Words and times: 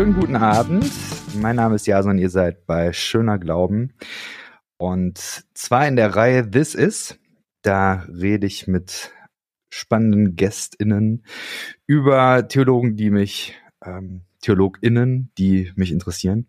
schönen 0.00 0.14
guten 0.18 0.36
Abend. 0.36 0.90
Mein 1.42 1.56
Name 1.56 1.74
ist 1.74 1.86
Jason, 1.86 2.16
ihr 2.16 2.30
seid 2.30 2.64
bei 2.64 2.94
Schöner 2.94 3.38
Glauben. 3.38 3.92
Und 4.78 5.18
zwar 5.52 5.86
in 5.86 5.94
der 5.94 6.16
Reihe 6.16 6.50
This 6.50 6.74
Is. 6.74 7.18
Da 7.60 8.06
rede 8.08 8.46
ich 8.46 8.66
mit 8.66 9.12
spannenden 9.68 10.36
GästInnen 10.36 11.26
über 11.86 12.48
Theologen, 12.48 12.96
die 12.96 13.10
mich, 13.10 13.58
ähm, 13.84 14.22
TheologInnen, 14.40 15.32
die 15.36 15.70
mich 15.76 15.92
interessieren. 15.92 16.46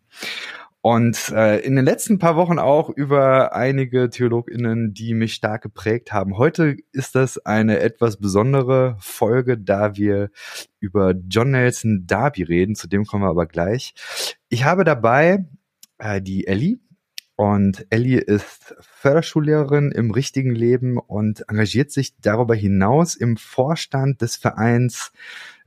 Und 0.81 1.29
äh, 1.29 1.59
in 1.59 1.75
den 1.75 1.85
letzten 1.85 2.17
paar 2.17 2.35
Wochen 2.35 2.57
auch 2.57 2.89
über 2.89 3.53
einige 3.53 4.09
TheologInnen, 4.09 4.95
die 4.95 5.13
mich 5.13 5.35
stark 5.35 5.61
geprägt 5.61 6.11
haben. 6.11 6.37
Heute 6.37 6.75
ist 6.91 7.13
das 7.13 7.37
eine 7.45 7.79
etwas 7.79 8.17
besondere 8.17 8.97
Folge, 8.99 9.59
da 9.59 9.95
wir 9.95 10.31
über 10.79 11.13
John 11.29 11.51
Nelson 11.51 12.07
Darby 12.07 12.41
reden. 12.41 12.73
Zu 12.75 12.87
dem 12.87 13.05
kommen 13.05 13.23
wir 13.23 13.29
aber 13.29 13.45
gleich. 13.45 13.93
Ich 14.49 14.63
habe 14.63 14.83
dabei 14.83 15.45
äh, 15.99 16.19
die 16.19 16.47
Ellie. 16.47 16.79
Und 17.35 17.87
Ellie 17.89 18.19
ist 18.19 18.75
Förderschullehrerin 18.81 19.91
im 19.91 20.11
richtigen 20.11 20.53
Leben 20.53 20.97
und 20.97 21.47
engagiert 21.49 21.91
sich 21.91 22.15
darüber 22.21 22.53
hinaus 22.53 23.15
im 23.15 23.37
Vorstand 23.37 24.21
des 24.21 24.35
Vereins, 24.35 25.11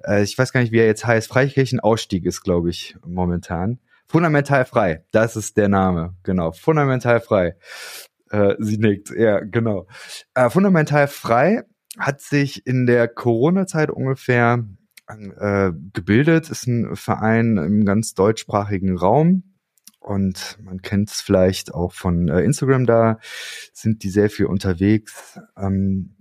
äh, 0.05 0.23
ich 0.23 0.39
weiß 0.39 0.53
gar 0.53 0.61
nicht, 0.61 0.73
wie 0.73 0.79
er 0.79 0.87
jetzt 0.87 1.07
heißt, 1.07 1.29
Freikirchenausstieg 1.29 2.27
ist, 2.27 2.43
glaube 2.43 2.71
ich, 2.71 2.97
momentan. 3.05 3.81
Fundamental 4.07 4.65
frei, 4.65 5.05
das 5.11 5.37
ist 5.37 5.57
der 5.57 5.69
Name, 5.69 6.17
genau. 6.23 6.53
Fundamental 6.53 7.21
frei. 7.21 7.57
Äh, 8.31 8.55
sie 8.59 8.79
nickt, 8.79 9.11
ja, 9.11 9.41
genau. 9.41 9.87
Äh, 10.35 10.51
fundamental 10.51 11.09
frei 11.09 11.63
hat 11.99 12.21
sich 12.21 12.67
in 12.67 12.87
der 12.87 13.09
Corona-Zeit 13.09 13.91
ungefähr 13.91 14.65
äh, 15.09 15.73
gebildet, 15.93 16.51
ist 16.51 16.67
ein 16.67 16.97
Verein 16.97 17.57
im 17.57 17.85
ganz 17.85 18.15
deutschsprachigen 18.15 18.97
Raum. 18.97 19.55
Und 20.01 20.59
man 20.63 20.83
kennt 20.83 21.11
es 21.11 21.23
vielleicht 21.23 21.73
auch 21.73 21.93
von 21.93 22.29
äh, 22.29 22.41
Instagram, 22.41 22.85
da 22.85 23.19
sind 23.73 24.03
die 24.03 24.11
sehr 24.11 24.29
viel 24.29 24.47
unterwegs. 24.47 25.41
Ähm, 25.57 26.15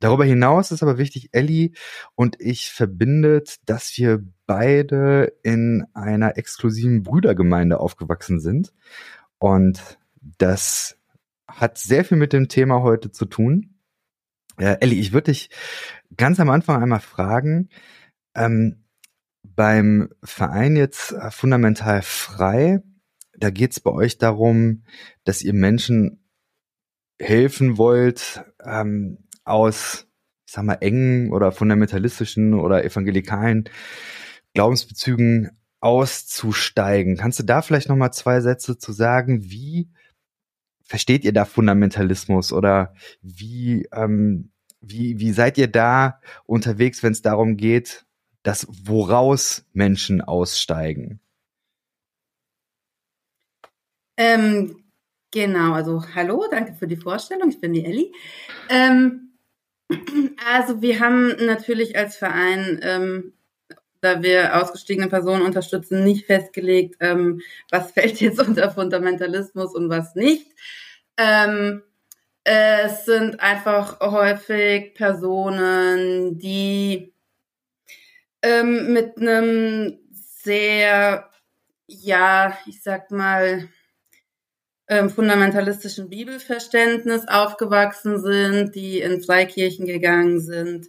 Darüber 0.00 0.24
hinaus 0.24 0.70
ist 0.70 0.82
aber 0.82 0.96
wichtig, 0.96 1.28
Ellie 1.32 1.72
und 2.14 2.40
ich 2.40 2.70
verbindet, 2.70 3.56
dass 3.66 3.96
wir 3.98 4.24
beide 4.50 5.32
in 5.44 5.86
einer 5.94 6.36
exklusiven 6.36 7.04
Brüdergemeinde 7.04 7.78
aufgewachsen 7.78 8.40
sind. 8.40 8.72
Und 9.38 10.00
das 10.20 10.98
hat 11.46 11.78
sehr 11.78 12.04
viel 12.04 12.18
mit 12.18 12.32
dem 12.32 12.48
Thema 12.48 12.82
heute 12.82 13.12
zu 13.12 13.26
tun. 13.26 13.76
Äh, 14.58 14.78
Ellie, 14.80 14.98
ich 14.98 15.12
würde 15.12 15.30
dich 15.30 15.50
ganz 16.16 16.40
am 16.40 16.50
Anfang 16.50 16.82
einmal 16.82 16.98
fragen, 16.98 17.68
ähm, 18.34 18.82
beim 19.44 20.08
Verein 20.24 20.74
jetzt 20.74 21.12
äh, 21.12 21.30
fundamental 21.30 22.02
frei, 22.02 22.82
da 23.38 23.50
geht 23.50 23.70
es 23.70 23.78
bei 23.78 23.92
euch 23.92 24.18
darum, 24.18 24.82
dass 25.22 25.42
ihr 25.42 25.54
Menschen 25.54 26.28
helfen 27.20 27.78
wollt, 27.78 28.42
ähm, 28.64 29.28
aus, 29.44 30.08
ich 30.44 30.54
sag 30.54 30.64
mal, 30.64 30.78
engen 30.80 31.30
oder 31.30 31.52
fundamentalistischen 31.52 32.54
oder 32.54 32.84
evangelikalen 32.84 33.68
Glaubensbezügen 34.54 35.50
auszusteigen. 35.80 37.16
Kannst 37.16 37.38
du 37.38 37.42
da 37.42 37.62
vielleicht 37.62 37.88
noch 37.88 37.96
mal 37.96 38.12
zwei 38.12 38.40
Sätze 38.40 38.78
zu 38.78 38.92
sagen? 38.92 39.44
Wie 39.44 39.88
versteht 40.82 41.24
ihr 41.24 41.32
da 41.32 41.44
Fundamentalismus 41.44 42.52
oder 42.52 42.94
wie 43.22 43.88
ähm, 43.92 44.50
wie 44.80 45.18
wie 45.20 45.32
seid 45.32 45.58
ihr 45.58 45.68
da 45.68 46.20
unterwegs, 46.46 47.02
wenn 47.02 47.12
es 47.12 47.22
darum 47.22 47.56
geht, 47.56 48.06
dass 48.42 48.66
woraus 48.70 49.64
Menschen 49.72 50.20
aussteigen? 50.20 51.20
Ähm, 54.16 54.84
genau, 55.30 55.72
also 55.72 56.04
hallo, 56.14 56.46
danke 56.50 56.74
für 56.74 56.86
die 56.86 56.96
Vorstellung. 56.96 57.48
Ich 57.50 57.60
bin 57.60 57.72
die 57.72 57.84
Elli. 57.84 58.12
Ähm, 58.68 59.38
also 60.52 60.82
wir 60.82 61.00
haben 61.00 61.36
natürlich 61.44 61.96
als 61.96 62.16
Verein, 62.16 62.80
ähm, 62.82 63.32
da 64.00 64.22
wir 64.22 64.60
ausgestiegene 64.60 65.08
Personen 65.08 65.42
unterstützen, 65.42 66.04
nicht 66.04 66.26
festgelegt, 66.26 66.96
ähm, 67.00 67.40
was 67.70 67.90
fällt 67.92 68.20
jetzt 68.20 68.40
unter 68.40 68.70
Fundamentalismus 68.70 69.74
und 69.74 69.88
was 69.90 70.14
nicht. 70.14 70.46
Ähm, 71.16 71.82
es 72.44 73.04
sind 73.04 73.40
einfach 73.40 74.00
häufig 74.00 74.94
Personen, 74.94 76.38
die 76.38 77.12
ähm, 78.42 78.92
mit 78.92 79.18
einem 79.18 79.98
sehr, 80.12 81.30
ja, 81.86 82.58
ich 82.66 82.82
sag 82.82 83.10
mal, 83.10 83.68
ähm, 84.88 85.08
fundamentalistischen 85.08 86.08
Bibelverständnis 86.08 87.28
aufgewachsen 87.28 88.20
sind, 88.20 88.74
die 88.74 89.00
in 89.00 89.22
Freikirchen 89.22 89.86
gegangen 89.86 90.40
sind, 90.40 90.88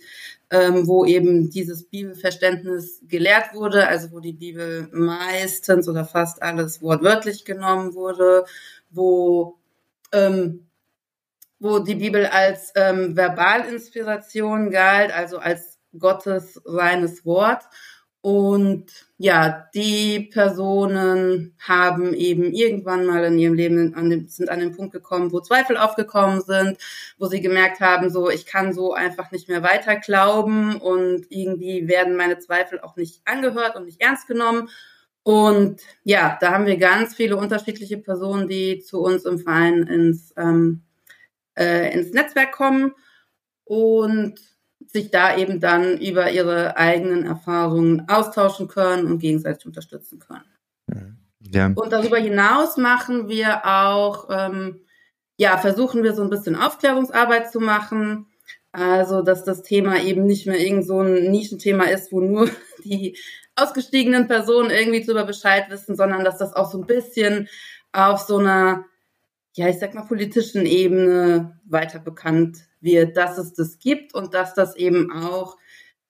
ähm, 0.51 0.85
wo 0.88 1.06
eben 1.06 1.50
dieses 1.50 1.85
Bibelverständnis 1.85 3.01
gelehrt 3.07 3.53
wurde, 3.53 3.88
also 3.88 4.12
wo 4.12 4.19
die 4.19 4.34
Bibel 4.34 4.89
meistens 4.91 5.88
oder 5.88 6.06
fast 6.06 6.44
alles 6.44 6.81
wortwörtlich 6.81 7.45
genommen 7.45 7.94
wurde, 7.95 8.45
wo 8.90 9.57
ähm, 10.11 10.67
wo 11.59 11.79
die 11.79 11.95
Bibel 11.95 12.25
als 12.25 12.73
ähm, 12.75 13.16
Verbalinspiration 13.16 14.72
galt, 14.72 15.13
also 15.13 15.38
als 15.38 15.79
Gottes 15.97 16.59
reines 16.66 17.25
Wort 17.25 17.63
und 18.21 18.85
ja, 19.17 19.67
die 19.73 20.29
Personen 20.31 21.55
haben 21.59 22.13
eben 22.13 22.53
irgendwann 22.53 23.05
mal 23.07 23.23
in 23.23 23.39
ihrem 23.39 23.55
Leben 23.55 23.95
an 23.95 24.11
dem, 24.11 24.27
sind 24.27 24.49
an 24.49 24.59
den 24.59 24.75
Punkt 24.75 24.93
gekommen, 24.93 25.31
wo 25.31 25.39
Zweifel 25.39 25.75
aufgekommen 25.75 26.41
sind, 26.41 26.77
wo 27.17 27.25
sie 27.25 27.41
gemerkt 27.41 27.79
haben, 27.79 28.11
so, 28.11 28.29
ich 28.29 28.45
kann 28.45 28.73
so 28.73 28.93
einfach 28.93 29.31
nicht 29.31 29.49
mehr 29.49 29.63
weiter 29.63 29.95
glauben 29.95 30.75
und 30.75 31.25
irgendwie 31.29 31.87
werden 31.87 32.15
meine 32.15 32.37
Zweifel 32.37 32.79
auch 32.79 32.95
nicht 32.95 33.21
angehört 33.25 33.75
und 33.75 33.85
nicht 33.85 34.01
ernst 34.01 34.27
genommen. 34.27 34.69
Und 35.23 35.81
ja, 36.03 36.37
da 36.39 36.51
haben 36.51 36.67
wir 36.67 36.77
ganz 36.77 37.15
viele 37.15 37.37
unterschiedliche 37.37 37.97
Personen, 37.97 38.47
die 38.47 38.81
zu 38.81 39.01
uns 39.01 39.25
im 39.25 39.39
Verein 39.39 39.83
ins, 39.87 40.31
ähm, 40.37 40.83
äh, 41.57 41.91
ins 41.93 42.11
Netzwerk 42.11 42.51
kommen. 42.51 42.93
Und 43.63 44.39
sich 44.91 45.09
da 45.09 45.38
eben 45.38 45.59
dann 45.59 45.97
über 46.00 46.31
ihre 46.31 46.78
eigenen 46.78 47.25
Erfahrungen 47.25 48.07
austauschen 48.09 48.68
können 48.68 49.06
und 49.06 49.19
gegenseitig 49.19 49.66
unterstützen 49.66 50.19
können. 50.19 51.18
Ja. 51.40 51.68
Und 51.74 51.91
darüber 51.91 52.18
hinaus 52.18 52.78
machen 52.78 53.28
wir 53.28 53.66
auch, 53.66 54.28
ähm, 54.29 54.81
ja, 55.38 55.57
versuchen 55.57 56.03
wir 56.03 56.13
so 56.13 56.22
ein 56.22 56.29
bisschen 56.29 56.56
Aufklärungsarbeit 56.56 57.52
zu 57.52 57.59
machen. 57.59 58.28
Also, 58.74 59.22
dass 59.22 59.44
das 59.44 59.63
Thema 59.63 60.02
eben 60.02 60.25
nicht 60.25 60.46
mehr 60.46 60.59
irgend 60.59 60.85
so 60.85 61.02
ein 61.02 61.29
Nischenthema 61.31 61.85
ist, 61.85 62.12
wo 62.12 62.22
nur 62.22 62.50
die 62.84 63.18
ausgestiegenen 63.56 64.28
Personen 64.28 64.69
irgendwie 64.69 65.03
darüber 65.03 65.25
Bescheid 65.25 65.69
wissen, 65.69 65.96
sondern 65.96 66.23
dass 66.23 66.38
das 66.38 66.53
auch 66.53 66.72
so 66.72 66.79
ein 66.79 66.88
bisschen 66.88 67.50
auf 67.91 68.19
so 68.22 68.38
einer, 68.38 68.85
ja, 69.53 69.68
ich 69.68 69.79
sag 69.79 69.94
mal, 69.94 70.03
politischen 70.03 70.66
Ebene 70.66 71.59
weiter 71.66 72.00
bekannt 72.00 72.59
wird, 72.81 73.17
dass 73.17 73.37
es 73.37 73.53
das 73.53 73.79
gibt 73.79 74.13
und 74.13 74.33
dass 74.33 74.53
das 74.53 74.75
eben 74.75 75.11
auch 75.11 75.57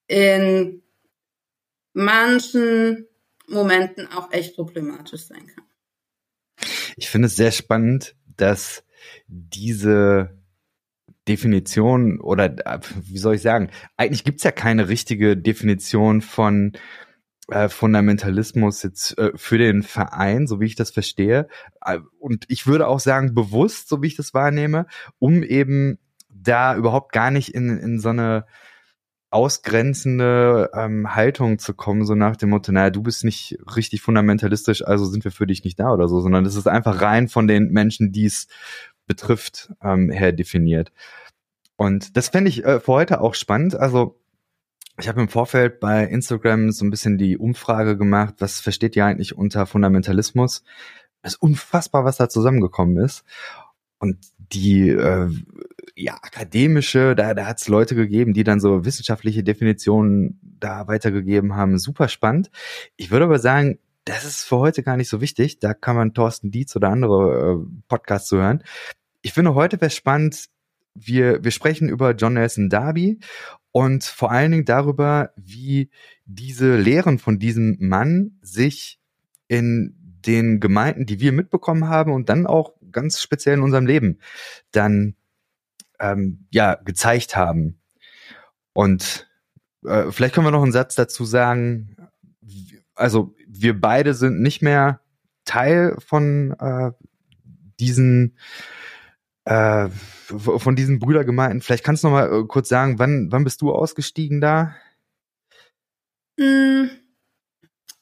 in 0.07 0.81
manchen 1.93 3.07
Momenten 3.47 4.07
auch 4.07 4.31
echt 4.31 4.55
problematisch 4.55 5.25
sein 5.27 5.45
kann. 5.47 5.65
Ich 6.95 7.09
finde 7.09 7.27
es 7.27 7.35
sehr 7.35 7.51
spannend, 7.51 8.15
dass 8.37 8.83
diese 9.27 10.37
Definition 11.27 12.19
oder 12.19 12.81
wie 13.03 13.17
soll 13.17 13.35
ich 13.35 13.41
sagen, 13.41 13.69
eigentlich 13.97 14.23
gibt 14.23 14.37
es 14.39 14.43
ja 14.43 14.51
keine 14.51 14.89
richtige 14.89 15.37
Definition 15.37 16.21
von 16.21 16.73
äh, 17.49 17.69
Fundamentalismus 17.69 18.83
jetzt 18.83 19.17
äh, 19.17 19.31
für 19.35 19.57
den 19.57 19.83
Verein, 19.83 20.47
so 20.47 20.59
wie 20.59 20.65
ich 20.65 20.75
das 20.75 20.91
verstehe. 20.91 21.47
Äh, 21.85 21.99
und 22.19 22.45
ich 22.47 22.65
würde 22.65 22.87
auch 22.87 22.99
sagen, 22.99 23.35
bewusst, 23.35 23.89
so 23.89 24.01
wie 24.01 24.07
ich 24.07 24.15
das 24.15 24.33
wahrnehme, 24.33 24.87
um 25.19 25.43
eben 25.43 25.99
da 26.43 26.75
überhaupt 26.75 27.11
gar 27.11 27.31
nicht 27.31 27.53
in, 27.53 27.77
in 27.77 27.99
so 27.99 28.09
eine 28.09 28.45
ausgrenzende 29.31 30.71
ähm, 30.73 31.15
Haltung 31.15 31.57
zu 31.57 31.73
kommen, 31.73 32.05
so 32.05 32.15
nach 32.15 32.35
dem 32.35 32.49
Motto, 32.49 32.73
naja, 32.73 32.89
du 32.89 33.01
bist 33.01 33.23
nicht 33.23 33.57
richtig 33.77 34.01
fundamentalistisch, 34.01 34.85
also 34.85 35.05
sind 35.05 35.23
wir 35.23 35.31
für 35.31 35.47
dich 35.47 35.63
nicht 35.63 35.79
da 35.79 35.93
oder 35.93 36.09
so, 36.09 36.19
sondern 36.19 36.45
es 36.45 36.55
ist 36.55 36.67
einfach 36.67 37.01
rein 37.01 37.29
von 37.29 37.47
den 37.47 37.71
Menschen, 37.71 38.11
die 38.11 38.25
es 38.25 38.47
betrifft, 39.07 39.71
ähm, 39.81 40.09
her 40.09 40.33
definiert. 40.33 40.91
Und 41.77 42.17
das 42.17 42.29
fände 42.29 42.49
ich 42.49 42.65
äh, 42.65 42.81
für 42.81 42.91
heute 42.91 43.21
auch 43.21 43.33
spannend. 43.33 43.75
Also 43.75 44.19
ich 44.99 45.07
habe 45.07 45.21
im 45.21 45.29
Vorfeld 45.29 45.79
bei 45.79 46.03
Instagram 46.03 46.71
so 46.71 46.85
ein 46.85 46.91
bisschen 46.91 47.17
die 47.17 47.37
Umfrage 47.37 47.97
gemacht, 47.97 48.35
was 48.39 48.59
versteht 48.59 48.95
ihr 48.97 49.05
eigentlich 49.05 49.35
unter 49.35 49.65
Fundamentalismus? 49.65 50.63
Es 51.21 51.33
ist 51.33 51.41
unfassbar, 51.41 52.03
was 52.03 52.17
da 52.17 52.27
zusammengekommen 52.27 52.97
ist. 52.97 53.23
Und 53.97 54.17
die 54.37 54.89
äh, 54.89 55.29
ja, 55.95 56.15
akademische, 56.15 57.15
da, 57.15 57.33
da 57.33 57.45
hat 57.45 57.59
es 57.59 57.67
Leute 57.67 57.95
gegeben, 57.95 58.33
die 58.33 58.43
dann 58.43 58.59
so 58.59 58.85
wissenschaftliche 58.85 59.43
Definitionen 59.43 60.39
da 60.41 60.87
weitergegeben 60.87 61.55
haben. 61.55 61.77
Super 61.77 62.07
spannend. 62.07 62.51
Ich 62.95 63.11
würde 63.11 63.25
aber 63.25 63.39
sagen, 63.39 63.79
das 64.05 64.25
ist 64.25 64.43
für 64.43 64.57
heute 64.57 64.83
gar 64.83 64.97
nicht 64.97 65.09
so 65.09 65.21
wichtig. 65.21 65.59
Da 65.59 65.73
kann 65.73 65.95
man 65.95 66.13
Thorsten 66.13 66.51
Dietz 66.51 66.75
oder 66.75 66.89
andere 66.89 67.61
äh, 67.61 67.81
Podcasts 67.87 68.29
zu 68.29 68.37
hören. 68.37 68.63
Ich 69.21 69.33
finde, 69.33 69.53
heute 69.53 69.79
wäre 69.79 69.91
spannend, 69.91 70.45
wir, 70.95 71.43
wir 71.43 71.51
sprechen 71.51 71.87
über 71.89 72.11
John 72.11 72.33
Nelson 72.33 72.69
Darby 72.69 73.19
und 73.71 74.03
vor 74.03 74.31
allen 74.31 74.51
Dingen 74.51 74.65
darüber, 74.65 75.31
wie 75.35 75.89
diese 76.25 76.75
Lehren 76.77 77.19
von 77.19 77.39
diesem 77.39 77.77
Mann 77.79 78.37
sich 78.41 78.99
in 79.47 79.95
den 80.25 80.59
Gemeinden, 80.59 81.05
die 81.05 81.19
wir 81.19 81.31
mitbekommen 81.31 81.87
haben 81.87 82.11
und 82.11 82.29
dann 82.29 82.45
auch 82.45 82.73
ganz 82.91 83.21
speziell 83.21 83.57
in 83.57 83.63
unserem 83.63 83.85
Leben 83.85 84.19
dann 84.71 85.15
ähm, 86.01 86.45
ja 86.51 86.75
gezeigt 86.75 87.35
haben. 87.35 87.79
Und 88.73 89.29
äh, 89.85 90.11
vielleicht 90.11 90.35
können 90.35 90.47
wir 90.47 90.51
noch 90.51 90.63
einen 90.63 90.71
Satz 90.71 90.95
dazu 90.95 91.23
sagen. 91.23 91.95
Also 92.95 93.33
wir 93.47 93.79
beide 93.79 94.13
sind 94.13 94.41
nicht 94.41 94.61
mehr 94.61 94.99
Teil 95.45 95.95
von 96.05 96.55
äh, 96.59 96.91
diesen 97.79 98.37
äh, 99.45 99.89
von 99.89 100.75
diesen 100.75 100.99
Brüdergemeinden. 100.99 101.61
Vielleicht 101.61 101.83
kannst 101.83 102.03
du 102.03 102.07
noch 102.07 102.13
mal 102.13 102.41
äh, 102.41 102.47
kurz 102.47 102.69
sagen, 102.69 102.99
wann 102.99 103.31
wann 103.31 103.43
bist 103.43 103.61
du 103.61 103.71
ausgestiegen 103.71 104.41
da? 104.41 104.75
Hm, 106.39 106.89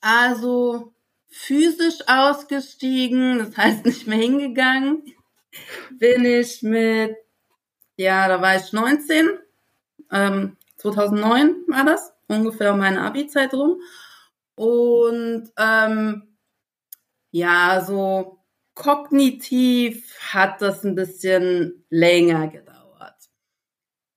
also 0.01 0.94
physisch 1.30 2.00
ausgestiegen, 2.07 3.40
das 3.40 3.57
heißt 3.57 3.86
nicht 3.86 4.07
mehr 4.07 4.18
hingegangen, 4.18 5.04
bin 5.98 6.25
ich 6.25 6.62
mit, 6.63 7.16
ja, 8.00 8.28
da 8.28 8.42
war 8.42 8.56
ich 8.56 8.72
19, 8.72 9.40
ähm, 10.12 10.57
2009 10.78 11.56
war 11.68 11.86
das, 11.86 12.13
ungefähr 12.28 12.74
um 12.74 12.80
meine 12.80 13.01
Abi-Zeit 13.01 13.54
rum. 13.54 13.81
Und 14.56 15.51
ähm, 15.57 16.38
ja, 17.31 17.84
so 17.86 18.40
kognitiv 18.74 20.18
hat 20.31 20.62
das 20.62 20.84
ein 20.86 20.96
bisschen 20.96 21.86
länger 21.90 22.48
gedauert. 22.48 23.30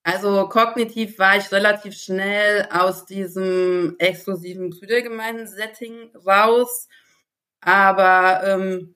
Also 0.04 0.48
kognitiv 0.48 1.18
war 1.18 1.36
ich 1.36 1.50
relativ 1.50 1.94
schnell 1.94 2.68
aus 2.72 3.04
diesem 3.04 3.96
exklusiven 3.98 4.70
Brüdergemeinden-Setting 4.70 6.14
raus 6.24 6.88
aber 7.62 8.42
ähm, 8.44 8.94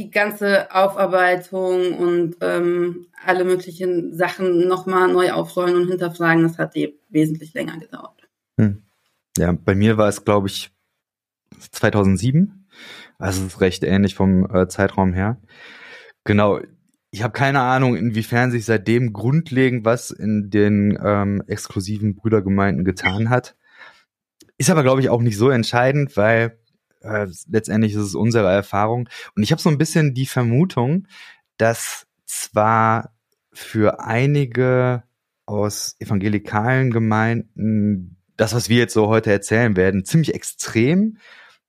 die 0.00 0.10
ganze 0.10 0.74
Aufarbeitung 0.74 1.92
und 1.92 2.36
ähm, 2.40 3.06
alle 3.24 3.44
möglichen 3.44 4.16
Sachen 4.16 4.66
nochmal 4.66 5.12
neu 5.12 5.32
aufrollen 5.32 5.76
und 5.76 5.88
hinterfragen, 5.88 6.42
das 6.42 6.56
hat 6.56 6.74
eh 6.74 6.94
wesentlich 7.10 7.52
länger 7.52 7.78
gedauert. 7.78 8.28
Hm. 8.58 8.82
Ja, 9.36 9.52
bei 9.52 9.74
mir 9.74 9.98
war 9.98 10.08
es, 10.08 10.24
glaube 10.24 10.48
ich, 10.48 10.70
2007. 11.70 12.66
Also 13.18 13.42
es 13.42 13.54
ist 13.54 13.60
recht 13.60 13.84
ähnlich 13.84 14.14
vom 14.14 14.48
äh, 14.50 14.68
Zeitraum 14.68 15.12
her. 15.12 15.38
Genau. 16.24 16.60
Ich 17.10 17.22
habe 17.22 17.32
keine 17.32 17.60
Ahnung, 17.60 17.96
inwiefern 17.96 18.50
sich 18.50 18.64
seitdem 18.64 19.12
grundlegend 19.12 19.84
was 19.84 20.10
in 20.12 20.48
den 20.48 20.98
ähm, 21.04 21.42
exklusiven 21.46 22.14
Brüdergemeinden 22.14 22.84
getan 22.84 23.28
hat. 23.28 23.56
Ist 24.56 24.70
aber, 24.70 24.82
glaube 24.82 25.00
ich, 25.00 25.10
auch 25.10 25.20
nicht 25.20 25.36
so 25.36 25.50
entscheidend, 25.50 26.16
weil 26.16 26.59
äh, 27.00 27.26
letztendlich 27.48 27.94
ist 27.94 28.02
es 28.02 28.14
unsere 28.14 28.50
Erfahrung. 28.50 29.08
Und 29.34 29.42
ich 29.42 29.52
habe 29.52 29.60
so 29.60 29.68
ein 29.68 29.78
bisschen 29.78 30.14
die 30.14 30.26
Vermutung, 30.26 31.06
dass 31.56 32.06
zwar 32.26 33.14
für 33.52 34.00
einige 34.00 35.02
aus 35.46 35.96
evangelikalen 35.98 36.90
Gemeinden 36.90 38.16
das, 38.36 38.54
was 38.54 38.68
wir 38.68 38.78
jetzt 38.78 38.94
so 38.94 39.08
heute 39.08 39.30
erzählen 39.30 39.76
werden, 39.76 40.04
ziemlich 40.04 40.34
extrem 40.34 41.18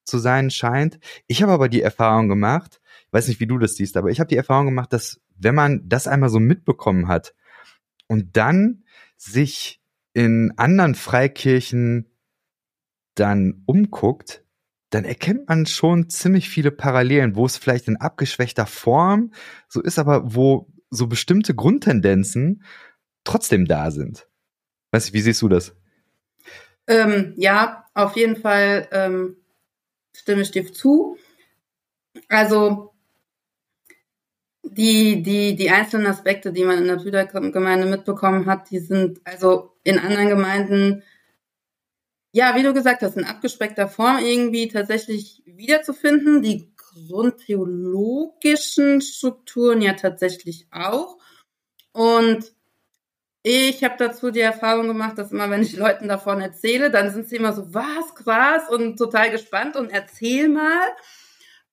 zu 0.03 0.19
sein 0.19 0.49
scheint. 0.51 0.99
Ich 1.27 1.41
habe 1.41 1.51
aber 1.51 1.67
die 1.67 1.81
Erfahrung 1.81 2.29
gemacht, 2.29 2.79
ich 3.07 3.13
weiß 3.13 3.27
nicht, 3.27 3.39
wie 3.39 3.47
du 3.47 3.57
das 3.57 3.75
siehst, 3.75 3.97
aber 3.97 4.09
ich 4.09 4.19
habe 4.19 4.29
die 4.29 4.37
Erfahrung 4.37 4.67
gemacht, 4.67 4.93
dass 4.93 5.19
wenn 5.37 5.55
man 5.55 5.81
das 5.89 6.07
einmal 6.07 6.29
so 6.29 6.39
mitbekommen 6.39 7.07
hat 7.07 7.33
und 8.07 8.37
dann 8.37 8.83
sich 9.17 9.81
in 10.13 10.53
anderen 10.57 10.95
Freikirchen 10.95 12.09
dann 13.15 13.63
umguckt, 13.65 14.45
dann 14.91 15.05
erkennt 15.05 15.49
man 15.49 15.65
schon 15.65 16.09
ziemlich 16.09 16.49
viele 16.49 16.69
Parallelen, 16.69 17.35
wo 17.35 17.45
es 17.45 17.57
vielleicht 17.57 17.87
in 17.87 17.97
abgeschwächter 17.97 18.65
Form 18.65 19.31
so 19.67 19.81
ist, 19.81 19.97
aber 19.97 20.35
wo 20.35 20.67
so 20.89 21.07
bestimmte 21.07 21.55
Grundtendenzen 21.55 22.63
trotzdem 23.23 23.65
da 23.65 23.89
sind. 23.89 24.27
Weißt 24.91 25.09
du, 25.09 25.13
wie 25.13 25.21
siehst 25.21 25.41
du 25.41 25.47
das? 25.47 25.73
Ähm, 26.87 27.33
ja, 27.37 27.85
auf 27.93 28.17
jeden 28.17 28.35
Fall 28.35 28.87
ähm, 28.91 29.37
stimme 30.13 30.41
ich 30.41 30.51
dir 30.51 30.71
zu. 30.71 31.17
Also 32.27 32.93
die, 34.63 35.23
die, 35.23 35.55
die 35.55 35.69
einzelnen 35.69 36.07
Aspekte, 36.07 36.51
die 36.51 36.65
man 36.65 36.79
in 36.79 36.87
der 36.87 36.97
Brüdergemeinde 36.97 37.85
mitbekommen 37.85 38.45
hat, 38.45 38.69
die 38.69 38.79
sind 38.79 39.21
also 39.23 39.71
in 39.83 39.99
anderen 39.99 40.27
Gemeinden 40.27 41.03
ja, 42.31 42.55
wie 42.55 42.63
du 42.63 42.73
gesagt 42.73 43.01
hast, 43.01 43.17
in 43.17 43.25
abgespeckter 43.25 43.87
Form 43.87 44.19
irgendwie 44.19 44.67
tatsächlich 44.67 45.43
wiederzufinden. 45.45 46.41
Die 46.41 46.73
grundtheologischen 46.75 49.01
Strukturen 49.01 49.81
ja 49.81 49.93
tatsächlich 49.93 50.67
auch. 50.71 51.17
Und 51.91 52.53
ich 53.43 53.83
habe 53.83 53.95
dazu 53.97 54.31
die 54.31 54.39
Erfahrung 54.39 54.87
gemacht, 54.87 55.17
dass 55.17 55.31
immer, 55.31 55.49
wenn 55.49 55.63
ich 55.63 55.75
Leuten 55.75 56.07
davon 56.07 56.41
erzähle, 56.41 56.91
dann 56.91 57.11
sind 57.11 57.27
sie 57.27 57.37
immer 57.37 57.53
so, 57.53 57.73
was, 57.73 58.13
krass 58.15 58.69
und 58.69 58.97
total 58.97 59.31
gespannt 59.31 59.75
und 59.75 59.89
erzähl 59.89 60.47
mal. 60.47 60.87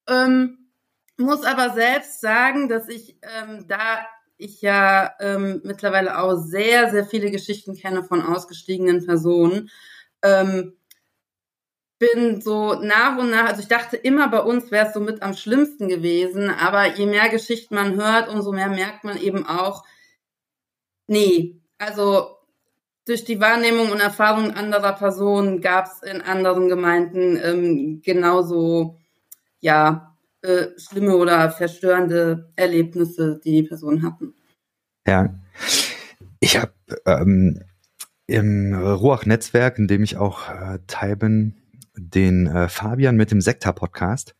Ähm, 0.08 0.70
muss 1.19 1.44
aber 1.44 1.75
selbst 1.75 2.20
sagen, 2.20 2.69
dass 2.69 2.88
ich 2.88 3.19
ähm, 3.22 3.66
da 3.69 4.06
ich 4.38 4.62
ja 4.62 5.12
ähm, 5.20 5.61
mittlerweile 5.64 6.19
auch 6.19 6.37
sehr, 6.37 6.90
sehr 6.90 7.04
viele 7.04 7.31
Geschichten 7.31 7.75
kenne 7.75 8.04
von 8.04 8.22
ausgestiegenen 8.22 9.04
Personen, 9.04 9.71
ähm, 10.22 10.75
bin 11.98 12.40
so 12.40 12.75
nach 12.75 13.18
und 13.18 13.30
nach, 13.30 13.46
also 13.48 13.60
ich 13.60 13.68
dachte 13.68 13.96
immer 13.96 14.28
bei 14.28 14.40
uns 14.40 14.70
wäre 14.70 14.87
es 14.87 14.94
so 14.94 15.00
mit 15.00 15.22
am 15.22 15.34
schlimmsten 15.34 15.88
gewesen, 15.88 16.48
aber 16.50 16.96
je 16.96 17.06
mehr 17.06 17.28
Geschichten 17.28 17.75
man 17.75 17.96
hört, 17.96 18.28
umso 18.28 18.52
mehr 18.52 18.68
merkt 18.68 19.04
man 19.04 19.18
eben 19.18 19.46
auch, 19.46 19.84
nee, 21.08 21.60
also 21.78 22.37
durch 23.04 23.25
die 23.25 23.40
Wahrnehmung 23.40 23.90
und 23.90 24.00
Erfahrung 24.00 24.52
anderer 24.52 24.92
Personen 24.92 25.60
gab 25.60 25.87
es 25.87 26.02
in 26.02 26.20
anderen 26.20 26.68
Gemeinden 26.68 27.38
ähm, 27.42 28.02
genauso, 28.02 28.98
ja, 29.60 30.16
äh, 30.42 30.68
schlimme 30.76 31.16
oder 31.16 31.50
verstörende 31.50 32.52
Erlebnisse, 32.54 33.40
die 33.42 33.62
die 33.62 33.62
Personen 33.64 34.04
hatten. 34.04 34.34
Ja, 35.06 35.34
ich 36.38 36.58
habe 36.58 36.72
ähm, 37.06 37.64
im 38.28 38.75
Ruach-Netzwerk, 38.75 39.78
in 39.78 39.88
dem 39.88 40.04
ich 40.04 40.16
auch 40.16 40.49
äh, 40.49 40.78
Teil 40.87 41.16
bin, 41.16 41.56
den 41.97 42.47
äh, 42.47 42.68
Fabian 42.68 43.16
mit 43.16 43.32
dem 43.32 43.40
Sektor-Podcast. 43.40 44.37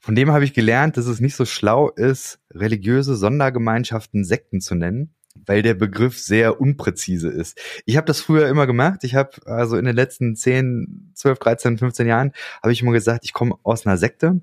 Von 0.00 0.14
dem 0.14 0.32
habe 0.32 0.44
ich 0.44 0.54
gelernt, 0.54 0.96
dass 0.96 1.06
es 1.06 1.20
nicht 1.20 1.36
so 1.36 1.44
schlau 1.44 1.90
ist, 1.90 2.40
religiöse 2.52 3.14
Sondergemeinschaften 3.14 4.24
Sekten 4.24 4.60
zu 4.60 4.74
nennen, 4.74 5.14
weil 5.34 5.62
der 5.62 5.74
Begriff 5.74 6.18
sehr 6.18 6.60
unpräzise 6.60 7.28
ist. 7.28 7.60
Ich 7.84 7.96
habe 7.96 8.06
das 8.06 8.20
früher 8.20 8.48
immer 8.48 8.66
gemacht. 8.66 9.04
Ich 9.04 9.14
habe 9.14 9.30
also 9.44 9.76
in 9.76 9.84
den 9.84 9.94
letzten 9.94 10.34
10, 10.34 11.12
12, 11.14 11.38
13, 11.38 11.78
15 11.78 12.06
Jahren 12.06 12.32
habe 12.62 12.72
ich 12.72 12.80
immer 12.80 12.92
gesagt, 12.92 13.24
ich 13.24 13.34
komme 13.34 13.56
aus 13.62 13.86
einer 13.86 13.98
Sekte. 13.98 14.40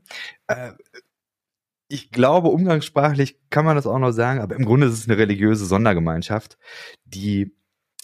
Äh, 0.48 0.74
ich 1.88 2.12
glaube, 2.12 2.50
umgangssprachlich 2.50 3.40
kann 3.50 3.66
man 3.66 3.76
das 3.76 3.88
auch 3.88 3.98
noch 3.98 4.12
sagen, 4.12 4.42
aber 4.42 4.56
im 4.56 4.66
Grunde 4.66 4.86
ist 4.86 4.94
es 4.94 5.10
eine 5.10 5.18
religiöse 5.18 5.66
Sondergemeinschaft, 5.66 6.60
die 7.06 7.56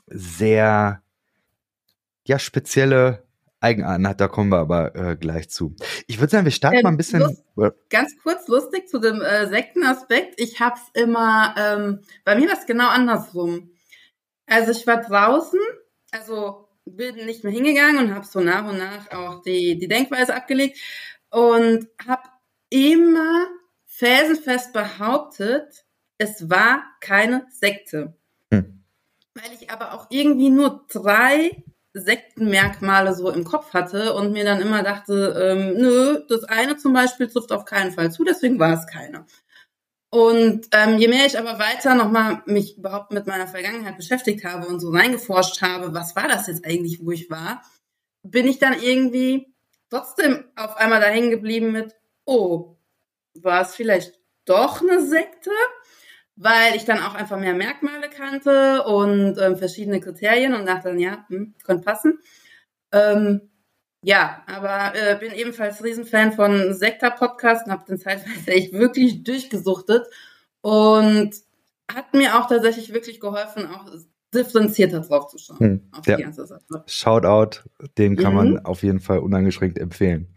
sehr 0.07 1.01
ja 2.27 2.39
spezielle 2.39 3.25
Eigenarten 3.59 4.07
hat. 4.07 4.21
Da 4.21 4.27
kommen 4.27 4.51
wir 4.51 4.59
aber 4.59 4.95
äh, 4.95 5.15
gleich 5.15 5.49
zu. 5.49 5.75
Ich 6.07 6.19
würde 6.19 6.31
sagen, 6.31 6.45
wir 6.45 6.51
starten 6.51 6.77
äh, 6.77 6.83
mal 6.83 6.89
ein 6.89 6.97
bisschen. 6.97 7.21
Lust, 7.21 7.43
ganz 7.89 8.15
kurz 8.21 8.47
lustig 8.47 8.87
zu 8.87 8.99
dem 8.99 9.21
äh, 9.21 9.47
Sektenaspekt. 9.47 10.39
Ich 10.39 10.59
hab's 10.59 10.83
immer, 10.93 11.55
ähm, 11.57 12.01
bei 12.23 12.35
mir 12.35 12.47
war 12.47 12.57
es 12.57 12.65
genau 12.65 12.89
andersrum. 12.89 13.71
Also 14.45 14.71
ich 14.71 14.85
war 14.85 15.01
draußen, 15.01 15.59
also 16.11 16.67
bin 16.85 17.15
nicht 17.25 17.43
mehr 17.43 17.53
hingegangen 17.53 17.97
und 17.97 18.13
habe 18.13 18.25
so 18.25 18.39
nach 18.39 18.69
und 18.69 18.77
nach 18.77 19.11
auch 19.11 19.41
die, 19.41 19.77
die 19.79 19.87
Denkweise 19.87 20.35
abgelegt 20.35 20.77
und 21.31 21.87
habe 22.07 22.29
immer 22.69 23.47
felsenfest 23.85 24.71
behauptet, 24.71 25.85
es 26.19 26.47
war 26.49 26.83
keine 27.01 27.47
Sekte 27.49 28.15
weil 29.35 29.51
ich 29.53 29.69
aber 29.69 29.93
auch 29.93 30.07
irgendwie 30.09 30.49
nur 30.49 30.85
drei 30.91 31.63
Sektenmerkmale 31.93 33.13
so 33.13 33.29
im 33.29 33.43
Kopf 33.43 33.73
hatte 33.73 34.13
und 34.13 34.33
mir 34.33 34.43
dann 34.43 34.61
immer 34.61 34.83
dachte, 34.83 35.35
ähm, 35.39 35.77
nö, 35.77 36.23
das 36.27 36.43
eine 36.43 36.77
zum 36.77 36.93
Beispiel 36.93 37.27
trifft 37.27 37.51
auf 37.51 37.65
keinen 37.65 37.91
Fall 37.91 38.11
zu, 38.11 38.23
deswegen 38.23 38.59
war 38.59 38.73
es 38.73 38.87
keine. 38.87 39.25
Und 40.09 40.67
ähm, 40.71 40.97
je 40.97 41.07
mehr 41.07 41.25
ich 41.25 41.37
aber 41.37 41.59
weiter 41.59 41.95
nochmal 41.95 42.41
mich 42.45 42.77
überhaupt 42.77 43.11
mit 43.11 43.27
meiner 43.27 43.47
Vergangenheit 43.47 43.97
beschäftigt 43.97 44.45
habe 44.45 44.67
und 44.67 44.79
so 44.79 44.89
reingeforscht 44.91 45.61
habe, 45.61 45.93
was 45.93 46.15
war 46.15 46.27
das 46.27 46.47
jetzt 46.47 46.65
eigentlich, 46.65 47.05
wo 47.05 47.11
ich 47.11 47.29
war, 47.29 47.61
bin 48.23 48.47
ich 48.47 48.59
dann 48.59 48.81
irgendwie 48.81 49.53
trotzdem 49.89 50.45
auf 50.55 50.77
einmal 50.77 51.01
da 51.01 51.07
hängen 51.07 51.31
geblieben 51.31 51.71
mit, 51.71 51.95
oh, 52.25 52.77
war 53.33 53.61
es 53.61 53.75
vielleicht 53.75 54.19
doch 54.45 54.81
eine 54.81 55.05
Sekte? 55.05 55.51
Weil 56.37 56.75
ich 56.75 56.83
dann 56.83 56.99
auch 56.99 57.15
einfach 57.15 57.39
mehr 57.39 57.53
Merkmale 57.53 58.09
kannte 58.09 58.83
und 58.83 59.37
ähm, 59.39 59.57
verschiedene 59.57 60.01
Kriterien 60.01 60.53
und 60.53 60.65
dachte 60.65 60.89
dann, 60.89 60.99
ja, 60.99 61.25
hm, 61.29 61.55
könnte 61.63 61.83
passen. 61.83 62.19
Ähm, 62.91 63.49
ja, 64.01 64.43
aber 64.45 64.93
äh, 64.95 65.17
bin 65.19 65.31
ebenfalls 65.31 65.83
Riesenfan 65.83 66.33
von 66.33 66.73
Sektor-Podcasts 66.73 67.65
und 67.65 67.71
habe 67.71 67.85
den 67.87 67.97
zeitweise 67.97 68.51
echt 68.51 68.73
wirklich 68.73 69.23
durchgesuchtet 69.23 70.05
und 70.61 71.31
hat 71.91 72.13
mir 72.13 72.37
auch 72.37 72.47
tatsächlich 72.47 72.93
wirklich 72.93 73.19
geholfen, 73.19 73.67
auch 73.67 73.85
differenzierter 74.33 74.99
drauf 75.01 75.27
zu 75.27 75.37
schauen. 75.37 75.59
Hm, 75.59 75.81
auf 75.91 76.05
ja. 76.05 76.17
die 76.17 76.23
ganze 76.23 76.45
Sache. 76.45 76.61
Shoutout, 76.85 77.61
den 77.97 78.15
kann 78.15 78.33
mhm. 78.33 78.37
man 78.37 78.65
auf 78.65 78.83
jeden 78.83 78.99
Fall 78.99 79.19
uneingeschränkt 79.19 79.79
empfehlen. 79.79 80.27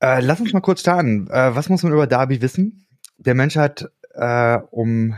Äh, 0.00 0.20
lass 0.20 0.40
uns 0.40 0.52
mal 0.52 0.60
kurz 0.60 0.80
starten. 0.80 1.28
Äh, 1.30 1.54
was 1.54 1.68
muss 1.68 1.82
man 1.82 1.92
über 1.92 2.06
Darby 2.06 2.42
wissen? 2.42 2.86
Der 3.16 3.34
Mensch 3.34 3.56
hat 3.56 3.90
äh, 4.14 4.58
um 4.70 5.14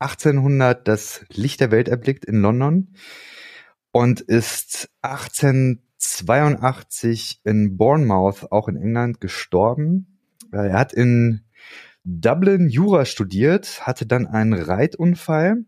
1800 0.00 0.86
das 0.86 1.24
Licht 1.28 1.60
der 1.60 1.70
Welt 1.70 1.88
erblickt 1.88 2.24
in 2.24 2.40
London 2.40 2.94
und 3.90 4.20
ist 4.20 4.90
1882 5.02 7.40
in 7.44 7.76
Bournemouth, 7.76 8.52
auch 8.52 8.68
in 8.68 8.76
England, 8.76 9.20
gestorben. 9.20 10.18
Äh, 10.52 10.68
er 10.68 10.78
hat 10.78 10.92
in 10.92 11.42
Dublin 12.04 12.68
Jura 12.68 13.04
studiert, 13.04 13.84
hatte 13.86 14.06
dann 14.06 14.26
einen 14.26 14.54
Reitunfall 14.54 15.64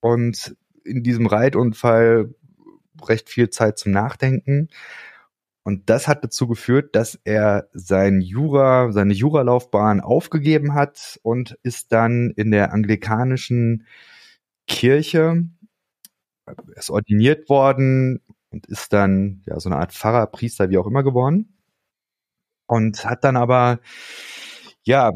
und 0.00 0.56
in 0.84 1.02
diesem 1.02 1.26
Reitunfall 1.26 2.32
recht 3.06 3.28
viel 3.28 3.50
Zeit 3.50 3.78
zum 3.78 3.92
Nachdenken. 3.92 4.68
Und 5.68 5.90
das 5.90 6.08
hat 6.08 6.24
dazu 6.24 6.48
geführt, 6.48 6.96
dass 6.96 7.20
er 7.24 7.68
sein 7.74 8.22
Jura, 8.22 8.90
seine 8.90 9.12
Juralaufbahn 9.12 10.00
aufgegeben 10.00 10.72
hat 10.72 11.20
und 11.22 11.58
ist 11.62 11.92
dann 11.92 12.30
in 12.36 12.52
der 12.52 12.72
anglikanischen 12.72 13.84
Kirche, 14.66 15.44
ist 16.74 16.88
ordiniert 16.88 17.50
worden 17.50 18.22
und 18.48 18.64
ist 18.64 18.94
dann 18.94 19.42
ja 19.44 19.60
so 19.60 19.68
eine 19.68 19.78
Art 19.78 19.92
Pfarrer, 19.92 20.28
Priester, 20.28 20.70
wie 20.70 20.78
auch 20.78 20.86
immer 20.86 21.02
geworden. 21.02 21.58
Und 22.66 23.04
hat 23.04 23.22
dann 23.24 23.36
aber 23.36 23.80
ja 24.84 25.12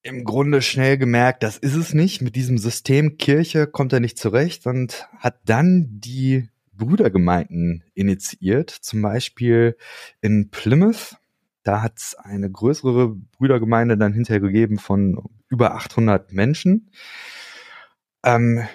im 0.00 0.24
Grunde 0.24 0.62
schnell 0.62 0.96
gemerkt, 0.96 1.42
das 1.42 1.58
ist 1.58 1.74
es 1.74 1.92
nicht. 1.92 2.22
Mit 2.22 2.34
diesem 2.34 2.56
System 2.56 3.18
Kirche 3.18 3.66
kommt 3.66 3.92
er 3.92 4.00
nicht 4.00 4.16
zurecht 4.18 4.66
und 4.66 5.06
hat 5.18 5.38
dann 5.44 6.00
die 6.00 6.48
Brüdergemeinden 6.76 7.84
initiiert, 7.94 8.70
zum 8.70 9.02
Beispiel 9.02 9.76
in 10.20 10.50
Plymouth. 10.50 11.16
Da 11.62 11.82
hat 11.82 11.98
es 11.98 12.14
eine 12.14 12.50
größere 12.50 13.14
Brüdergemeinde 13.38 13.96
dann 13.96 14.12
hinterher 14.12 14.40
gegeben 14.40 14.78
von 14.78 15.22
über 15.48 15.74
800 15.74 16.32
Menschen. 16.32 16.90
Ähm, 18.24 18.66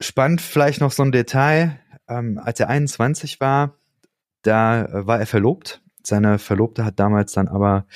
spannend 0.00 0.40
vielleicht 0.40 0.80
noch 0.80 0.92
so 0.92 1.02
ein 1.02 1.12
Detail. 1.12 1.78
Ähm, 2.08 2.38
als 2.42 2.60
er 2.60 2.68
21 2.68 3.40
war, 3.40 3.78
da 4.42 4.84
äh, 4.84 5.06
war 5.06 5.20
er 5.20 5.26
verlobt. 5.26 5.82
Seine 6.02 6.38
Verlobte 6.38 6.84
hat 6.84 6.98
damals 6.98 7.32
dann 7.32 7.48
aber 7.48 7.86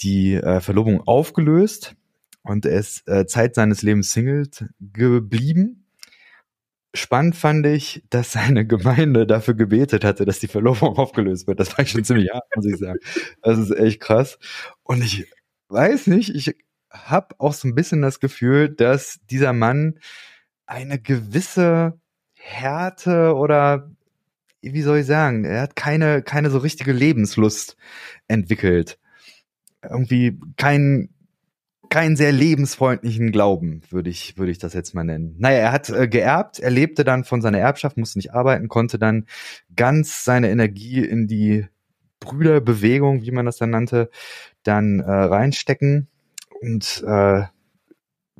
die 0.00 0.34
äh, 0.34 0.60
Verlobung 0.60 1.00
aufgelöst 1.02 1.94
und 2.42 2.66
er 2.66 2.78
ist 2.78 3.08
äh, 3.08 3.26
Zeit 3.26 3.54
seines 3.54 3.82
Lebens 3.82 4.12
Single 4.12 4.48
geblieben. 4.80 5.83
Spannend 6.94 7.34
fand 7.34 7.66
ich, 7.66 8.04
dass 8.08 8.32
seine 8.32 8.66
Gemeinde 8.66 9.26
dafür 9.26 9.54
gebetet 9.54 10.04
hatte, 10.04 10.24
dass 10.24 10.38
die 10.38 10.48
Verlobung 10.48 10.96
aufgelöst 10.96 11.46
wird. 11.46 11.60
Das 11.60 11.72
war 11.72 11.80
ich 11.80 11.90
schon 11.90 12.04
ziemlich 12.04 12.30
hart, 12.32 12.44
muss 12.54 12.66
ich 12.66 12.78
sagen. 12.78 12.98
Das 13.42 13.58
ist 13.58 13.70
echt 13.72 14.00
krass. 14.00 14.38
Und 14.82 15.02
ich 15.02 15.26
weiß 15.68 16.06
nicht, 16.06 16.34
ich 16.34 16.56
habe 16.90 17.34
auch 17.38 17.52
so 17.52 17.66
ein 17.66 17.74
bisschen 17.74 18.02
das 18.02 18.20
Gefühl, 18.20 18.68
dass 18.68 19.18
dieser 19.28 19.52
Mann 19.52 19.98
eine 20.66 21.00
gewisse 21.00 21.98
Härte 22.34 23.34
oder 23.34 23.90
wie 24.62 24.82
soll 24.82 24.98
ich 24.98 25.06
sagen, 25.06 25.44
er 25.44 25.62
hat 25.62 25.76
keine, 25.76 26.22
keine 26.22 26.50
so 26.50 26.58
richtige 26.58 26.92
Lebenslust 26.92 27.76
entwickelt 28.28 28.98
irgendwie 29.90 30.38
kein 30.56 31.13
keinen 31.94 32.16
sehr 32.16 32.32
lebensfreundlichen 32.32 33.30
Glauben, 33.30 33.82
würde 33.88 34.10
ich, 34.10 34.36
würde 34.36 34.50
ich 34.50 34.58
das 34.58 34.74
jetzt 34.74 34.96
mal 34.96 35.04
nennen. 35.04 35.36
Naja, 35.38 35.58
er 35.58 35.70
hat 35.70 35.90
äh, 35.90 36.08
geerbt, 36.08 36.58
er 36.58 36.72
lebte 36.72 37.04
dann 37.04 37.22
von 37.22 37.40
seiner 37.40 37.58
Erbschaft, 37.58 37.96
musste 37.96 38.18
nicht 38.18 38.34
arbeiten, 38.34 38.66
konnte 38.66 38.98
dann 38.98 39.26
ganz 39.76 40.24
seine 40.24 40.50
Energie 40.50 41.04
in 41.04 41.28
die 41.28 41.68
Brüderbewegung, 42.18 43.22
wie 43.22 43.30
man 43.30 43.46
das 43.46 43.58
dann 43.58 43.70
nannte, 43.70 44.10
dann 44.64 44.98
äh, 44.98 45.08
reinstecken. 45.08 46.08
Und 46.60 47.04
äh, 47.06 47.44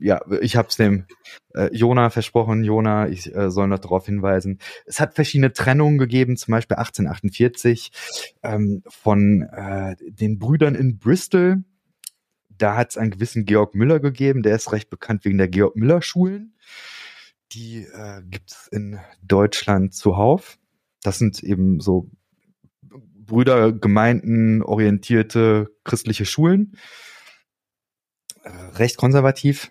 ja, 0.01 0.21
ich 0.41 0.57
habe 0.57 0.67
es 0.67 0.75
dem 0.75 1.07
äh, 1.55 1.73
Jona 1.73 2.11
versprochen, 2.11 2.65
Jona, 2.65 3.07
ich 3.07 3.33
äh, 3.33 3.53
soll 3.53 3.69
noch 3.69 3.79
darauf 3.79 4.07
hinweisen. 4.07 4.59
Es 4.85 4.99
hat 4.99 5.15
verschiedene 5.15 5.53
Trennungen 5.53 5.99
gegeben, 5.99 6.37
zum 6.37 6.51
Beispiel 6.51 6.77
1848 6.77 7.93
ähm, 8.43 8.83
von 8.89 9.43
äh, 9.43 9.95
den 10.01 10.41
Brüdern 10.41 10.75
in 10.75 10.99
Bristol. 10.99 11.63
Da 12.59 12.77
hat 12.77 12.91
es 12.91 12.97
einen 12.97 13.11
gewissen 13.11 13.45
Georg 13.45 13.75
Müller 13.75 14.01
gegeben, 14.01 14.43
der 14.43 14.55
ist 14.55 14.73
recht 14.73 14.91
bekannt 14.91 15.25
wegen 15.25 15.39
der 15.39 15.49
Georg 15.49 15.77
Müller 15.77 16.03
Schulen. 16.03 16.57
Die 17.53 17.85
äh, 17.85 18.23
gibt 18.25 18.51
es 18.51 18.69
in 18.69 18.99
Deutschland 19.23 19.95
zuhauf. 19.95 20.59
Das 21.03 21.19
sind 21.19 21.43
eben 21.43 21.81
so 21.81 22.11
Brüdergemeinden 22.91 24.63
orientierte 24.63 25.71
christliche 25.85 26.27
Schulen. 26.27 26.77
Äh, 28.43 28.51
recht 28.51 28.97
konservativ 28.97 29.71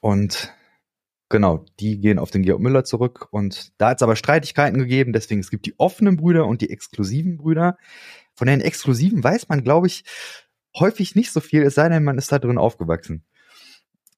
und 0.00 0.52
genau, 1.28 1.64
die 1.80 2.00
gehen 2.00 2.18
auf 2.18 2.30
den 2.30 2.42
Georg 2.42 2.60
Müller 2.60 2.84
zurück. 2.84 3.28
Und 3.30 3.72
da 3.80 3.90
hat 3.90 3.98
es 3.98 4.02
aber 4.02 4.16
Streitigkeiten 4.16 4.78
gegeben, 4.78 5.12
deswegen 5.12 5.40
es 5.40 5.50
gibt 5.50 5.66
die 5.66 5.78
offenen 5.78 6.16
Brüder 6.16 6.46
und 6.46 6.60
die 6.60 6.70
exklusiven 6.70 7.38
Brüder. 7.38 7.78
Von 8.34 8.46
den 8.46 8.60
exklusiven 8.60 9.22
weiß 9.24 9.48
man, 9.48 9.64
glaube 9.64 9.86
ich, 9.86 10.04
häufig 10.76 11.14
nicht 11.14 11.32
so 11.32 11.40
viel, 11.40 11.62
es 11.62 11.74
sei 11.74 11.88
denn, 11.88 12.04
man 12.04 12.18
ist 12.18 12.32
da 12.32 12.38
drin 12.38 12.58
aufgewachsen. 12.58 13.24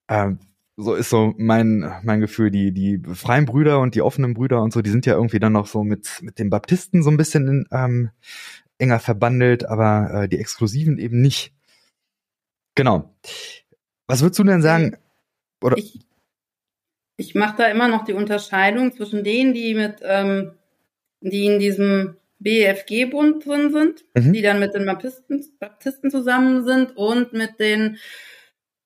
Ähm, 0.09 0.39
so 0.77 0.95
ist 0.95 1.11
so 1.11 1.35
mein, 1.37 1.93
mein 2.03 2.21
Gefühl, 2.21 2.51
die, 2.51 2.73
die 2.73 3.01
freien 3.15 3.45
Brüder 3.45 3.81
und 3.81 3.95
die 3.95 4.03
offenen 4.03 4.35
Brüder 4.35 4.61
und 4.61 4.73
so, 4.73 4.83
die 4.83 4.91
sind 4.91 5.07
ja 5.07 5.15
irgendwie 5.15 5.39
dann 5.39 5.53
noch 5.53 5.67
so 5.67 5.85
mit, 5.85 6.21
mit 6.23 6.39
den 6.39 6.51
Baptisten 6.51 7.03
so 7.03 7.11
ein 7.11 7.17
bisschen 7.17 7.67
ähm, 7.71 8.11
enger 8.79 8.99
verbandelt, 8.99 9.67
aber 9.67 10.25
äh, 10.25 10.29
die 10.29 10.39
Exklusiven 10.39 10.99
eben 10.99 11.21
nicht. 11.21 11.53
Genau. 12.75 13.15
Was 14.07 14.23
würdest 14.23 14.39
du 14.41 14.45
denn 14.45 14.63
sagen? 14.63 14.97
Oder? 15.63 15.79
Ich, 15.79 16.01
ich 17.17 17.35
mache 17.37 17.57
da 17.57 17.67
immer 17.67 17.87
noch 17.87 18.05
die 18.05 18.13
Unterscheidung 18.13 18.93
zwischen 18.93 19.23
denen, 19.23 19.55
die 19.55 19.75
mit, 19.75 20.01
ähm, 20.03 20.53
die 21.21 21.47
in 21.47 21.61
diesem 21.61 22.17
BFG-Bund 22.39 23.45
drin 23.45 23.73
sind, 23.73 24.05
mhm. 24.15 24.33
die 24.33 24.43
dann 24.43 24.61
mit 24.61 24.75
den 24.75 24.87
Baptisten, 24.87 25.45
Baptisten 25.59 26.11
zusammen 26.11 26.65
sind 26.65 26.97
und 26.97 27.33
mit 27.33 27.59
den 27.59 27.99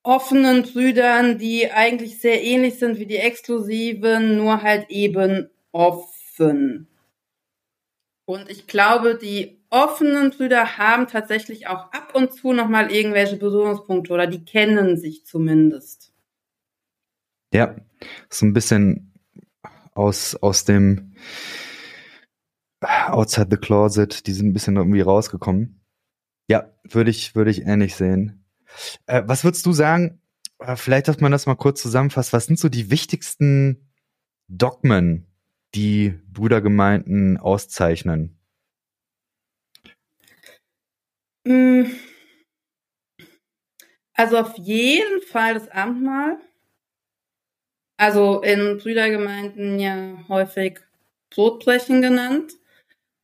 offenen 0.03 0.63
Brüdern, 0.63 1.39
die 1.39 1.71
eigentlich 1.71 2.21
sehr 2.21 2.43
ähnlich 2.43 2.79
sind 2.79 2.99
wie 2.99 3.07
die 3.07 3.17
exklusiven, 3.17 4.37
nur 4.37 4.63
halt 4.63 4.89
eben 4.91 5.51
offen. 5.73 6.89
Und 8.25 8.51
ich 8.51 8.67
glaube, 8.67 9.17
die 9.17 9.59
offenen 9.71 10.31
Brüder 10.31 10.79
haben 10.79 11.09
tatsächlich 11.09 11.67
auch 11.67 11.93
ab 11.93 12.13
und 12.15 12.33
zu 12.33 12.53
nochmal 12.53 12.93
irgendwelche 12.93 13.37
Berührungspunkte 13.37 14.13
oder 14.13 14.27
die 14.27 14.45
kennen 14.45 14.97
sich 14.97 15.25
zumindest. 15.25 16.13
Ja, 17.53 17.77
so 18.31 18.47
ein 18.47 18.53
bisschen 18.53 19.13
aus, 19.95 20.37
aus 20.37 20.65
dem 20.65 21.15
Outside 22.81 23.49
the 23.51 23.57
Closet, 23.57 24.27
die 24.27 24.33
sind 24.33 24.49
ein 24.49 24.53
bisschen 24.53 24.77
irgendwie 24.77 25.01
rausgekommen. 25.01 25.81
Ja, 26.49 26.73
würde 26.85 27.11
ich, 27.11 27.35
würde 27.35 27.51
ich 27.51 27.63
ähnlich 27.63 27.97
sehen. 27.97 28.45
Äh, 29.07 29.23
was 29.27 29.45
würdest 29.45 29.67
du 29.67 29.73
sagen? 29.73 30.21
Äh, 30.59 30.77
vielleicht, 30.77 31.09
dass 31.09 31.21
man 31.21 31.33
das 31.33 31.47
mal 31.47 31.57
kurz 31.57 31.83
zusammenfasst. 31.83 32.33
Was 32.33 32.47
sind 32.47 32.59
so 32.59 32.69
die 32.69 32.91
wichtigsten 32.91 33.91
Dogmen, 34.49 35.27
die 35.75 36.15
Brüdergemeinden 36.33 37.37
auszeichnen? 37.37 38.39
Mm. 41.45 41.85
Also 44.15 44.39
auf 44.39 44.57
jeden 44.59 45.23
Fall 45.23 45.55
das 45.55 45.69
Abendmahl. 45.69 46.39
Also 47.97 48.43
in 48.43 48.79
Brüdergemeinden 48.79 49.79
ja 49.79 50.25
häufig 50.29 50.81
Brotbrechen 51.31 52.01
genannt, 52.01 52.58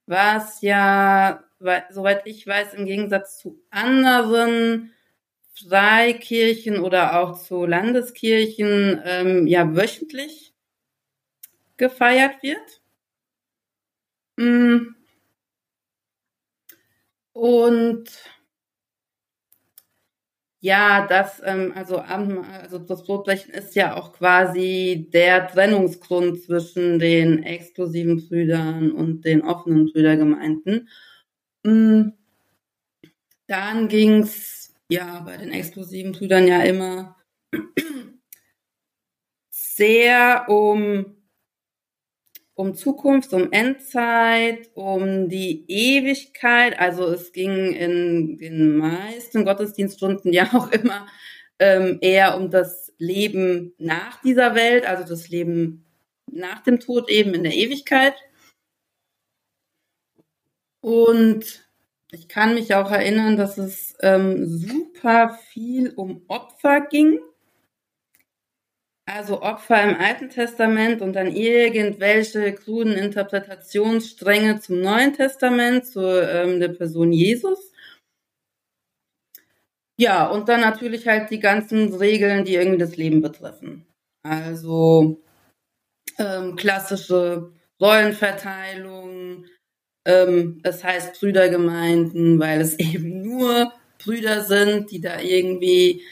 was 0.06 0.60
ja, 0.60 1.44
soweit 1.90 2.26
ich 2.26 2.46
weiß, 2.46 2.74
im 2.74 2.86
Gegensatz 2.86 3.38
zu 3.38 3.62
anderen 3.70 4.92
Freikirchen 5.54 6.80
oder 6.80 7.20
auch 7.20 7.40
zu 7.40 7.64
Landeskirchen 7.64 9.00
ähm, 9.04 9.46
ja 9.46 9.74
wöchentlich 9.74 10.52
gefeiert 11.76 12.42
wird. 12.42 12.82
Mm. 14.36 14.94
Und 17.32 18.10
ja, 20.64 21.06
das, 21.06 21.42
ähm, 21.44 21.74
also, 21.76 21.98
also 21.98 22.78
das 22.78 23.04
Brotbrechen 23.04 23.52
ist 23.52 23.74
ja 23.74 23.96
auch 23.96 24.14
quasi 24.14 25.10
der 25.12 25.46
Trennungsgrund 25.46 26.42
zwischen 26.42 26.98
den 26.98 27.42
exklusiven 27.42 28.26
Brüdern 28.26 28.90
und 28.90 29.26
den 29.26 29.42
offenen 29.42 29.92
Brüdergemeinden. 29.92 30.88
Mm, 31.64 32.12
dann 33.46 33.88
ging's 33.88 34.74
ja 34.88 35.20
bei 35.26 35.36
den 35.36 35.52
exklusiven 35.52 36.12
Brüdern 36.12 36.48
ja 36.48 36.62
immer 36.62 37.14
sehr 39.50 40.46
um 40.48 41.14
um 42.54 42.74
Zukunft, 42.74 43.32
um 43.32 43.50
Endzeit, 43.52 44.70
um 44.74 45.28
die 45.28 45.64
Ewigkeit. 45.68 46.78
Also 46.78 47.04
es 47.06 47.32
ging 47.32 47.72
in 47.72 48.38
den 48.38 48.76
meisten 48.76 49.44
Gottesdienststunden 49.44 50.32
ja 50.32 50.48
auch 50.52 50.70
immer 50.70 51.06
ähm, 51.58 51.98
eher 52.00 52.36
um 52.36 52.50
das 52.50 52.92
Leben 52.98 53.74
nach 53.78 54.20
dieser 54.22 54.54
Welt, 54.54 54.86
also 54.86 55.04
das 55.04 55.28
Leben 55.28 55.84
nach 56.30 56.62
dem 56.62 56.80
Tod 56.80 57.10
eben 57.10 57.34
in 57.34 57.42
der 57.42 57.54
Ewigkeit. 57.54 58.14
Und 60.80 61.64
ich 62.12 62.28
kann 62.28 62.54
mich 62.54 62.74
auch 62.74 62.90
erinnern, 62.90 63.36
dass 63.36 63.58
es 63.58 63.94
ähm, 64.00 64.46
super 64.46 65.38
viel 65.48 65.90
um 65.94 66.22
Opfer 66.28 66.82
ging. 66.82 67.18
Also 69.06 69.42
Opfer 69.42 69.82
im 69.82 69.96
Alten 69.96 70.30
Testament 70.30 71.02
und 71.02 71.12
dann 71.12 71.26
irgendwelche 71.34 72.54
kruden 72.54 72.94
Interpretationsstränge 72.94 74.60
zum 74.60 74.80
Neuen 74.80 75.12
Testament, 75.12 75.86
zu 75.86 76.00
ähm, 76.00 76.58
der 76.58 76.68
Person 76.68 77.12
Jesus. 77.12 77.72
Ja, 79.96 80.28
und 80.28 80.48
dann 80.48 80.60
natürlich 80.60 81.06
halt 81.06 81.30
die 81.30 81.38
ganzen 81.38 81.94
Regeln, 81.94 82.44
die 82.44 82.54
irgendwie 82.54 82.78
das 82.78 82.96
Leben 82.96 83.20
betreffen. 83.20 83.86
Also 84.22 85.22
ähm, 86.18 86.56
klassische 86.56 87.52
Rollenverteilung, 87.80 89.44
ähm, 90.06 90.60
das 90.62 90.82
heißt 90.82 91.20
Brüdergemeinden, 91.20 92.40
weil 92.40 92.60
es 92.62 92.78
eben 92.78 93.22
nur 93.22 93.72
Brüder 94.02 94.42
sind, 94.42 94.90
die 94.90 95.00
da 95.00 95.20
irgendwie 95.20 96.02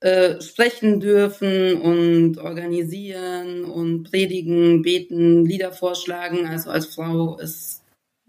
äh, 0.00 0.40
sprechen 0.40 0.98
dürfen 0.98 1.80
und 1.80 2.38
organisieren 2.38 3.64
und 3.64 4.04
predigen, 4.04 4.80
beten, 4.82 5.44
Lieder 5.44 5.72
vorschlagen. 5.72 6.46
Also 6.46 6.70
als 6.70 6.86
Frau 6.86 7.38
ist 7.38 7.82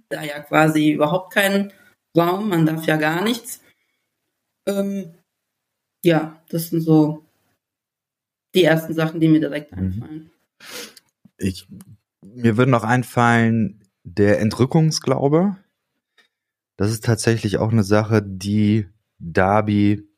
da 0.09 0.21
ja 0.23 0.41
quasi 0.41 0.91
überhaupt 0.91 1.33
kein 1.33 1.71
Raum, 2.17 2.49
man 2.49 2.65
darf 2.65 2.85
ja 2.85 2.97
gar 2.97 3.23
nichts. 3.23 3.61
Ähm, 4.67 5.13
ja, 6.03 6.41
das 6.49 6.69
sind 6.69 6.81
so 6.81 7.25
die 8.53 8.65
ersten 8.65 8.93
Sachen, 8.93 9.21
die 9.21 9.29
mir 9.29 9.39
direkt 9.39 9.71
mhm. 9.71 9.77
einfallen. 9.77 10.31
Ich, 11.37 11.67
mir 12.21 12.57
würde 12.57 12.71
noch 12.71 12.83
einfallen, 12.83 13.81
der 14.03 14.39
Entrückungsglaube. 14.39 15.55
Das 16.75 16.91
ist 16.91 17.05
tatsächlich 17.05 17.57
auch 17.59 17.72
eine 17.72 17.83
Sache, 17.83 18.22
die 18.22 18.89
Darby 19.19 20.10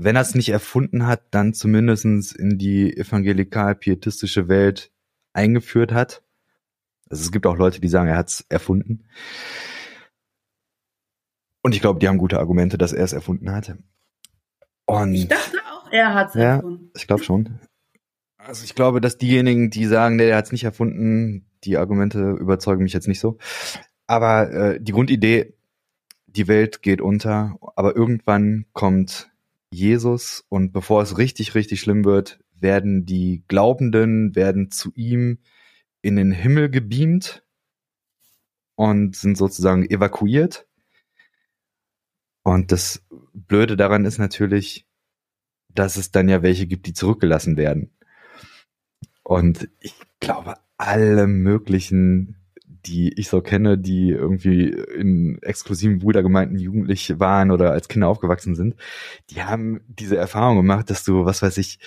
wenn 0.00 0.14
er 0.14 0.22
es 0.22 0.36
nicht 0.36 0.50
erfunden 0.50 1.06
hat, 1.06 1.22
dann 1.32 1.54
zumindestens 1.54 2.30
in 2.30 2.56
die 2.56 2.96
evangelikal-pietistische 2.96 4.48
Welt 4.48 4.92
eingeführt 5.32 5.92
hat. 5.92 6.22
Also 7.10 7.24
es 7.24 7.32
gibt 7.32 7.46
auch 7.46 7.56
Leute, 7.56 7.80
die 7.80 7.88
sagen, 7.88 8.08
er 8.08 8.16
hat 8.16 8.28
es 8.28 8.46
erfunden. 8.48 9.08
Und 11.62 11.74
ich 11.74 11.80
glaube, 11.80 11.98
die 11.98 12.06
haben 12.06 12.18
gute 12.18 12.38
Argumente, 12.38 12.78
dass 12.78 12.92
er 12.92 13.04
es 13.04 13.12
erfunden 13.12 13.50
hat. 13.50 13.76
Und 14.86 15.14
ich 15.14 15.26
dachte 15.26 15.58
auch, 15.68 15.90
er 15.90 16.14
hat 16.14 16.28
es 16.28 16.34
ja, 16.34 16.56
erfunden. 16.56 16.90
Ich 16.94 17.06
glaube 17.08 17.24
schon. 17.24 17.58
Also 18.36 18.64
ich 18.64 18.76
glaube, 18.76 19.00
dass 19.00 19.18
diejenigen, 19.18 19.70
die 19.70 19.86
sagen, 19.86 20.14
nee, 20.14 20.28
er 20.28 20.36
hat 20.36 20.46
es 20.46 20.52
nicht 20.52 20.64
erfunden, 20.64 21.44
die 21.64 21.76
Argumente 21.76 22.36
überzeugen 22.38 22.84
mich 22.84 22.92
jetzt 22.92 23.08
nicht 23.08 23.20
so. 23.20 23.36
Aber 24.06 24.50
äh, 24.52 24.80
die 24.80 24.92
Grundidee, 24.92 25.54
die 26.26 26.46
Welt 26.46 26.82
geht 26.82 27.00
unter, 27.00 27.58
aber 27.74 27.96
irgendwann 27.96 28.66
kommt 28.72 29.28
Jesus 29.70 30.44
und 30.48 30.72
bevor 30.72 31.02
es 31.02 31.18
richtig, 31.18 31.54
richtig 31.54 31.80
schlimm 31.80 32.04
wird, 32.04 32.40
werden 32.54 33.04
die 33.06 33.44
Glaubenden, 33.48 34.34
werden 34.34 34.70
zu 34.70 34.92
ihm 34.94 35.38
in 36.02 36.16
den 36.16 36.32
Himmel 36.32 36.70
gebeamt 36.70 37.44
und 38.76 39.16
sind 39.16 39.36
sozusagen 39.36 39.88
evakuiert. 39.88 40.66
Und 42.42 42.72
das 42.72 43.04
Blöde 43.34 43.76
daran 43.76 44.04
ist 44.04 44.18
natürlich, 44.18 44.86
dass 45.68 45.96
es 45.96 46.10
dann 46.10 46.28
ja 46.28 46.42
welche 46.42 46.66
gibt, 46.66 46.86
die 46.86 46.94
zurückgelassen 46.94 47.56
werden. 47.56 47.90
Und 49.22 49.68
ich 49.80 49.94
glaube, 50.20 50.54
alle 50.78 51.26
möglichen 51.26 52.37
die 52.88 53.12
ich 53.18 53.28
so 53.28 53.40
kenne, 53.40 53.78
die 53.78 54.10
irgendwie 54.10 54.68
in 54.68 55.38
exklusiven 55.42 55.98
Brüdergemeinden 55.98 56.58
jugendlich 56.58 57.20
waren 57.20 57.50
oder 57.50 57.72
als 57.72 57.88
Kinder 57.88 58.08
aufgewachsen 58.08 58.54
sind, 58.54 58.76
die 59.30 59.42
haben 59.42 59.80
diese 59.88 60.16
Erfahrung 60.16 60.56
gemacht, 60.56 60.90
dass 60.90 61.04
du, 61.04 61.24
was 61.24 61.42
weiß 61.42 61.58
ich, 61.58 61.78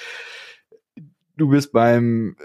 du 1.37 1.49
bist 1.49 1.71
beim 1.71 2.35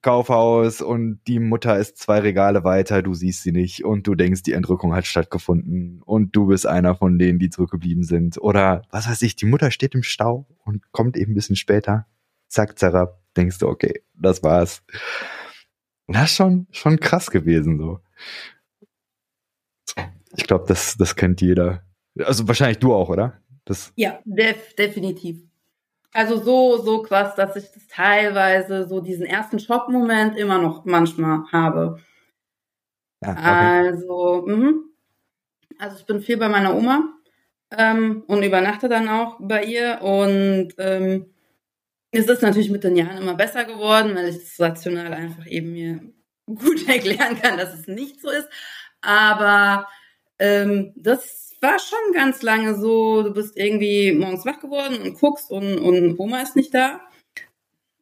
Kaufhaus 0.00 0.80
und 0.80 1.20
die 1.26 1.40
Mutter 1.40 1.78
ist 1.78 1.98
zwei 1.98 2.20
Regale 2.20 2.64
weiter, 2.64 3.02
du 3.02 3.12
siehst 3.12 3.42
sie 3.42 3.52
nicht 3.52 3.84
und 3.84 4.06
du 4.06 4.14
denkst, 4.14 4.42
die 4.44 4.52
Entrückung 4.52 4.94
hat 4.94 5.06
stattgefunden 5.06 6.00
und 6.02 6.34
du 6.34 6.46
bist 6.46 6.66
einer 6.66 6.94
von 6.94 7.18
denen, 7.18 7.38
die 7.38 7.50
zurückgeblieben 7.50 8.04
sind. 8.04 8.38
Oder 8.38 8.82
was 8.90 9.08
weiß 9.08 9.20
ich, 9.22 9.36
die 9.36 9.46
Mutter 9.46 9.70
steht 9.70 9.94
im 9.94 10.02
Stau 10.02 10.46
und 10.64 10.90
kommt 10.90 11.16
eben 11.16 11.32
ein 11.32 11.34
bisschen 11.34 11.56
später. 11.56 12.06
Zack, 12.48 12.78
zerab, 12.78 13.20
denkst 13.36 13.58
du, 13.58 13.68
okay, 13.68 14.02
das 14.14 14.42
war's. 14.42 14.82
Das 16.08 16.30
ist 16.30 16.36
schon, 16.36 16.66
schon 16.70 17.00
krass 17.00 17.30
gewesen, 17.30 17.78
so. 17.78 18.00
Ich 20.36 20.46
glaube, 20.46 20.64
das, 20.68 20.96
das 20.96 21.16
kennt 21.16 21.40
jeder. 21.40 21.82
Also 22.18 22.46
wahrscheinlich 22.46 22.78
du 22.78 22.94
auch, 22.94 23.08
oder? 23.08 23.40
Das 23.64 23.92
ja, 23.96 24.20
def 24.24 24.74
definitiv. 24.76 25.42
Also 26.12 26.42
so, 26.42 26.78
so 26.78 27.02
krass, 27.02 27.34
dass 27.34 27.56
ich 27.56 27.70
das 27.72 27.86
teilweise 27.88 28.86
so 28.88 29.00
diesen 29.00 29.26
ersten 29.26 29.58
Schockmoment 29.58 30.36
immer 30.38 30.58
noch 30.58 30.84
manchmal 30.84 31.44
habe. 31.52 31.98
Ja, 33.22 33.32
okay. 33.32 33.40
Also, 33.42 34.44
mh. 34.46 34.72
also 35.78 35.96
ich 35.98 36.06
bin 36.06 36.20
viel 36.20 36.36
bei 36.36 36.48
meiner 36.48 36.74
Oma 36.74 37.12
ähm, 37.70 38.22
und 38.28 38.42
übernachte 38.42 38.88
dann 38.88 39.08
auch 39.08 39.36
bei 39.40 39.64
ihr 39.64 40.00
und 40.00 40.74
ähm, 40.78 41.26
es 42.10 42.28
ist 42.28 42.42
natürlich 42.42 42.70
mit 42.70 42.84
den 42.84 42.96
Jahren 42.96 43.18
immer 43.18 43.34
besser 43.34 43.64
geworden, 43.64 44.14
weil 44.14 44.28
ich 44.28 44.38
das 44.38 44.60
rational 44.60 45.12
einfach 45.12 45.46
eben 45.46 45.72
mir 45.72 46.00
gut 46.46 46.88
erklären 46.88 47.40
kann, 47.40 47.58
dass 47.58 47.74
es 47.74 47.86
nicht 47.86 48.20
so 48.20 48.30
ist. 48.30 48.48
Aber 49.00 49.88
ähm, 50.38 50.92
das 50.96 51.54
war 51.60 51.78
schon 51.78 52.12
ganz 52.12 52.42
lange 52.42 52.74
so, 52.78 53.22
du 53.22 53.32
bist 53.32 53.56
irgendwie 53.56 54.12
morgens 54.12 54.44
wach 54.44 54.60
geworden 54.60 55.00
und 55.02 55.18
guckst 55.18 55.50
und, 55.50 55.78
und 55.78 56.18
Oma 56.18 56.42
ist 56.42 56.56
nicht 56.56 56.74
da. 56.74 57.00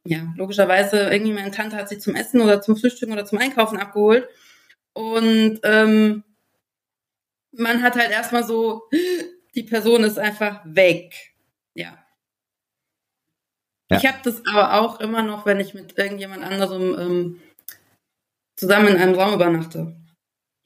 Ja, 0.06 0.34
logischerweise, 0.36 1.08
irgendwie 1.10 1.32
meine 1.32 1.50
Tante 1.50 1.76
hat 1.76 1.88
sich 1.88 2.00
zum 2.00 2.14
Essen 2.14 2.40
oder 2.42 2.60
zum 2.60 2.76
Frühstück 2.76 3.10
oder 3.10 3.24
zum 3.24 3.38
Einkaufen 3.38 3.78
abgeholt. 3.78 4.28
Und 4.92 5.60
ähm, 5.62 6.24
man 7.52 7.82
hat 7.82 7.96
halt 7.96 8.10
erstmal 8.10 8.44
so, 8.44 8.82
die 9.54 9.62
Person 9.62 10.04
ist 10.04 10.18
einfach 10.18 10.60
weg. 10.64 11.34
Ja. 11.74 12.03
Ja. 13.90 13.98
Ich 13.98 14.06
habe 14.06 14.18
das 14.24 14.42
aber 14.46 14.80
auch 14.80 15.00
immer 15.00 15.22
noch, 15.22 15.46
wenn 15.46 15.60
ich 15.60 15.74
mit 15.74 15.98
irgendjemand 15.98 16.42
anderem 16.42 16.98
ähm, 16.98 17.40
zusammen 18.56 18.88
in 18.88 18.96
einem 18.96 19.14
Raum 19.14 19.34
übernachte. 19.34 19.96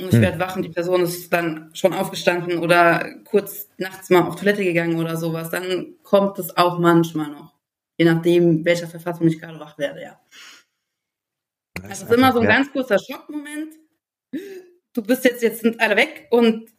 Und 0.00 0.08
ich 0.08 0.14
hm. 0.14 0.22
werde 0.22 0.38
wach 0.38 0.54
und 0.54 0.62
die 0.62 0.68
Person 0.68 1.02
ist 1.02 1.32
dann 1.32 1.70
schon 1.74 1.92
aufgestanden 1.92 2.58
oder 2.58 3.16
kurz 3.24 3.68
nachts 3.78 4.10
mal 4.10 4.22
auf 4.22 4.36
Toilette 4.36 4.62
gegangen 4.62 4.98
oder 4.98 5.16
sowas. 5.16 5.50
Dann 5.50 5.96
kommt 6.04 6.38
es 6.38 6.56
auch 6.56 6.78
manchmal 6.78 7.30
noch. 7.30 7.54
Je 7.96 8.04
nachdem, 8.04 8.64
welcher 8.64 8.86
Verfassung 8.86 9.26
ich 9.26 9.40
gerade 9.40 9.58
wach 9.58 9.76
werde, 9.76 10.02
ja. 10.02 10.20
Das 11.74 11.84
also 11.84 12.04
es 12.04 12.10
ist 12.10 12.16
immer 12.16 12.32
so 12.32 12.40
ein 12.40 12.46
ganz 12.46 12.70
kurzer 12.70 12.98
Schockmoment. 12.98 13.74
Du 14.92 15.02
bist 15.02 15.24
jetzt, 15.24 15.42
jetzt 15.42 15.60
sind 15.60 15.80
alle 15.80 15.96
weg 15.96 16.28
und 16.30 16.70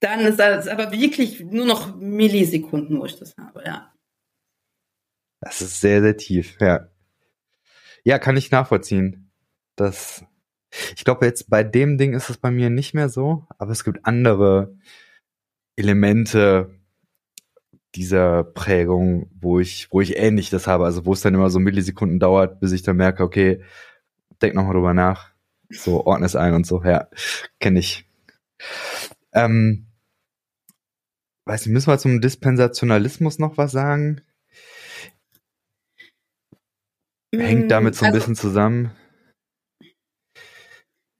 dann 0.00 0.20
ist 0.20 0.40
es 0.40 0.68
aber 0.68 0.92
wirklich 0.92 1.40
nur 1.40 1.64
noch 1.64 1.96
Millisekunden, 1.96 3.00
wo 3.00 3.06
ich 3.06 3.18
das 3.18 3.36
habe, 3.38 3.62
ja. 3.64 3.91
Das 5.42 5.60
ist 5.60 5.80
sehr, 5.80 6.00
sehr 6.02 6.16
tief, 6.16 6.56
ja. 6.60 6.88
Ja, 8.04 8.18
kann 8.18 8.36
ich 8.36 8.52
nachvollziehen. 8.52 9.32
Das, 9.74 10.24
ich 10.96 11.04
glaube 11.04 11.26
jetzt 11.26 11.50
bei 11.50 11.64
dem 11.64 11.98
Ding 11.98 12.14
ist 12.14 12.30
es 12.30 12.38
bei 12.38 12.52
mir 12.52 12.70
nicht 12.70 12.94
mehr 12.94 13.08
so, 13.08 13.46
aber 13.58 13.72
es 13.72 13.82
gibt 13.82 14.06
andere 14.06 14.76
Elemente 15.74 16.70
dieser 17.96 18.44
Prägung, 18.44 19.30
wo 19.34 19.58
ich, 19.58 19.88
wo 19.90 20.00
ich 20.00 20.16
ähnlich 20.16 20.48
das 20.48 20.68
habe, 20.68 20.84
also 20.84 21.04
wo 21.06 21.12
es 21.12 21.22
dann 21.22 21.34
immer 21.34 21.50
so 21.50 21.58
Millisekunden 21.58 22.20
dauert, 22.20 22.60
bis 22.60 22.70
ich 22.70 22.82
dann 22.82 22.96
merke, 22.96 23.24
okay, 23.24 23.62
denk 24.40 24.54
nochmal 24.54 24.74
drüber 24.74 24.94
nach, 24.94 25.32
so 25.70 26.06
ordne 26.06 26.26
es 26.26 26.36
ein 26.36 26.54
und 26.54 26.66
so, 26.66 26.84
ja, 26.84 27.08
kenne 27.58 27.80
ich. 27.80 28.08
Ähm, 29.32 29.88
weiß 31.46 31.66
nicht, 31.66 31.72
müssen 31.72 31.88
wir 31.90 31.98
zum 31.98 32.20
Dispensationalismus 32.20 33.40
noch 33.40 33.58
was 33.58 33.72
sagen? 33.72 34.22
Hängt 37.34 37.70
damit 37.70 37.94
so 37.94 38.04
ein 38.04 38.12
also, 38.12 38.18
bisschen 38.18 38.36
zusammen? 38.36 38.90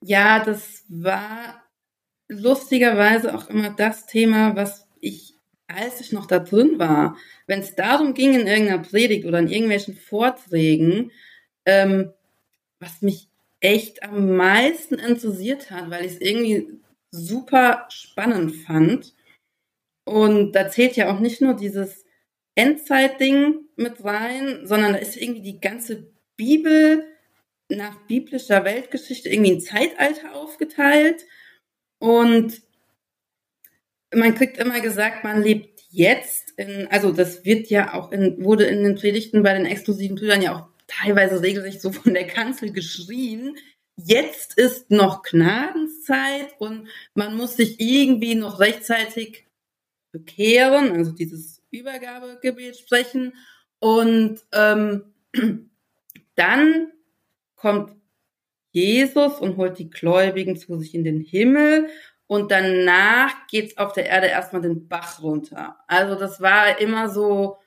Ja, 0.05 0.45
das 0.45 0.85
war 0.89 1.63
lustigerweise 2.29 3.35
auch 3.35 3.49
immer 3.49 3.71
das 3.71 4.07
Thema, 4.07 4.57
was 4.57 4.87
ich, 5.01 5.35
als 5.69 6.01
ich 6.01 6.13
noch 6.13 6.27
da 6.27 6.39
drin 6.39 6.79
war, 6.79 7.17
wenn 7.47 7.61
es 7.61 7.75
darum 7.75 8.15
ging 8.15 8.35
in 8.35 8.47
irgendeiner 8.47 8.83
Predigt 8.83 9.27
oder 9.27 9.39
in 9.39 9.49
irgendwelchen 9.49 9.97
Vorträgen, 9.97 11.13
ähm, 11.67 12.13
was 12.81 13.01
mich 13.01 13.29
echt 13.61 14.03
am 14.03 14.37
meisten 14.37 14.97
interessiert 14.97 15.71
hat, 15.71 15.89
weil 15.91 16.05
ich 16.05 16.15
es 16.15 16.21
irgendwie 16.21 16.81
super 17.11 17.87
spannend 17.91 18.57
fand. 18.57 19.15
Und 20.05 20.53
da 20.53 20.69
zählt 20.69 20.97
ja 20.97 21.13
auch 21.13 21.21
nicht 21.21 21.41
nur 21.41 21.55
dieses 21.55 22.02
Endzeitding 22.55 23.61
mit 23.77 24.05
rein, 24.05 24.67
sondern 24.67 24.93
da 24.93 24.99
ist 24.99 25.17
irgendwie 25.17 25.43
die 25.43 25.61
ganze 25.61 26.13
Bibel 26.37 27.07
nach 27.69 28.07
biblischer 28.07 28.65
Weltgeschichte 28.65 29.29
irgendwie 29.29 29.53
ein 29.53 29.61
Zeitalter 29.61 30.35
aufgeteilt. 30.35 31.25
Und 31.99 32.63
man 34.15 34.35
kriegt 34.35 34.59
immer 34.59 34.81
gesagt, 34.81 35.25
man 35.25 35.43
lebt 35.43 35.83
jetzt 35.91 36.53
in, 36.57 36.89
also 36.91 37.13
das 37.13 37.45
wird 37.45 37.69
ja 37.69 37.95
auch 37.95 38.13
in, 38.13 38.43
wurde 38.45 38.65
in 38.65 38.83
den 38.83 38.97
Predigten 38.97 39.43
bei 39.43 39.55
den 39.55 39.67
exklusiven 39.67 40.17
Brüdern 40.17 40.43
ja 40.43 40.57
auch 40.57 40.69
teilweise 40.87 41.43
regelrecht 41.43 41.81
so 41.81 41.93
von 41.93 42.15
der 42.15 42.27
Kanzel 42.27 42.73
geschrien. 42.73 43.57
Jetzt 43.97 44.59
ist 44.59 44.91
noch 44.91 45.23
Gnadenszeit 45.23 46.55
und 46.59 46.89
man 47.15 47.37
muss 47.37 47.57
sich 47.57 47.79
irgendwie 47.79 48.35
noch 48.35 48.59
rechtzeitig 48.59 49.47
bekehren, 50.13 50.93
also 50.93 51.13
dieses 51.13 51.62
Übergabegebet 51.73 52.77
sprechen. 52.77 53.35
Und 53.79 54.41
ähm, 54.53 55.15
dann 56.37 56.93
kommt 57.57 57.97
Jesus 58.71 59.39
und 59.39 59.57
holt 59.57 59.79
die 59.79 59.91
Gläubigen 59.91 60.57
zu 60.57 60.79
sich 60.79 60.95
in 60.95 61.05
den 61.05 61.21
Himmel 61.21 61.89
und 62.27 62.51
danach 62.51 63.47
geht's 63.49 63.77
auf 63.77 63.93
der 63.93 64.07
Erde 64.07 64.29
erstmal 64.29 64.63
den 64.63 64.89
Bach 64.89 65.23
runter. 65.23 65.77
Also 65.87 66.19
das 66.19 66.41
war 66.41 66.81
immer 66.81 67.11
so 67.11 67.59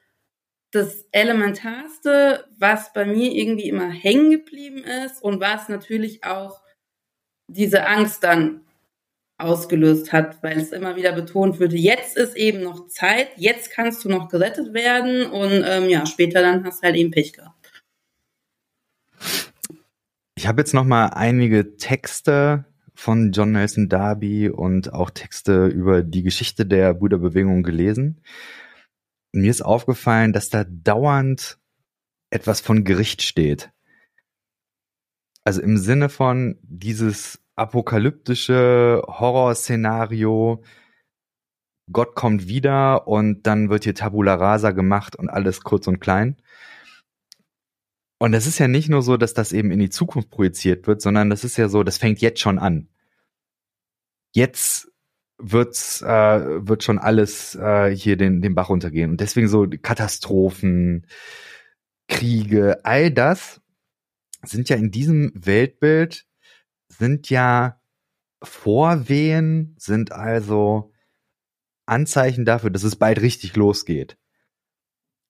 das 0.72 1.06
Elementarste, 1.12 2.48
was 2.58 2.92
bei 2.92 3.06
mir 3.06 3.32
irgendwie 3.32 3.70
immer 3.70 3.90
hängen 3.90 4.32
geblieben 4.32 4.84
ist 4.84 5.22
und 5.22 5.40
was 5.40 5.70
natürlich 5.70 6.24
auch 6.24 6.62
diese 7.48 7.86
Angst 7.86 8.24
dann 8.24 8.65
ausgelöst 9.38 10.14
hat, 10.14 10.42
weil 10.44 10.58
es 10.58 10.72
immer 10.72 10.96
wieder 10.96 11.12
betont 11.12 11.60
würde, 11.60 11.76
jetzt 11.76 12.16
ist 12.16 12.38
eben 12.38 12.64
noch 12.64 12.88
Zeit, 12.88 13.30
jetzt 13.36 13.72
kannst 13.72 14.06
du 14.06 14.10
noch 14.10 14.30
gerettet 14.30 14.74
werden 14.74 15.26
und 15.30 15.64
ähm, 15.66 15.90
ja, 15.90 16.06
später 16.06 16.42
dann 16.42 16.64
hast 16.64 16.82
du 16.82 16.88
halt 16.88 16.96
eben 16.96 17.12
Pech 17.12 17.34
gehabt. 17.34 17.54
Ich 20.38 20.48
habe 20.48 20.62
jetzt 20.62 20.74
noch 20.74 20.86
mal 20.86 21.08
einige 21.08 21.76
Texte 21.78 22.66
von 22.94 23.32
John 23.32 23.52
Nelson 23.52 23.90
Darby 23.90 24.50
und 24.50 24.94
auch 24.94 25.10
Texte 25.10 25.68
über 25.68 26.02
die 26.02 26.24
Geschichte 26.24 26.66
der 26.66 26.94
Buddha-Bewegung 26.94 27.64
gelesen. 27.64 28.22
Und 29.34 29.42
mir 29.42 29.52
ist 29.52 29.64
aufgefallen, 29.64 30.32
dass 30.32 30.50
da 30.50 30.64
dauernd 30.64 31.58
etwas 32.30 32.62
von 32.62 32.84
Gericht 32.86 33.22
steht. 33.22 33.72
Also 35.44 35.62
im 35.62 35.78
Sinne 35.78 36.10
von 36.10 36.58
dieses 36.62 37.42
apokalyptische 37.56 39.04
Horrorszenario, 39.08 40.64
Gott 41.92 42.16
kommt 42.16 42.48
wieder 42.48 43.08
und 43.08 43.44
dann 43.44 43.70
wird 43.70 43.84
hier 43.84 43.96
Tabula 43.96 44.36
Rasa 44.36 44.72
gemacht 44.72 45.16
und 45.16 45.30
alles 45.30 45.62
kurz 45.62 45.88
und 45.88 46.00
klein. 46.00 46.38
Und 48.18 48.34
es 48.34 48.48
ist 48.48 48.60
ja 48.60 48.68
nicht 48.68 48.90
nur 48.90 49.02
so, 49.02 49.18
dass 49.18 49.34
das 49.34 49.52
eben 49.52 49.72
in 49.72 49.80
die 49.80 49.90
Zukunft 49.90 50.30
projiziert 50.30 50.88
wird, 50.88 51.02
sondern 51.02 51.30
das 51.30 51.44
ist 51.44 51.58
ja 51.58 51.68
so, 51.70 51.84
das 51.84 51.98
fängt 51.98 52.22
jetzt 52.22 52.40
schon 52.40 52.60
an. 52.60 52.88
Jetzt 54.34 54.92
wird's, 55.38 56.02
äh, 56.02 56.68
wird 56.68 56.84
schon 56.84 56.98
alles 56.98 57.56
äh, 57.56 57.96
hier 57.96 58.18
den, 58.18 58.42
den 58.42 58.56
Bach 58.56 58.70
runtergehen. 58.70 59.12
Und 59.12 59.22
deswegen 59.22 59.48
so 59.48 59.68
Katastrophen, 59.82 61.08
Kriege, 62.08 62.80
all 62.84 63.12
das 63.12 63.62
sind 64.44 64.70
ja 64.70 64.76
in 64.76 64.92
diesem 64.92 65.32
Weltbild, 65.36 66.26
sind 66.98 67.30
ja 67.30 67.80
Vorwehen, 68.44 69.76
sind 69.78 70.12
also 70.12 70.92
Anzeichen 71.86 72.46
dafür, 72.46 72.70
dass 72.70 72.84
es 72.84 72.96
bald 72.96 73.22
richtig 73.22 73.56
losgeht. 73.56 74.18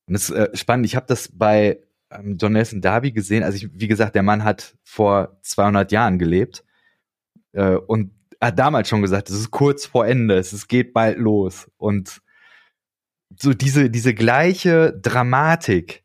Und 0.08 0.14
das 0.14 0.30
ist 0.30 0.36
äh, 0.36 0.56
spannend. 0.56 0.86
Ich 0.86 0.96
habe 0.96 1.06
das 1.08 1.30
bei 1.34 1.82
ähm, 2.12 2.38
John 2.40 2.54
Nelson 2.54 2.82
Darby 2.82 3.12
gesehen. 3.12 3.44
Also 3.44 3.58
ich, 3.58 3.70
wie 3.74 3.88
gesagt, 3.88 4.16
der 4.16 4.24
Mann 4.24 4.44
hat 4.44 4.78
vor 4.84 5.40
200 5.42 5.92
Jahren 5.92 6.20
gelebt 6.20 6.64
äh, 7.54 7.76
und 7.76 8.12
hat 8.42 8.60
damals 8.60 8.90
schon 8.90 9.02
gesagt, 9.02 9.30
es 9.30 9.40
ist 9.40 9.52
kurz 9.52 9.86
vor 9.86 10.06
Ende, 10.06 10.38
es 10.38 10.68
geht 10.68 10.94
bald 10.94 11.18
los 11.18 11.70
und 11.78 12.22
so 13.40 13.54
diese 13.54 13.90
diese 13.90 14.14
gleiche 14.14 14.94
Dramatik, 14.94 16.04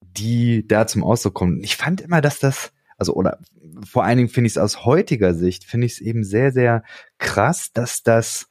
die 0.00 0.66
da 0.66 0.86
zum 0.86 1.04
Ausdruck 1.04 1.34
kommt. 1.34 1.64
Ich 1.64 1.76
fand 1.76 2.00
immer, 2.00 2.20
dass 2.20 2.38
das 2.38 2.72
also 2.98 3.14
oder 3.14 3.38
vor 3.86 4.04
allen 4.04 4.18
Dingen 4.18 4.28
finde 4.28 4.48
ich 4.48 4.54
es 4.54 4.58
aus 4.58 4.84
heutiger 4.84 5.32
Sicht 5.32 5.64
finde 5.64 5.86
ich 5.86 5.94
es 5.94 6.00
eben 6.00 6.24
sehr 6.24 6.52
sehr 6.52 6.82
krass, 7.18 7.72
dass 7.72 8.02
das 8.02 8.50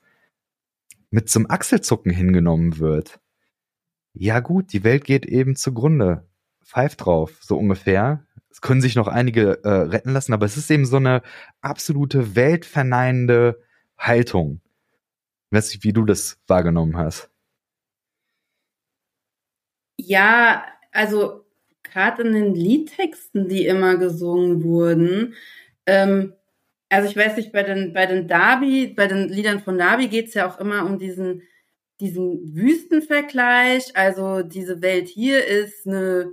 mit 1.10 1.30
zum 1.30 1.50
Achselzucken 1.50 2.12
hingenommen 2.12 2.80
wird. 2.80 3.20
Ja 4.14 4.40
gut, 4.40 4.74
die 4.74 4.84
Welt 4.84 5.04
geht 5.06 5.26
eben 5.26 5.56
zugrunde 5.56 6.28
pfeift 6.68 7.06
drauf, 7.06 7.40
so 7.42 7.58
ungefähr. 7.58 8.26
Es 8.50 8.62
können 8.62 8.82
sich 8.82 8.96
noch 8.96 9.08
einige 9.08 9.64
äh, 9.64 9.70
retten 9.70 10.12
lassen, 10.12 10.34
aber 10.34 10.46
es 10.46 10.58
ist 10.58 10.70
eben 10.70 10.86
so 10.86 10.98
eine 10.98 11.22
absolute 11.62 12.36
weltverneinende 12.36 13.62
Haltung. 13.98 14.62
Ich 15.50 15.58
weiß 15.58 15.70
nicht, 15.70 15.84
wie 15.84 15.94
du 15.94 16.04
das 16.04 16.40
wahrgenommen 16.48 16.98
hast. 16.98 17.30
Ja, 19.98 20.66
also 20.92 21.47
gerade 21.92 22.24
in 22.24 22.34
den 22.34 22.56
Liedtexten, 22.56 23.48
die 23.48 23.66
immer 23.66 23.98
gesungen 23.98 24.64
wurden, 24.64 25.36
ähm, 25.86 26.34
also 26.90 27.10
ich 27.10 27.18
weiß 27.18 27.38
nicht, 27.38 27.52
bei 27.52 27.64
den, 27.64 27.94
bei 27.94 28.06
den 28.06 28.28
Darby, 28.28 28.88
bei 28.88 29.08
den 29.08 29.28
Liedern 29.30 29.60
von 29.62 29.78
Darby 29.78 30.08
geht 30.08 30.28
es 30.30 30.34
ja 30.34 30.48
auch 30.50 30.60
immer 30.60 30.86
um 30.86 31.00
diesen, 31.00 31.44
diesen 32.00 32.56
Wüstenvergleich. 32.56 33.96
Also 33.96 34.42
diese 34.44 34.82
Welt 34.82 35.10
hier 35.10 35.46
ist 35.46 35.86
eine 35.86 36.32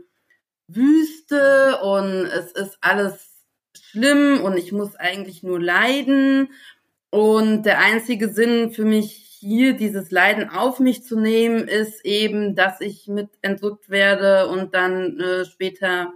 Wüste 0.69 1.79
und 1.83 2.27
es 2.27 2.53
ist 2.53 2.79
alles 2.81 3.45
schlimm 3.81 4.41
und 4.43 4.57
ich 4.57 4.73
muss 4.73 4.97
eigentlich 4.97 5.43
nur 5.43 5.61
leiden. 5.61 6.51
Und 7.11 7.65
der 7.65 7.79
einzige 7.79 8.29
Sinn 8.29 8.71
für 8.73 8.85
mich 8.85 9.24
hier, 9.45 9.75
dieses 9.75 10.11
Leiden 10.11 10.49
auf 10.49 10.81
mich 10.81 11.05
zu 11.05 11.21
nehmen, 11.21 11.69
ist 11.69 12.05
eben, 12.05 12.55
dass 12.55 12.81
ich 12.81 13.09
mit 13.09 13.29
entrückt 13.43 13.91
werde 13.91 14.49
und 14.49 14.75
dann 14.75 15.21
äh, 15.21 15.45
später 15.45 16.15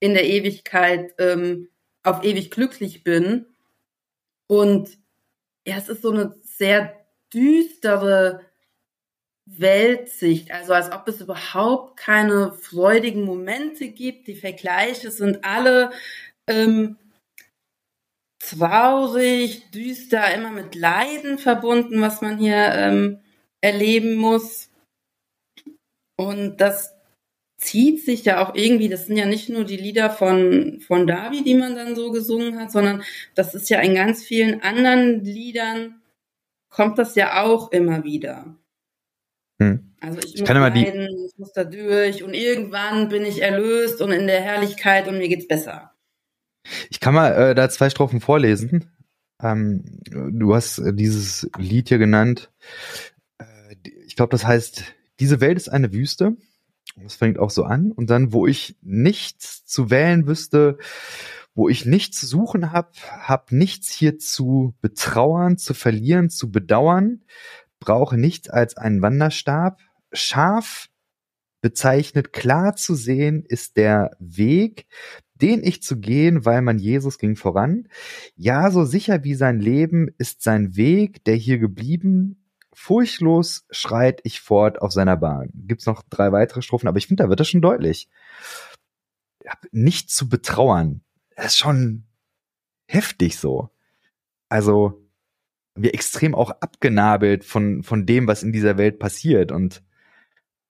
in 0.00 0.12
der 0.12 0.26
Ewigkeit 0.26 1.14
ähm, 1.18 1.68
auf 2.02 2.22
ewig 2.24 2.50
glücklich 2.50 3.02
bin. 3.04 3.46
Und 4.46 4.98
ja, 5.66 5.78
es 5.78 5.88
ist 5.88 6.02
so 6.02 6.10
eine 6.10 6.36
sehr 6.42 6.94
düstere 7.32 8.42
Weltsicht, 9.46 10.50
also 10.50 10.74
als 10.74 10.92
ob 10.92 11.08
es 11.08 11.22
überhaupt 11.22 11.98
keine 11.98 12.52
freudigen 12.52 13.22
Momente 13.22 13.88
gibt. 13.88 14.28
Die 14.28 14.36
Vergleiche 14.36 15.10
sind 15.10 15.42
alle 15.42 15.90
ähm, 16.46 16.98
traurig, 18.48 19.70
düster, 19.70 20.34
immer 20.34 20.50
mit 20.50 20.74
Leiden 20.74 21.38
verbunden, 21.38 22.00
was 22.00 22.22
man 22.22 22.38
hier 22.38 22.72
ähm, 22.74 23.18
erleben 23.60 24.16
muss. 24.16 24.70
Und 26.16 26.58
das 26.60 26.94
zieht 27.58 28.04
sich 28.04 28.24
ja 28.24 28.42
auch 28.42 28.54
irgendwie, 28.54 28.88
das 28.88 29.06
sind 29.06 29.16
ja 29.16 29.26
nicht 29.26 29.48
nur 29.48 29.64
die 29.64 29.76
Lieder 29.76 30.10
von, 30.10 30.80
von 30.80 31.06
Davi, 31.06 31.42
die 31.42 31.54
man 31.54 31.74
dann 31.74 31.96
so 31.96 32.10
gesungen 32.12 32.58
hat, 32.58 32.70
sondern 32.70 33.02
das 33.34 33.54
ist 33.54 33.68
ja 33.68 33.80
in 33.80 33.94
ganz 33.94 34.24
vielen 34.24 34.62
anderen 34.62 35.24
Liedern, 35.24 36.00
kommt 36.70 36.98
das 36.98 37.16
ja 37.16 37.42
auch 37.42 37.72
immer 37.72 38.04
wieder. 38.04 38.56
Hm. 39.60 39.92
Also 40.00 40.20
ich, 40.20 40.36
ich 40.36 40.40
muss 40.40 40.48
leiden, 40.48 41.08
die... 41.08 41.26
ich 41.26 41.38
muss 41.38 41.52
da 41.52 41.64
durch 41.64 42.22
und 42.22 42.34
irgendwann 42.34 43.08
bin 43.08 43.24
ich 43.24 43.42
erlöst 43.42 44.00
und 44.00 44.12
in 44.12 44.28
der 44.28 44.40
Herrlichkeit 44.40 45.08
und 45.08 45.18
mir 45.18 45.28
geht's 45.28 45.48
besser. 45.48 45.92
Ich 46.90 47.00
kann 47.00 47.14
mal 47.14 47.30
äh, 47.30 47.54
da 47.54 47.68
zwei 47.68 47.90
Strophen 47.90 48.20
vorlesen. 48.20 48.90
Ähm, 49.42 49.84
du 50.10 50.54
hast 50.54 50.78
äh, 50.78 50.92
dieses 50.92 51.48
Lied 51.58 51.88
hier 51.88 51.98
genannt. 51.98 52.50
Äh, 53.38 53.74
ich 54.06 54.16
glaube, 54.16 54.30
das 54.30 54.44
heißt, 54.44 54.84
diese 55.20 55.40
Welt 55.40 55.56
ist 55.56 55.68
eine 55.68 55.92
Wüste. 55.92 56.36
Das 56.96 57.14
fängt 57.14 57.38
auch 57.38 57.50
so 57.50 57.64
an. 57.64 57.92
Und 57.92 58.10
dann, 58.10 58.32
wo 58.32 58.46
ich 58.46 58.76
nichts 58.82 59.64
zu 59.64 59.90
wählen 59.90 60.26
wüsste, 60.26 60.78
wo 61.54 61.68
ich 61.68 61.86
nichts 61.86 62.20
zu 62.20 62.26
suchen 62.26 62.72
habe, 62.72 62.90
habe 63.20 63.56
nichts 63.56 63.90
hier 63.92 64.18
zu 64.18 64.74
betrauern, 64.80 65.58
zu 65.58 65.74
verlieren, 65.74 66.30
zu 66.30 66.50
bedauern, 66.50 67.22
brauche 67.80 68.16
nichts 68.16 68.48
als 68.48 68.76
einen 68.76 69.02
Wanderstab. 69.02 69.80
Scharf 70.12 70.88
bezeichnet, 71.60 72.32
klar 72.32 72.76
zu 72.76 72.94
sehen 72.94 73.44
ist 73.46 73.76
der 73.76 74.16
Weg, 74.20 74.86
den 75.38 75.62
ich 75.62 75.82
zu 75.82 75.98
gehen, 75.98 76.44
weil 76.44 76.62
man 76.62 76.78
Jesus 76.78 77.18
ging 77.18 77.36
voran. 77.36 77.88
Ja, 78.36 78.70
so 78.70 78.84
sicher 78.84 79.24
wie 79.24 79.34
sein 79.34 79.60
Leben 79.60 80.08
ist 80.18 80.42
sein 80.42 80.76
Weg, 80.76 81.24
der 81.24 81.36
hier 81.36 81.58
geblieben. 81.58 82.44
Furchtlos 82.72 83.66
schreit 83.70 84.20
ich 84.24 84.40
fort 84.40 84.80
auf 84.80 84.92
seiner 84.92 85.16
Bahn. 85.16 85.50
Gibt's 85.54 85.86
noch 85.86 86.02
drei 86.08 86.32
weitere 86.32 86.62
Strophen, 86.62 86.88
aber 86.88 86.98
ich 86.98 87.06
finde, 87.06 87.24
da 87.24 87.28
wird 87.28 87.40
das 87.40 87.48
schon 87.48 87.62
deutlich. 87.62 88.08
Nicht 89.72 90.10
zu 90.10 90.28
betrauern. 90.28 91.02
Das 91.34 91.46
ist 91.46 91.58
schon 91.58 92.04
heftig 92.86 93.38
so. 93.38 93.70
Also, 94.48 95.02
wir 95.74 95.94
extrem 95.94 96.34
auch 96.34 96.50
abgenabelt 96.50 97.44
von, 97.44 97.82
von 97.82 98.06
dem, 98.06 98.26
was 98.26 98.42
in 98.42 98.52
dieser 98.52 98.78
Welt 98.78 98.98
passiert 98.98 99.52
und 99.52 99.82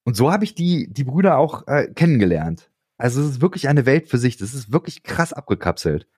und 0.09 0.15
so 0.15 0.33
habe 0.33 0.43
ich 0.43 0.55
die, 0.55 0.91
die 0.91 1.05
Brüder 1.05 1.37
auch 1.37 1.67
äh, 1.67 1.87
kennengelernt. 1.89 2.71
Also 2.99 3.21
es 3.23 3.31
ist 3.31 3.41
wirklich 3.41 3.69
eine 3.69 3.87
Welt 3.87 4.09
für 4.09 4.19
sich. 4.19 4.37
Das 4.37 4.55
ist 4.55 4.73
wirklich 4.73 5.05
krass 5.05 5.33
abgekapselt. 5.33 6.09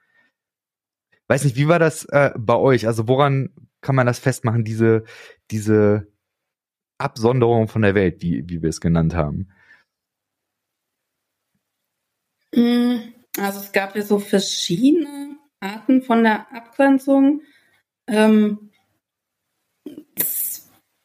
Weiß 1.28 1.44
nicht, 1.44 1.56
wie 1.56 1.68
war 1.68 1.78
das 1.78 2.06
äh, 2.06 2.32
bei 2.36 2.56
euch? 2.56 2.86
Also 2.86 3.06
woran 3.06 3.50
kann 3.82 3.94
man 3.94 4.06
das 4.06 4.18
festmachen, 4.18 4.64
diese, 4.64 5.04
diese 5.50 6.08
Absonderung 6.98 7.68
von 7.68 7.82
der 7.82 7.94
Welt, 7.94 8.20
wie, 8.22 8.48
wie 8.48 8.62
wir 8.62 8.68
es 8.68 8.80
genannt 8.80 9.14
haben? 9.14 9.48
Hm, 12.54 13.14
also 13.38 13.60
es 13.60 13.72
gab 13.72 13.94
ja 13.94 14.02
so 14.02 14.18
verschiedene 14.18 15.36
Arten 15.60 16.02
von 16.02 16.24
der 16.24 16.52
Abgrenzung. 16.52 17.42
Ähm, 18.06 18.69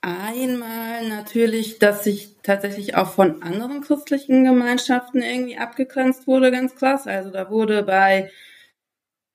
Einmal 0.07 1.09
natürlich, 1.09 1.79
dass 1.79 2.03
sich 2.03 2.35
tatsächlich 2.43 2.95
auch 2.95 3.13
von 3.13 3.41
anderen 3.41 3.81
christlichen 3.81 4.43
Gemeinschaften 4.43 5.23
irgendwie 5.23 5.57
abgegrenzt 5.57 6.27
wurde, 6.27 6.51
ganz 6.51 6.75
krass. 6.75 7.07
Also 7.07 7.31
da 7.31 7.49
wurde 7.49 7.81
bei 7.81 8.29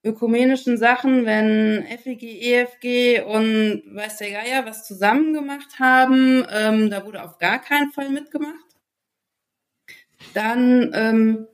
ökumenischen 0.04 0.78
Sachen, 0.78 1.26
wenn 1.26 1.84
FEG, 1.98 2.22
EFG 2.22 3.20
und 3.22 3.82
weiß 3.96 4.18
der 4.18 4.30
Geier 4.30 4.64
was 4.64 4.86
zusammen 4.86 5.34
gemacht 5.34 5.80
haben, 5.80 6.46
ähm, 6.48 6.88
da 6.88 7.04
wurde 7.04 7.24
auf 7.24 7.38
gar 7.38 7.60
keinen 7.60 7.90
Fall 7.90 8.10
mitgemacht. 8.10 8.54
Dann 10.34 10.92
ähm, 10.94 11.48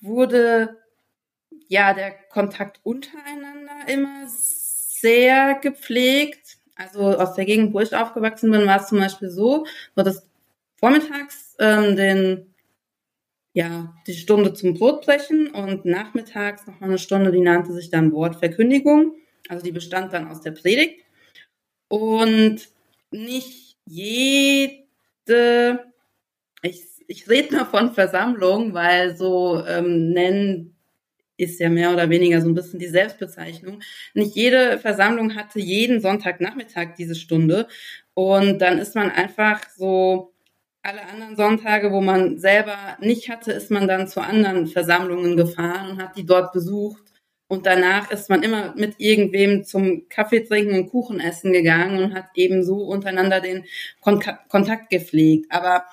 wurde 0.00 0.76
ja 1.68 1.94
der 1.94 2.10
Kontakt 2.28 2.80
untereinander 2.82 3.88
immer 3.88 4.26
sehr 4.28 5.54
gepflegt 5.54 6.55
also 6.76 7.16
aus 7.18 7.34
der 7.34 7.46
Gegend, 7.46 7.74
wo 7.74 7.80
ich 7.80 7.94
aufgewachsen 7.94 8.50
bin, 8.50 8.66
war 8.66 8.80
es 8.80 8.88
zum 8.88 8.98
Beispiel 8.98 9.30
so, 9.30 9.66
so 9.94 10.02
dass 10.02 10.28
vormittags 10.76 11.56
ähm, 11.58 11.96
den 11.96 12.54
ja, 13.56 13.94
die 14.06 14.12
Stunde 14.12 14.52
zum 14.52 14.74
Brotbrechen 14.74 15.46
und 15.48 15.86
nachmittags 15.86 16.66
noch 16.66 16.78
mal 16.78 16.88
eine 16.88 16.98
Stunde, 16.98 17.32
die 17.32 17.40
nannte 17.40 17.72
sich 17.72 17.88
dann 17.88 18.12
Wortverkündigung. 18.12 19.14
Also 19.48 19.64
die 19.64 19.72
bestand 19.72 20.12
dann 20.12 20.28
aus 20.28 20.42
der 20.42 20.50
Predigt. 20.50 21.02
Und 21.88 22.68
nicht 23.10 23.78
jede, 23.86 24.76
ich, 26.60 26.82
ich 27.06 27.30
rede 27.30 27.56
mal 27.56 27.64
von 27.64 27.94
Versammlung, 27.94 28.74
weil 28.74 29.16
so 29.16 29.64
ähm, 29.66 30.10
nennen 30.10 30.75
ist 31.36 31.60
ja 31.60 31.68
mehr 31.68 31.92
oder 31.92 32.08
weniger 32.10 32.40
so 32.40 32.48
ein 32.48 32.54
bisschen 32.54 32.78
die 32.78 32.86
Selbstbezeichnung. 32.86 33.80
Nicht 34.14 34.34
jede 34.34 34.78
Versammlung 34.78 35.34
hatte 35.34 35.60
jeden 35.60 36.00
Sonntagnachmittag 36.00 36.94
diese 36.96 37.14
Stunde. 37.14 37.68
Und 38.14 38.58
dann 38.60 38.78
ist 38.78 38.94
man 38.94 39.10
einfach 39.10 39.68
so, 39.76 40.32
alle 40.86 41.04
anderen 41.06 41.36
Sonntage, 41.36 41.90
wo 41.90 42.00
man 42.00 42.38
selber 42.38 42.96
nicht 43.00 43.28
hatte, 43.28 43.52
ist 43.52 43.70
man 43.70 43.88
dann 43.88 44.06
zu 44.06 44.20
anderen 44.20 44.68
Versammlungen 44.68 45.36
gefahren 45.36 45.90
und 45.90 46.02
hat 46.02 46.16
die 46.16 46.24
dort 46.24 46.52
besucht. 46.52 47.02
Und 47.48 47.66
danach 47.66 48.10
ist 48.10 48.30
man 48.30 48.42
immer 48.42 48.74
mit 48.76 48.94
irgendwem 48.98 49.64
zum 49.64 50.08
Kaffee 50.08 50.40
trinken 50.40 50.74
und 50.78 50.88
Kuchen 50.88 51.20
essen 51.20 51.52
gegangen 51.52 52.02
und 52.02 52.14
hat 52.14 52.26
eben 52.34 52.64
so 52.64 52.84
untereinander 52.84 53.40
den 53.40 53.64
Kon 54.00 54.22
Kontakt 54.48 54.90
gepflegt. 54.90 55.46
Aber 55.50 55.84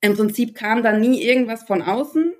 im 0.00 0.14
Prinzip 0.14 0.54
kam 0.54 0.82
dann 0.82 1.00
nie 1.00 1.22
irgendwas 1.22 1.62
von 1.64 1.82
außen, 1.82 2.34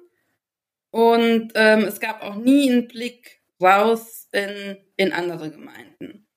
und 0.95 1.51
ähm, 1.57 1.81
es 1.81 1.99
gab 1.99 2.23
auch 2.23 2.37
nie 2.37 2.71
einen 2.71 2.87
Blick 2.87 3.41
raus 3.61 4.29
in, 4.31 4.77
in 4.95 5.13
andere 5.13 5.51
Gemeinden. 5.51 6.29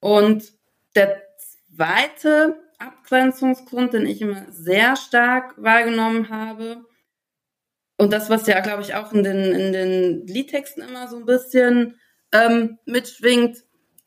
Und 0.00 0.50
der 0.94 1.22
zweite 1.74 2.58
Abgrenzungsgrund, 2.78 3.92
den 3.92 4.06
ich 4.06 4.22
immer 4.22 4.46
sehr 4.50 4.96
stark 4.96 5.62
wahrgenommen 5.62 6.30
habe, 6.30 6.86
und 7.98 8.14
das, 8.14 8.30
was 8.30 8.46
ja, 8.46 8.60
glaube 8.60 8.80
ich, 8.80 8.94
auch 8.94 9.12
in 9.12 9.22
den, 9.22 9.52
in 9.52 9.74
den 9.74 10.26
Liedtexten 10.26 10.82
immer 10.82 11.08
so 11.08 11.18
ein 11.18 11.26
bisschen 11.26 12.00
ähm, 12.32 12.78
mitschwingt, 12.86 13.58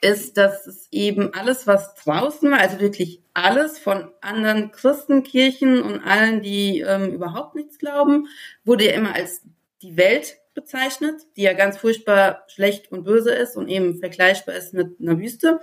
ist, 0.02 0.38
dass 0.38 0.66
es 0.66 0.88
eben 0.92 1.32
alles, 1.36 1.68
was 1.68 1.94
draußen 1.94 2.50
war, 2.50 2.60
also 2.60 2.80
wirklich 2.80 3.22
alles 3.36 3.78
von 3.78 4.10
anderen 4.22 4.72
Christenkirchen 4.72 5.84
und 5.84 6.00
allen, 6.00 6.42
die 6.42 6.80
ähm, 6.80 7.14
überhaupt 7.14 7.54
nichts 7.54 7.78
glauben, 7.78 8.28
wurde 8.64 8.88
ja 8.88 8.94
immer 8.94 9.14
als 9.14 9.44
die 9.82 9.98
Welt 9.98 10.38
bezeichnet, 10.54 11.22
die 11.36 11.44
ja 11.44 11.54
ganz 11.54 11.78
furchtbar 11.78 12.44
schlecht 12.48 12.92
und 12.92 13.04
böse 13.04 13.34
ist 13.34 13.56
und 13.56 13.68
eben 13.70 14.00
vergleichbar 14.00 14.56
ist 14.56 14.74
mit 14.74 15.00
einer 15.00 15.18
Wüste. 15.18 15.60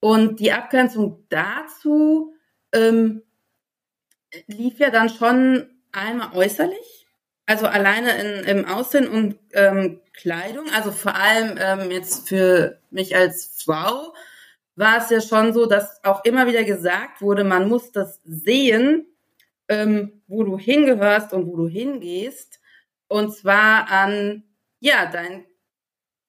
Und 0.00 0.40
die 0.40 0.52
Abgrenzung 0.52 1.24
dazu 1.28 2.34
ähm, 2.72 3.22
lief 4.46 4.78
ja 4.78 4.90
dann 4.90 5.08
schon 5.08 5.70
einmal 5.92 6.34
äußerlich, 6.34 7.06
also 7.46 7.66
alleine 7.66 8.18
in, 8.20 8.58
im 8.58 8.64
Aussehen 8.64 9.08
und 9.08 9.38
ähm, 9.52 10.00
Kleidung, 10.12 10.66
also 10.74 10.90
vor 10.90 11.14
allem 11.14 11.58
ähm, 11.60 11.90
jetzt 11.90 12.28
für 12.28 12.78
mich 12.90 13.16
als 13.16 13.62
Frau 13.64 14.14
war 14.74 14.98
es 14.98 15.10
ja 15.10 15.20
schon 15.20 15.52
so, 15.52 15.66
dass 15.66 16.02
auch 16.04 16.24
immer 16.24 16.46
wieder 16.46 16.64
gesagt 16.64 17.20
wurde, 17.20 17.44
man 17.44 17.68
muss 17.68 17.92
das 17.92 18.20
sehen, 18.24 19.06
ähm, 19.68 20.22
wo 20.26 20.44
du 20.44 20.58
hingehörst 20.58 21.32
und 21.32 21.46
wo 21.46 21.56
du 21.56 21.68
hingehst. 21.68 22.60
Und 23.12 23.34
zwar 23.36 23.90
an, 23.90 24.42
ja, 24.80 25.04
deinen 25.04 25.44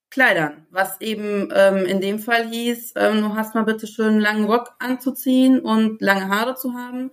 Kleidern, 0.09 0.67
was 0.69 0.99
eben 0.99 1.47
ähm, 1.55 1.85
in 1.85 2.01
dem 2.01 2.19
Fall 2.19 2.49
hieß, 2.49 2.95
ähm, 2.97 3.21
du 3.21 3.35
hast 3.35 3.55
mal 3.55 3.63
bitte 3.63 3.87
schön 3.87 4.09
einen 4.09 4.19
langen 4.19 4.43
Rock 4.43 4.75
anzuziehen 4.79 5.61
und 5.61 6.01
lange 6.01 6.27
Haare 6.27 6.55
zu 6.55 6.73
haben 6.73 7.11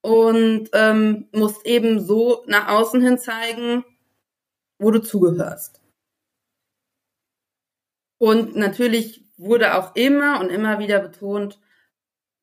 und 0.00 0.70
ähm, 0.72 1.28
musst 1.32 1.66
eben 1.66 2.00
so 2.00 2.44
nach 2.46 2.68
außen 2.68 3.02
hin 3.02 3.18
zeigen, 3.18 3.84
wo 4.78 4.90
du 4.90 5.02
zugehörst. 5.02 5.82
Und 8.18 8.56
natürlich 8.56 9.22
wurde 9.36 9.76
auch 9.76 9.94
immer 9.96 10.40
und 10.40 10.48
immer 10.48 10.78
wieder 10.78 10.98
betont, 10.98 11.60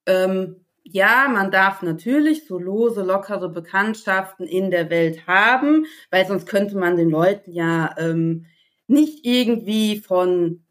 ähm, 0.05 0.63
ja, 0.91 1.27
man 1.29 1.51
darf 1.51 1.81
natürlich 1.81 2.45
so 2.47 2.57
lose, 2.57 3.03
lockere 3.03 3.49
Bekanntschaften 3.49 4.47
in 4.47 4.71
der 4.71 4.89
Welt 4.89 5.27
haben, 5.27 5.85
weil 6.09 6.25
sonst 6.25 6.47
könnte 6.47 6.77
man 6.77 6.97
den 6.97 7.09
Leuten 7.09 7.51
ja 7.51 7.95
ähm, 7.97 8.45
nicht 8.87 9.25
irgendwie 9.25 9.99
von 9.99 10.63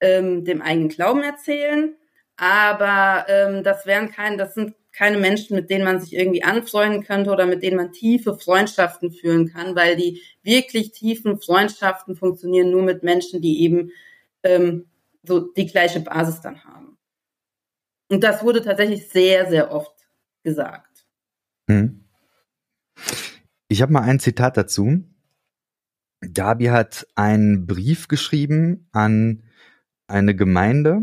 ähm, 0.00 0.44
dem 0.44 0.62
eigenen 0.62 0.88
Glauben 0.88 1.22
erzählen. 1.22 1.94
Aber 2.36 3.26
ähm, 3.28 3.62
das 3.62 3.86
wären 3.86 4.10
keine, 4.10 4.36
das 4.36 4.54
sind 4.54 4.74
keine 4.92 5.18
Menschen, 5.18 5.56
mit 5.56 5.70
denen 5.70 5.84
man 5.84 6.00
sich 6.00 6.14
irgendwie 6.14 6.42
anfreunden 6.42 7.04
könnte 7.04 7.30
oder 7.30 7.46
mit 7.46 7.62
denen 7.62 7.76
man 7.76 7.92
tiefe 7.92 8.36
Freundschaften 8.36 9.12
führen 9.12 9.48
kann, 9.52 9.76
weil 9.76 9.96
die 9.96 10.22
wirklich 10.42 10.92
tiefen 10.92 11.40
Freundschaften 11.40 12.16
funktionieren 12.16 12.70
nur 12.70 12.82
mit 12.82 13.02
Menschen, 13.02 13.42
die 13.42 13.62
eben 13.62 13.92
ähm, 14.42 14.86
so 15.22 15.40
die 15.40 15.66
gleiche 15.66 16.00
Basis 16.00 16.40
dann 16.40 16.64
haben. 16.64 16.95
Und 18.08 18.22
das 18.22 18.42
wurde 18.42 18.62
tatsächlich 18.62 19.08
sehr, 19.08 19.48
sehr 19.48 19.70
oft 19.70 19.94
gesagt. 20.42 21.06
Hm. 21.68 22.04
Ich 23.68 23.82
habe 23.82 23.92
mal 23.92 24.02
ein 24.02 24.20
Zitat 24.20 24.56
dazu. 24.56 25.04
Gabi 26.32 26.66
hat 26.66 27.06
einen 27.14 27.66
Brief 27.66 28.08
geschrieben 28.08 28.88
an 28.92 29.42
eine 30.06 30.34
Gemeinde. 30.34 31.02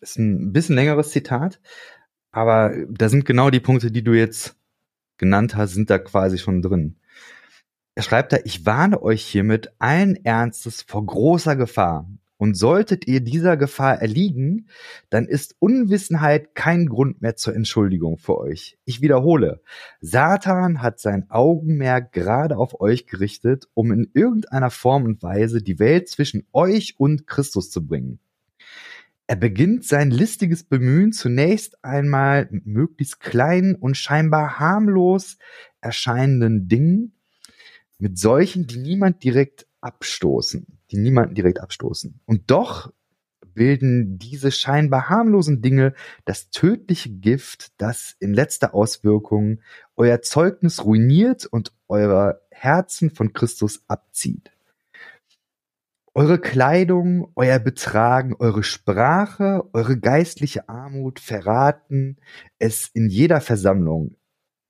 Ist 0.00 0.18
ein 0.18 0.52
bisschen 0.52 0.74
längeres 0.74 1.10
Zitat, 1.10 1.60
aber 2.32 2.74
da 2.88 3.08
sind 3.08 3.24
genau 3.24 3.50
die 3.50 3.60
Punkte, 3.60 3.90
die 3.90 4.02
du 4.02 4.12
jetzt 4.12 4.56
genannt 5.16 5.54
hast, 5.54 5.74
sind 5.74 5.90
da 5.90 5.98
quasi 5.98 6.38
schon 6.38 6.60
drin. 6.60 6.96
Er 7.94 8.02
schreibt 8.02 8.32
da, 8.32 8.38
ich 8.44 8.66
warne 8.66 9.02
euch 9.02 9.24
hiermit 9.24 9.72
allen 9.78 10.16
Ernstes 10.24 10.82
vor 10.82 11.06
großer 11.06 11.56
Gefahr 11.56 12.08
Und 12.42 12.54
solltet 12.56 13.06
ihr 13.06 13.20
dieser 13.20 13.56
Gefahr 13.56 14.02
erliegen, 14.02 14.66
dann 15.10 15.26
ist 15.26 15.54
Unwissenheit 15.60 16.56
kein 16.56 16.86
Grund 16.86 17.22
mehr 17.22 17.36
zur 17.36 17.54
Entschuldigung 17.54 18.18
für 18.18 18.36
euch. 18.36 18.76
Ich 18.84 19.00
wiederhole, 19.00 19.60
Satan 20.00 20.82
hat 20.82 20.98
sein 20.98 21.30
Augenmerk 21.30 22.10
gerade 22.10 22.56
auf 22.56 22.80
euch 22.80 23.06
gerichtet, 23.06 23.68
um 23.74 23.92
in 23.92 24.10
irgendeiner 24.12 24.70
Form 24.70 25.04
und 25.04 25.22
Weise 25.22 25.62
die 25.62 25.78
Welt 25.78 26.08
zwischen 26.08 26.44
euch 26.52 26.96
und 26.98 27.28
Christus 27.28 27.70
zu 27.70 27.86
bringen. 27.86 28.18
Er 29.28 29.36
beginnt 29.36 29.84
sein 29.84 30.10
listiges 30.10 30.64
Bemühen 30.64 31.12
zunächst 31.12 31.84
einmal 31.84 32.48
mit 32.50 32.66
möglichst 32.66 33.20
kleinen 33.20 33.76
und 33.76 33.96
scheinbar 33.96 34.58
harmlos 34.58 35.38
erscheinenden 35.80 36.66
Dingen, 36.66 37.12
mit 38.00 38.18
solchen, 38.18 38.66
die 38.66 38.78
niemand 38.78 39.22
direkt 39.22 39.68
abstoßen, 39.80 40.66
die 40.92 40.98
niemanden 40.98 41.34
direkt 41.34 41.60
abstoßen. 41.60 42.20
Und 42.26 42.50
doch 42.50 42.92
bilden 43.54 44.18
diese 44.18 44.50
scheinbar 44.50 45.08
harmlosen 45.08 45.62
Dinge 45.62 45.94
das 46.24 46.50
tödliche 46.50 47.10
Gift, 47.10 47.72
das 47.78 48.16
in 48.18 48.34
letzter 48.34 48.74
Auswirkung 48.74 49.60
euer 49.96 50.22
Zeugnis 50.22 50.84
ruiniert 50.84 51.46
und 51.46 51.72
euer 51.88 52.40
Herzen 52.50 53.10
von 53.10 53.32
Christus 53.32 53.84
abzieht. 53.88 54.50
Eure 56.14 56.38
Kleidung, 56.38 57.32
euer 57.36 57.58
Betragen, 57.58 58.34
eure 58.38 58.62
Sprache, 58.62 59.64
eure 59.72 59.98
geistliche 59.98 60.68
Armut 60.68 61.20
verraten 61.20 62.18
es 62.58 62.90
in 62.92 63.08
jeder 63.08 63.40
Versammlung. 63.40 64.16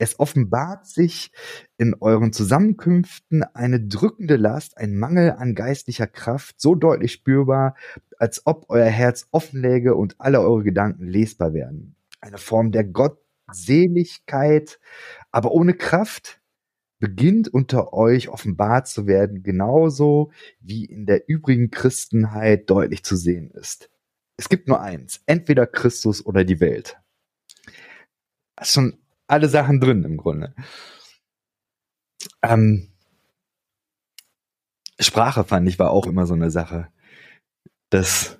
Es 0.03 0.19
offenbart 0.19 0.85
sich 0.85 1.31
in 1.79 1.95
euren 1.95 2.33
Zusammenkünften 2.33 3.45
eine 3.45 3.79
drückende 3.79 4.35
Last, 4.35 4.77
ein 4.77 4.99
Mangel 4.99 5.31
an 5.31 5.55
geistlicher 5.55 6.09
Kraft, 6.09 6.61
so 6.61 6.75
deutlich 6.75 7.13
spürbar, 7.13 7.77
als 8.19 8.45
ob 8.45 8.65
euer 8.69 8.89
Herz 8.89 9.29
offen 9.31 9.61
läge 9.61 9.95
und 9.95 10.17
alle 10.19 10.41
eure 10.41 10.65
Gedanken 10.65 11.07
lesbar 11.07 11.55
werden. 11.55 11.95
Eine 12.21 12.39
Form 12.39 12.73
der 12.73 12.83
Gottseligkeit, 12.83 14.81
aber 15.31 15.53
ohne 15.53 15.75
Kraft, 15.75 16.41
beginnt 16.99 17.47
unter 17.55 17.93
euch 17.93 18.29
offenbart 18.29 18.89
zu 18.89 19.07
werden, 19.07 19.45
genauso 19.45 20.33
wie 20.59 20.85
in 20.85 21.07
der 21.07 21.29
übrigen 21.29 21.71
Christenheit 21.71 22.69
deutlich 22.69 23.05
zu 23.05 23.15
sehen 23.15 23.53
ist. 23.53 23.89
Es 24.37 24.49
gibt 24.49 24.67
nur 24.67 24.81
eins, 24.81 25.21
entweder 25.27 25.69
Christus 25.69 26.27
oder 26.27 26.43
die 26.43 26.59
Welt. 26.59 26.99
Das 28.57 28.67
ist 28.67 28.75
schon 28.75 29.02
alle 29.33 29.49
Sachen 29.49 29.81
drin 29.81 30.05
im 30.05 30.19
Grunde. 30.19 30.55
Ähm, 32.43 32.93
Sprache 35.01 35.45
fand 35.45 35.67
ich 35.69 35.79
war 35.79 35.91
auch 35.91 36.07
immer 36.07 36.27
so 36.27 36.35
eine 36.35 36.51
Sache, 36.51 36.93
dass 37.89 38.39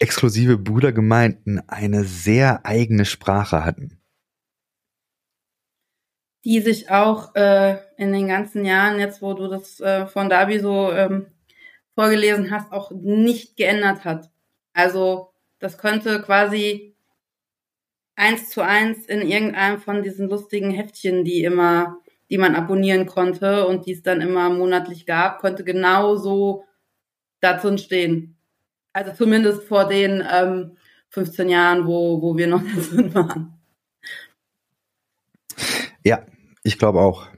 exklusive 0.00 0.58
Brudergemeinden 0.58 1.62
eine 1.68 2.02
sehr 2.02 2.66
eigene 2.66 3.04
Sprache 3.04 3.64
hatten. 3.64 4.00
Die 6.44 6.60
sich 6.60 6.90
auch 6.90 7.36
äh, 7.36 7.78
in 7.96 8.12
den 8.12 8.26
ganzen 8.26 8.64
Jahren, 8.64 8.98
jetzt 8.98 9.22
wo 9.22 9.34
du 9.34 9.46
das 9.46 9.78
äh, 9.78 10.06
von 10.06 10.28
Davi 10.28 10.58
so 10.58 10.90
ähm, 10.90 11.26
vorgelesen 11.94 12.50
hast, 12.50 12.72
auch 12.72 12.90
nicht 12.90 13.56
geändert 13.56 14.04
hat. 14.04 14.32
Also 14.72 15.32
das 15.60 15.78
könnte 15.78 16.20
quasi 16.22 16.91
eins 18.16 18.50
zu 18.50 18.62
eins 18.62 19.06
in 19.06 19.22
irgendeinem 19.22 19.80
von 19.80 20.02
diesen 20.02 20.28
lustigen 20.28 20.70
Heftchen, 20.70 21.24
die 21.24 21.44
immer, 21.44 21.98
die 22.30 22.38
man 22.38 22.54
abonnieren 22.54 23.06
konnte 23.06 23.66
und 23.66 23.86
die 23.86 23.92
es 23.92 24.02
dann 24.02 24.20
immer 24.20 24.50
monatlich 24.50 25.06
gab, 25.06 25.40
könnte 25.40 25.64
genauso 25.64 26.64
dazu 27.40 27.76
stehen. 27.78 28.36
Also 28.92 29.12
zumindest 29.12 29.64
vor 29.64 29.88
den 29.88 30.22
ähm, 30.30 30.76
15 31.08 31.48
Jahren, 31.48 31.86
wo, 31.86 32.20
wo 32.22 32.36
wir 32.36 32.46
noch 32.46 32.62
drin 32.90 33.14
waren. 33.14 33.54
Ja, 36.04 36.26
ich 36.62 36.78
glaube 36.78 37.00
auch. 37.00 37.28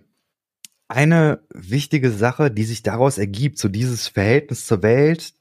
Eine 0.89 1.41
wichtige 1.53 2.11
Sache, 2.11 2.51
die 2.51 2.65
sich 2.65 2.83
daraus 2.83 3.19
ergibt, 3.19 3.59
so 3.59 3.69
dieses 3.69 4.09
Verhältnis 4.09 4.67
zur 4.67 4.83
Welt, 4.83 5.35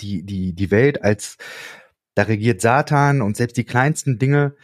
die, 0.00 0.22
die, 0.22 0.52
die 0.52 0.70
Welt 0.70 1.02
als 1.02 1.38
da 2.18 2.24
regiert 2.24 2.60
Satan 2.60 3.22
und 3.22 3.36
selbst 3.36 3.56
die 3.56 3.64
kleinsten 3.64 4.18
Dinge 4.18 4.56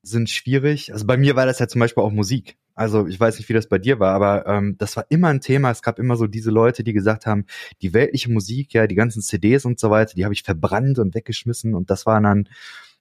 sind 0.00 0.30
schwierig. 0.30 0.92
Also 0.92 1.08
bei 1.08 1.16
mir 1.16 1.34
war 1.34 1.44
das 1.44 1.58
ja 1.58 1.66
zum 1.66 1.80
Beispiel 1.80 2.04
auch 2.04 2.12
Musik. 2.12 2.56
Also 2.76 3.08
ich 3.08 3.18
weiß 3.18 3.36
nicht, 3.36 3.48
wie 3.48 3.52
das 3.52 3.68
bei 3.68 3.78
dir 3.78 3.98
war, 3.98 4.14
aber 4.14 4.46
ähm, 4.46 4.76
das 4.78 4.96
war 4.96 5.06
immer 5.08 5.26
ein 5.26 5.40
Thema. 5.40 5.72
Es 5.72 5.82
gab 5.82 5.98
immer 5.98 6.14
so 6.14 6.28
diese 6.28 6.52
Leute, 6.52 6.84
die 6.84 6.92
gesagt 6.92 7.26
haben, 7.26 7.46
die 7.82 7.94
weltliche 7.94 8.30
Musik, 8.30 8.74
ja, 8.74 8.86
die 8.86 8.94
ganzen 8.94 9.22
CDs 9.22 9.64
und 9.64 9.80
so 9.80 9.90
weiter, 9.90 10.14
die 10.14 10.22
habe 10.22 10.34
ich 10.34 10.44
verbrannt 10.44 11.00
und 11.00 11.16
weggeschmissen 11.16 11.74
und 11.74 11.90
das 11.90 12.06
waren 12.06 12.22
dann 12.22 12.48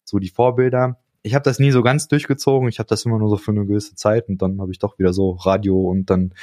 so 0.03 0.17
die 0.17 0.29
Vorbilder. 0.29 0.99
Ich 1.21 1.35
habe 1.35 1.43
das 1.43 1.59
nie 1.59 1.69
so 1.69 1.83
ganz 1.83 2.07
durchgezogen. 2.07 2.67
Ich 2.67 2.79
habe 2.79 2.89
das 2.89 3.05
immer 3.05 3.19
nur 3.19 3.29
so 3.29 3.37
für 3.37 3.51
eine 3.51 3.67
gewisse 3.67 3.93
Zeit 3.93 4.27
und 4.27 4.41
dann 4.41 4.59
habe 4.59 4.71
ich 4.71 4.79
doch 4.79 4.97
wieder 4.97 5.13
so 5.13 5.33
Radio 5.33 5.81
und 5.81 6.09
dann 6.09 6.33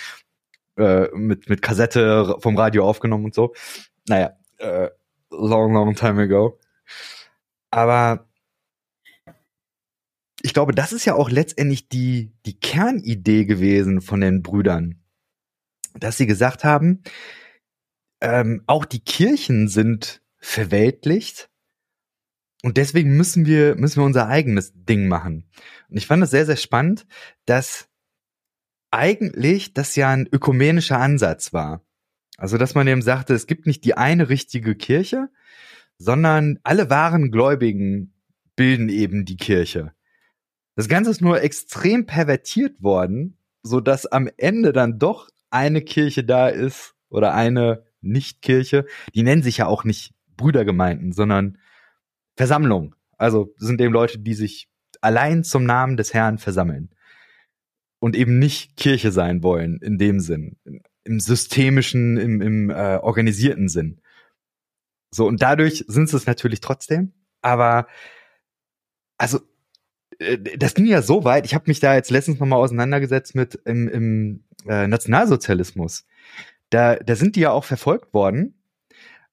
äh, 0.77 1.09
mit 1.17 1.51
mit 1.51 1.63
Kassette 1.63 2.37
vom 2.39 2.57
Radio 2.57 2.89
aufgenommen 2.89 3.25
und 3.25 3.35
so. 3.35 3.55
Naja, 4.07 4.35
äh, 4.59 4.91
long 5.33 5.73
long 5.73 5.97
time 5.97 6.23
ago. 6.23 6.61
Aber 7.77 8.27
ich 10.41 10.55
glaube, 10.55 10.73
das 10.73 10.95
ist 10.95 11.05
ja 11.05 11.15
auch 11.15 11.29
letztendlich 11.29 11.91
die, 11.91 12.33
die 12.47 12.59
Kernidee 12.59 13.45
gewesen 13.45 14.01
von 14.01 14.23
den 14.23 14.43
Brüdern, 14.43 15.05
dass 15.93 16.17
sie 16.17 16.25
gesagt 16.25 16.65
haben, 16.65 17.03
ähm, 18.23 18.63
auch 18.67 18.87
die 18.87 19.05
Kirchen 19.05 19.69
sind 19.69 20.23
verweltlicht 20.39 21.51
und 22.63 22.79
deswegen 22.79 23.15
müssen 23.15 23.45
wir, 23.45 23.75
müssen 23.75 24.01
wir 24.01 24.07
unser 24.07 24.27
eigenes 24.27 24.73
Ding 24.75 25.07
machen. 25.07 25.47
Und 25.91 25.99
ich 25.99 26.07
fand 26.07 26.23
es 26.23 26.31
sehr, 26.31 26.47
sehr 26.47 26.57
spannend, 26.57 27.07
dass 27.45 27.91
eigentlich 28.91 29.75
das 29.75 29.97
ja 29.97 30.09
ein 30.09 30.27
ökumenischer 30.33 30.99
Ansatz 30.99 31.53
war. 31.53 31.85
Also, 32.39 32.57
dass 32.57 32.75
man 32.75 32.89
eben 32.89 33.03
sagte, 33.03 33.35
es 33.35 33.47
gibt 33.47 33.67
nicht 33.67 33.85
die 33.85 33.99
eine 33.99 34.31
richtige 34.31 34.75
Kirche, 34.77 35.29
sondern 35.99 36.59
alle 36.63 36.91
wahren 36.91 37.31
Gläubigen 37.31 38.15
bilden 38.55 38.89
eben 38.89 39.25
die 39.25 39.37
Kirche. 39.37 39.93
Das 40.75 40.89
Ganze 40.89 41.11
ist 41.11 41.23
nur 41.23 41.43
extrem 41.43 42.07
pervertiert 42.07 42.83
worden, 42.83 43.39
so 43.63 43.81
dass 43.81 44.07
am 44.07 44.29
Ende 44.37 44.73
dann 44.73 44.99
doch 44.99 45.29
eine 45.51 45.81
Kirche 45.83 46.25
da 46.25 46.49
ist 46.49 46.95
oder 47.09 47.35
eine 47.35 47.85
Nichtkirche. 48.01 48.87
Die 49.15 49.23
nennen 49.23 49.43
sich 49.43 49.59
ja 49.59 49.67
auch 49.67 49.85
nicht 49.85 50.15
Brüdergemeinden, 50.37 51.13
sondern 51.13 51.59
Versammlung. 52.37 52.95
Also 53.17 53.55
sind 53.57 53.81
eben 53.81 53.93
Leute, 53.93 54.19
die 54.19 54.35
sich 54.35 54.69
allein 55.01 55.45
zum 55.45 55.65
Namen 55.65 55.97
des 55.97 56.13
Herrn 56.13 56.39
versammeln 56.39 56.91
und 57.99 58.17
eben 58.17 58.39
nicht 58.39 58.77
Kirche 58.77 59.13
sein 59.13 59.43
wollen 59.43 59.79
in 59.81 59.99
dem 59.99 60.21
Sinn, 60.21 60.57
im 61.05 61.21
systemischen, 61.21 62.19
im, 62.19 62.43
im 62.43 62.71
äh, 62.71 62.99
organisierten 62.99 63.69
Sinn. 63.69 64.01
So, 65.11 65.27
und 65.27 65.43
dadurch 65.43 65.85
sind 65.89 66.13
es 66.13 66.27
natürlich 66.27 66.61
trotzdem. 66.61 67.13
Aber 67.43 67.87
also 69.19 69.41
äh, 70.19 70.39
das 70.39 70.75
ging 70.75 70.87
ja 70.87 71.03
so 71.03 71.25
weit, 71.25 71.47
ich 71.47 71.55
habe 71.55 71.65
mich 71.69 71.81
da 71.81 71.95
jetzt 71.95 72.11
letztens 72.11 72.39
nochmal 72.39 72.59
auseinandergesetzt 72.59 73.35
mit 73.35 73.55
im, 73.65 73.89
im 73.89 74.45
äh, 74.67 74.87
Nationalsozialismus. 74.87 76.07
Da, 76.71 76.97
da 76.97 77.15
sind 77.15 77.37
die 77.37 77.41
ja 77.41 77.53
auch 77.53 77.65
verfolgt 77.65 78.13
worden, 78.13 78.55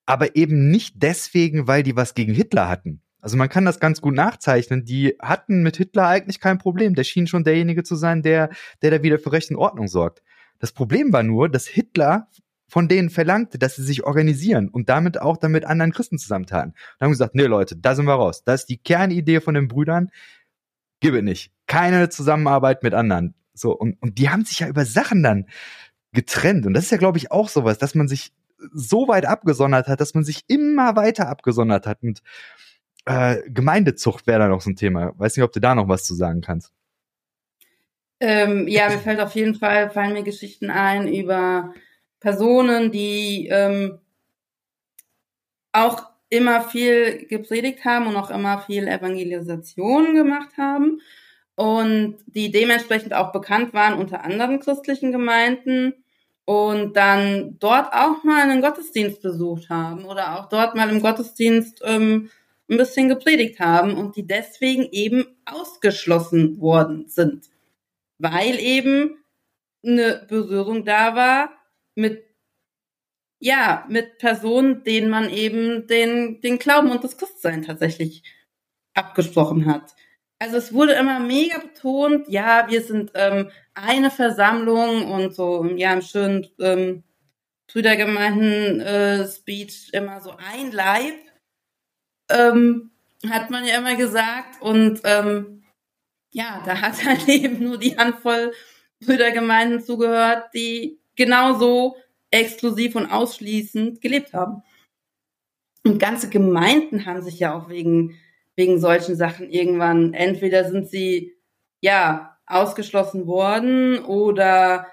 aber 0.05 0.35
eben 0.35 0.69
nicht 0.69 0.95
deswegen, 1.01 1.67
weil 1.67 1.83
die 1.83 1.95
was 1.95 2.13
gegen 2.13 2.33
Hitler 2.33 2.69
hatten. 2.69 3.01
Also 3.23 3.37
man 3.37 3.47
kann 3.47 3.63
das 3.63 3.79
ganz 3.79 4.01
gut 4.01 4.13
nachzeichnen. 4.13 4.83
Die 4.83 5.15
hatten 5.21 5.63
mit 5.63 5.77
Hitler 5.77 6.07
eigentlich 6.07 6.41
kein 6.41 6.57
Problem. 6.57 6.93
Der 6.93 7.05
schien 7.05 7.25
schon 7.25 7.45
derjenige 7.45 7.83
zu 7.83 7.95
sein, 7.95 8.21
der, 8.21 8.49
der 8.81 8.91
da 8.91 9.01
wieder 9.01 9.17
für 9.17 9.31
Recht 9.31 9.49
und 9.49 9.55
Ordnung 9.55 9.87
sorgt. 9.87 10.21
Das 10.59 10.73
Problem 10.73 11.13
war 11.13 11.23
nur, 11.23 11.47
dass 11.47 11.65
Hitler 11.65 12.27
von 12.73 12.87
denen 12.87 13.11
verlangte, 13.11 13.59
dass 13.59 13.75
sie 13.75 13.83
sich 13.83 14.03
organisieren 14.03 14.67
und 14.67 14.89
damit 14.89 15.21
auch 15.21 15.37
dann 15.37 15.51
mit 15.51 15.63
anderen 15.63 15.91
Christen 15.91 16.17
zusammentaten. 16.17 16.71
Und 16.71 17.01
haben 17.01 17.11
gesagt, 17.11 17.35
nee 17.35 17.43
Leute, 17.43 17.75
da 17.75 17.93
sind 17.93 18.05
wir 18.05 18.15
raus. 18.15 18.43
Das 18.43 18.61
ist 18.61 18.69
die 18.69 18.79
Kernidee 18.79 19.41
von 19.41 19.53
den 19.53 19.67
Brüdern. 19.67 20.09
Gib 20.99 21.13
es 21.13 21.21
nicht. 21.21 21.51
Keine 21.67 22.09
Zusammenarbeit 22.09 22.81
mit 22.81 22.95
anderen. 22.95 23.35
So, 23.53 23.73
und, 23.73 24.01
und 24.01 24.17
die 24.17 24.31
haben 24.31 24.43
sich 24.43 24.61
ja 24.61 24.67
über 24.67 24.85
Sachen 24.85 25.21
dann 25.21 25.45
getrennt. 26.13 26.65
Und 26.65 26.73
das 26.73 26.85
ist 26.85 26.89
ja, 26.89 26.97
glaube 26.97 27.19
ich, 27.19 27.31
auch 27.31 27.47
sowas, 27.47 27.77
dass 27.77 27.93
man 27.93 28.07
sich 28.07 28.33
so 28.73 29.07
weit 29.07 29.27
abgesondert 29.27 29.87
hat, 29.87 30.01
dass 30.01 30.15
man 30.15 30.23
sich 30.23 30.43
immer 30.47 30.95
weiter 30.95 31.29
abgesondert 31.29 31.85
hat. 31.85 32.01
Und 32.01 32.23
äh, 33.05 33.37
Gemeindezucht 33.51 34.25
wäre 34.25 34.39
da 34.39 34.47
noch 34.47 34.61
so 34.61 34.71
ein 34.71 34.77
Thema. 34.77 35.13
Weiß 35.19 35.37
nicht, 35.37 35.43
ob 35.43 35.51
du 35.51 35.59
da 35.59 35.75
noch 35.75 35.89
was 35.89 36.05
zu 36.05 36.15
sagen 36.15 36.41
kannst. 36.41 36.73
Ähm, 38.19 38.67
ja, 38.67 38.89
mir 38.89 38.97
fällt 38.97 39.19
auf 39.19 39.35
jeden 39.35 39.53
Fall, 39.53 39.91
fallen 39.91 40.13
mir 40.13 40.23
Geschichten 40.23 40.71
ein 40.71 41.07
über 41.07 41.71
Personen, 42.23 42.89
die 42.89 43.49
ähm, 43.51 43.99
auch 45.73 46.03
immer 46.29 46.61
viel 46.61 47.27
gepredigt 47.27 47.83
haben 47.83 48.07
und 48.07 48.15
auch 48.15 48.29
immer 48.29 48.59
viel 48.59 48.87
Evangelisation 48.87 50.15
gemacht 50.15 50.57
haben 50.57 51.01
und 51.55 52.15
die 52.25 52.49
dementsprechend 52.49 53.13
auch 53.13 53.33
bekannt 53.33 53.73
waren 53.73 53.99
unter 53.99 54.23
anderen 54.23 54.61
christlichen 54.61 55.11
Gemeinden 55.11 55.93
und 56.45 56.95
dann 56.95 57.57
dort 57.59 57.93
auch 57.93 58.23
mal 58.23 58.43
einen 58.43 58.61
Gottesdienst 58.61 59.21
besucht 59.21 59.69
haben 59.69 60.05
oder 60.05 60.39
auch 60.39 60.47
dort 60.47 60.75
mal 60.75 60.89
im 60.89 61.01
Gottesdienst 61.01 61.81
ähm, 61.83 62.29
ein 62.69 62.77
bisschen 62.77 63.09
gepredigt 63.09 63.59
haben 63.59 63.97
und 63.97 64.15
die 64.15 64.25
deswegen 64.25 64.87
eben 64.91 65.25
ausgeschlossen 65.43 66.61
worden 66.61 67.09
sind, 67.09 67.49
weil 68.17 68.57
eben 68.59 69.17
eine 69.85 70.25
Berührung 70.29 70.85
da 70.85 71.17
war 71.17 71.49
mit 71.95 72.33
ja, 73.43 73.85
mit 73.89 74.17
Personen, 74.19 74.85
denen 74.85 75.09
man 75.09 75.29
eben 75.29 75.85
den, 75.87 76.39
den 76.39 76.59
Glauben 76.59 76.91
und 76.91 77.03
das 77.03 77.17
Christsein 77.17 77.61
tatsächlich 77.61 78.23
abgesprochen 78.93 79.65
hat. 79.65 79.93
Also 80.39 80.55
es 80.55 80.71
wurde 80.71 80.93
immer 80.93 81.19
mega 81.19 81.59
betont, 81.59 82.29
ja, 82.29 82.67
wir 82.69 82.81
sind 82.81 83.11
ähm, 83.15 83.51
eine 83.73 84.11
Versammlung 84.11 85.11
und 85.11 85.35
so, 85.35 85.65
ja, 85.75 85.91
im 85.91 86.01
schönen 86.01 86.47
ähm, 86.59 87.03
Brüdergemeinden-Speech 87.67 89.89
äh, 89.91 89.97
immer 89.97 90.21
so 90.21 90.33
ein 90.37 90.71
Leib, 90.71 91.15
ähm, 92.29 92.91
hat 93.29 93.49
man 93.49 93.65
ja 93.65 93.77
immer 93.77 93.95
gesagt. 93.95 94.61
Und 94.61 95.01
ähm, 95.03 95.65
ja, 96.31 96.63
da 96.65 96.79
hat 96.79 97.03
halt 97.05 97.27
eben 97.27 97.61
nur 97.61 97.77
die 97.77 97.97
Handvoll 97.97 98.53
Brüdergemeinden 99.01 99.83
zugehört, 99.83 100.45
die 100.53 101.02
genauso 101.15 101.95
exklusiv 102.31 102.95
und 102.95 103.11
ausschließend 103.11 104.01
gelebt 104.01 104.33
haben. 104.33 104.63
Und 105.85 105.99
ganze 105.99 106.29
Gemeinden 106.29 107.05
haben 107.05 107.21
sich 107.21 107.39
ja 107.39 107.53
auch 107.53 107.69
wegen, 107.69 108.17
wegen 108.55 108.79
solchen 108.79 109.15
Sachen 109.15 109.49
irgendwann, 109.49 110.13
entweder 110.13 110.69
sind 110.69 110.89
sie, 110.89 111.35
ja, 111.81 112.37
ausgeschlossen 112.45 113.27
worden 113.27 113.99
oder, 113.99 114.87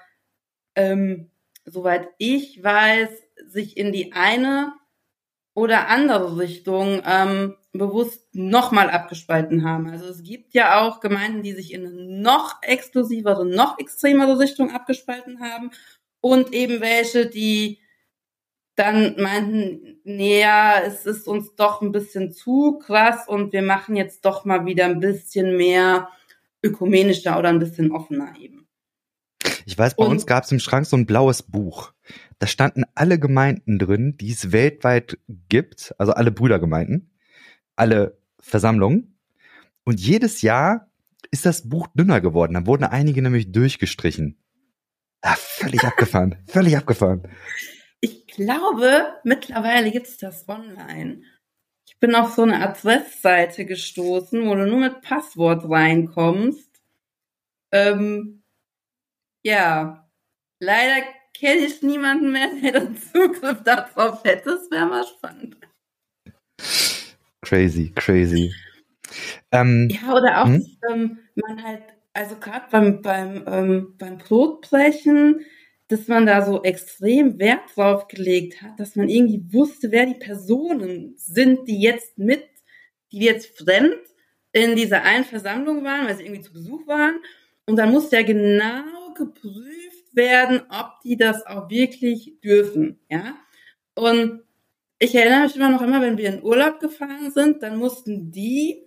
ähm, 0.75 1.31
soweit 1.65 2.09
ich 2.17 2.61
weiß, 2.63 3.09
sich 3.47 3.77
in 3.77 3.91
die 3.91 4.13
eine 4.13 4.73
oder 5.53 5.87
andere 5.87 6.37
Richtung 6.37 7.01
ähm, 7.05 7.55
bewusst 7.73 8.27
nochmal 8.33 8.89
abgespalten 8.89 9.65
haben. 9.65 9.89
Also 9.89 10.05
es 10.05 10.23
gibt 10.23 10.53
ja 10.53 10.81
auch 10.81 10.99
Gemeinden, 10.99 11.43
die 11.43 11.53
sich 11.53 11.73
in 11.73 11.85
eine 11.85 12.21
noch 12.21 12.61
exklusivere, 12.61 13.45
noch 13.45 13.79
extremere 13.79 14.39
Richtung 14.39 14.71
abgespalten 14.71 15.41
haben 15.41 15.71
und 16.21 16.53
eben 16.53 16.81
welche, 16.81 17.27
die 17.27 17.79
dann 18.75 19.15
meinten, 19.21 19.99
naja, 20.03 20.81
es 20.85 21.05
ist 21.05 21.27
uns 21.27 21.55
doch 21.55 21.81
ein 21.81 21.91
bisschen 21.91 22.31
zu 22.31 22.79
krass 22.79 23.27
und 23.27 23.53
wir 23.53 23.61
machen 23.61 23.95
jetzt 23.95 24.23
doch 24.25 24.45
mal 24.45 24.65
wieder 24.65 24.85
ein 24.85 24.99
bisschen 24.99 25.57
mehr 25.57 26.09
ökumenischer 26.63 27.37
oder 27.37 27.49
ein 27.49 27.59
bisschen 27.59 27.91
offener 27.91 28.33
eben. 28.39 28.67
Ich 29.65 29.77
weiß, 29.77 29.95
bei 29.95 30.05
und, 30.05 30.11
uns 30.11 30.25
gab 30.25 30.43
es 30.43 30.51
im 30.51 30.59
Schrank 30.59 30.85
so 30.85 30.95
ein 30.95 31.05
blaues 31.05 31.43
Buch. 31.43 31.93
Da 32.39 32.47
standen 32.47 32.83
alle 32.95 33.19
Gemeinden 33.19 33.77
drin, 33.77 34.17
die 34.17 34.31
es 34.31 34.51
weltweit 34.51 35.17
gibt, 35.49 35.93
also 35.97 36.13
alle 36.13 36.31
Brüdergemeinden, 36.31 37.11
alle 37.75 38.17
Versammlungen. 38.39 39.19
Und 39.83 39.99
jedes 39.99 40.41
Jahr 40.41 40.89
ist 41.29 41.45
das 41.45 41.69
Buch 41.69 41.87
dünner 41.93 42.21
geworden. 42.21 42.53
Da 42.53 42.65
wurden 42.65 42.83
einige 42.83 43.21
nämlich 43.21 43.51
durchgestrichen. 43.51 44.40
Ah, 45.21 45.35
völlig 45.35 45.83
abgefahren, 45.83 46.35
völlig 46.47 46.75
abgefahren. 46.75 47.27
Ich 47.99 48.25
glaube, 48.27 49.13
mittlerweile 49.23 49.91
gibt's 49.91 50.17
das 50.17 50.47
online. 50.49 51.21
Ich 51.87 51.99
bin 51.99 52.15
auf 52.15 52.33
so 52.33 52.41
eine 52.41 52.59
Adressseite 52.59 53.65
gestoßen, 53.65 54.47
wo 54.47 54.55
du 54.55 54.65
nur 54.65 54.79
mit 54.79 55.01
Passwort 55.01 55.69
reinkommst. 55.69 56.81
Ähm, 57.71 58.43
ja, 59.43 60.09
leider 60.59 61.05
kenne 61.33 61.65
ich 61.65 61.83
niemanden 61.83 62.31
mehr, 62.31 62.49
der 62.61 62.79
den 62.79 62.97
Zugriff 62.97 63.63
darauf 63.63 64.23
hätte. 64.23 64.49
Das 64.49 64.71
wäre 64.71 64.87
mal 64.87 65.05
spannend. 65.05 65.57
Crazy, 67.41 67.91
crazy. 67.95 68.53
Ähm, 69.51 69.89
ja, 69.89 70.13
oder 70.13 70.41
auch, 70.41 70.45
hm? 70.45 70.77
dass 70.81 70.91
ähm, 70.91 71.19
man 71.35 71.63
halt 71.63 71.83
also 72.13 72.35
gerade 72.35 72.65
beim, 72.71 73.01
beim, 73.01 73.43
ähm, 73.47 73.95
beim 73.97 74.17
Brotbrechen, 74.17 75.45
dass 75.87 76.07
man 76.07 76.25
da 76.25 76.45
so 76.45 76.63
extrem 76.63 77.37
Wert 77.39 77.75
drauf 77.75 78.07
gelegt 78.07 78.61
hat, 78.61 78.79
dass 78.79 78.95
man 78.95 79.09
irgendwie 79.09 79.43
wusste, 79.53 79.91
wer 79.91 80.05
die 80.05 80.15
Personen 80.15 81.13
sind, 81.17 81.67
die 81.67 81.81
jetzt 81.81 82.17
mit, 82.17 82.45
die 83.11 83.19
jetzt 83.19 83.57
fremd 83.57 83.97
in 84.53 84.75
dieser 84.75 85.03
einen 85.03 85.25
Versammlung 85.25 85.83
waren, 85.83 86.07
weil 86.07 86.15
sie 86.15 86.23
irgendwie 86.23 86.43
zu 86.43 86.53
Besuch 86.53 86.87
waren. 86.87 87.15
Und 87.65 87.75
dann 87.77 87.91
musste 87.91 88.17
ja 88.17 88.23
genau 88.23 89.13
geprüft 89.15 90.13
werden, 90.13 90.61
ob 90.69 91.01
die 91.03 91.17
das 91.17 91.45
auch 91.45 91.69
wirklich 91.69 92.39
dürfen, 92.43 92.99
ja. 93.09 93.35
Und 93.95 94.41
ich 94.99 95.15
erinnere 95.15 95.43
mich 95.43 95.55
immer 95.55 95.69
noch 95.69 95.81
immer, 95.81 96.01
wenn 96.01 96.17
wir 96.17 96.29
in 96.29 96.43
Urlaub 96.43 96.79
gefahren 96.79 97.31
sind, 97.31 97.63
dann 97.63 97.77
mussten 97.77 98.31
die 98.31 98.83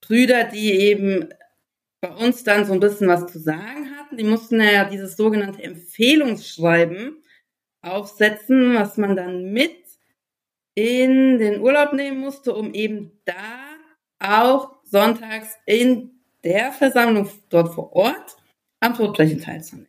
Brüder, 0.00 0.44
die 0.44 0.72
eben 0.72 1.28
bei 2.00 2.10
uns 2.10 2.44
dann 2.44 2.64
so 2.64 2.72
ein 2.72 2.80
bisschen 2.80 3.08
was 3.08 3.26
zu 3.26 3.38
sagen 3.38 3.90
hatten. 3.96 4.16
Die 4.16 4.24
mussten 4.24 4.60
ja 4.60 4.84
dieses 4.84 5.16
sogenannte 5.16 5.62
Empfehlungsschreiben 5.62 7.22
aufsetzen, 7.82 8.74
was 8.74 8.96
man 8.96 9.16
dann 9.16 9.52
mit 9.52 9.76
in 10.74 11.38
den 11.38 11.60
Urlaub 11.60 11.92
nehmen 11.92 12.20
musste, 12.20 12.54
um 12.54 12.72
eben 12.74 13.20
da 13.24 13.70
auch 14.18 14.76
sonntags 14.84 15.56
in 15.66 16.20
der 16.44 16.72
Versammlung 16.72 17.28
dort 17.48 17.74
vor 17.74 17.92
Ort 17.92 18.36
am 18.80 18.94
Todbrechen 18.94 19.40
teilzunehmen. 19.40 19.88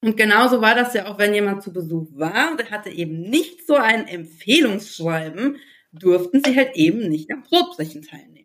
Und 0.00 0.16
genauso 0.16 0.60
war 0.60 0.74
das 0.74 0.92
ja 0.92 1.06
auch, 1.06 1.18
wenn 1.18 1.34
jemand 1.34 1.62
zu 1.62 1.72
Besuch 1.72 2.08
war 2.12 2.50
und 2.50 2.60
er 2.60 2.70
hatte 2.70 2.90
eben 2.90 3.22
nicht 3.22 3.66
so 3.66 3.74
ein 3.74 4.06
Empfehlungsschreiben, 4.06 5.58
durften 5.92 6.42
sie 6.44 6.56
halt 6.56 6.76
eben 6.76 7.08
nicht 7.08 7.30
am 7.30 7.42
Brotbrechen 7.42 8.02
teilnehmen. 8.02 8.43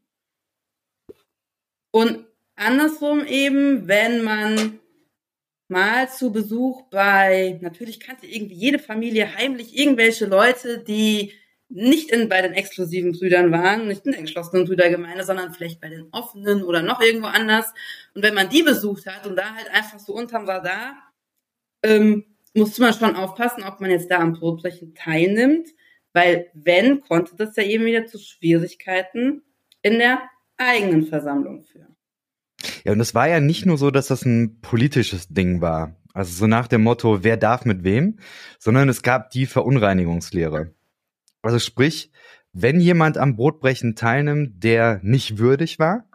Und 1.92 2.26
andersrum 2.56 3.26
eben, 3.26 3.88
wenn 3.88 4.24
man 4.24 4.80
mal 5.68 6.10
zu 6.10 6.32
Besuch 6.32 6.84
bei, 6.90 7.60
natürlich 7.62 8.00
kannte 8.00 8.28
irgendwie 8.28 8.56
jede 8.56 8.80
Familie 8.80 9.36
heimlich 9.36 9.78
irgendwelche 9.78 10.26
Leute, 10.26 10.84
die 10.84 11.34
nicht 11.70 12.10
in, 12.12 12.30
bei 12.30 12.42
den 12.42 12.54
exklusiven 12.54 13.12
Brüdern 13.12 13.52
waren, 13.52 13.88
nicht 13.88 14.06
in 14.06 14.14
der 14.14 14.22
geschlossenen 14.22 14.66
Brüdergemeinde, 14.66 15.24
sondern 15.24 15.54
vielleicht 15.54 15.80
bei 15.80 15.90
den 15.90 16.08
offenen 16.12 16.64
oder 16.64 16.82
noch 16.82 17.00
irgendwo 17.00 17.28
anders. 17.28 17.72
Und 18.16 18.24
wenn 18.24 18.34
man 18.34 18.50
die 18.50 18.64
besucht 18.64 19.06
hat 19.06 19.28
und 19.28 19.36
da 19.36 19.54
halt 19.54 19.70
einfach 19.70 20.00
so 20.00 20.14
unterm 20.14 20.46
Radar, 20.46 20.96
ähm, 21.84 22.26
musste 22.56 22.82
man 22.82 22.94
schon 22.94 23.16
aufpassen, 23.16 23.64
ob 23.64 23.80
man 23.80 23.92
jetzt 23.92 24.10
da 24.10 24.18
am 24.18 24.34
Brotbrechen 24.34 24.96
teilnimmt, 24.96 25.70
weil 26.14 26.50
wenn, 26.54 27.02
konnte 27.02 27.36
das 27.36 27.56
ja 27.56 27.64
eben 27.64 27.86
wieder 27.86 28.08
zu 28.08 28.18
Schwierigkeiten 28.18 29.44
in 29.84 30.00
der 30.00 30.20
eigenen 30.60 31.04
Versammlung 31.06 31.64
führen. 31.64 31.96
Ja, 32.84 32.92
und 32.92 33.00
es 33.00 33.16
war 33.16 33.28
ja 33.28 33.40
nicht 33.40 33.66
nur 33.66 33.78
so, 33.78 33.90
dass 33.90 34.08
das 34.08 34.26
ein 34.26 34.60
politisches 34.62 35.30
Ding 35.30 35.62
war. 35.62 35.96
Also 36.14 36.32
so 36.34 36.48
nach 36.48 36.68
dem 36.68 36.84
Motto, 36.84 37.24
wer 37.24 37.38
darf 37.38 37.66
mit 37.66 37.84
wem, 37.84 38.20
sondern 38.58 38.90
es 38.90 39.02
gab 39.02 39.30
die 39.30 39.46
Verunreinigungslehre. 39.46 40.74
Also 41.42 41.60
sprich, 41.60 42.12
wenn 42.52 42.82
jemand 42.82 43.18
am 43.18 43.36
Brotbrechen 43.36 43.96
teilnimmt, 43.96 44.64
der 44.64 45.00
nicht 45.04 45.38
würdig 45.38 45.80
war, 45.80 46.09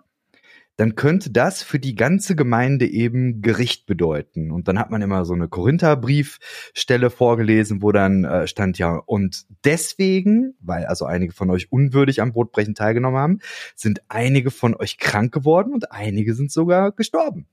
dann 0.77 0.97
könnte 0.97 1.31
das 1.31 1.62
für 1.62 1.79
die 1.79 1.95
ganze 1.95 2.35
Gemeinde 2.35 2.87
eben 2.87 3.43
Gericht 3.43 3.87
bedeuten. 3.87 4.51
Und 4.51 4.66
dann 4.66 4.79
hat 4.79 4.91
man 4.91 5.03
immer 5.03 5.25
so 5.25 5.35
eine 5.35 5.49
Korintherbriefstelle 5.49 7.11
vorgelesen, 7.11 7.83
wo 7.83 7.93
dann 7.93 8.25
äh, 8.25 8.47
stand 8.47 8.79
ja, 8.79 8.97
und 8.97 9.47
deswegen, 9.64 10.55
weil 10.61 10.87
also 10.87 11.05
einige 11.05 11.33
von 11.33 11.51
euch 11.51 11.70
unwürdig 11.70 12.20
am 12.20 12.33
Brotbrechen 12.33 12.75
teilgenommen 12.75 13.18
haben, 13.18 13.39
sind 13.77 14.03
einige 14.09 14.51
von 14.51 14.75
euch 14.75 14.99
krank 14.99 15.33
geworden 15.33 15.72
und 15.72 15.93
einige 15.93 16.35
sind 16.35 16.51
sogar 16.51 16.93
gestorben. 16.93 17.47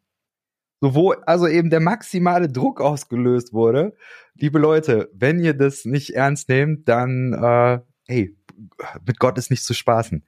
So 0.81 0.95
wo 0.95 1.11
also 1.11 1.47
eben 1.47 1.69
der 1.69 1.79
maximale 1.79 2.49
Druck 2.49 2.81
ausgelöst 2.81 3.53
wurde. 3.53 3.93
Liebe 4.33 4.57
Leute, 4.57 5.11
wenn 5.13 5.39
ihr 5.39 5.53
das 5.53 5.85
nicht 5.85 6.15
ernst 6.15 6.49
nehmt, 6.49 6.89
dann 6.89 7.33
äh, 7.33 7.79
hey, 8.07 8.35
mit 9.05 9.19
Gott 9.19 9.37
ist 9.37 9.51
nicht 9.51 9.63
zu 9.63 9.73
spaßen. 9.73 10.23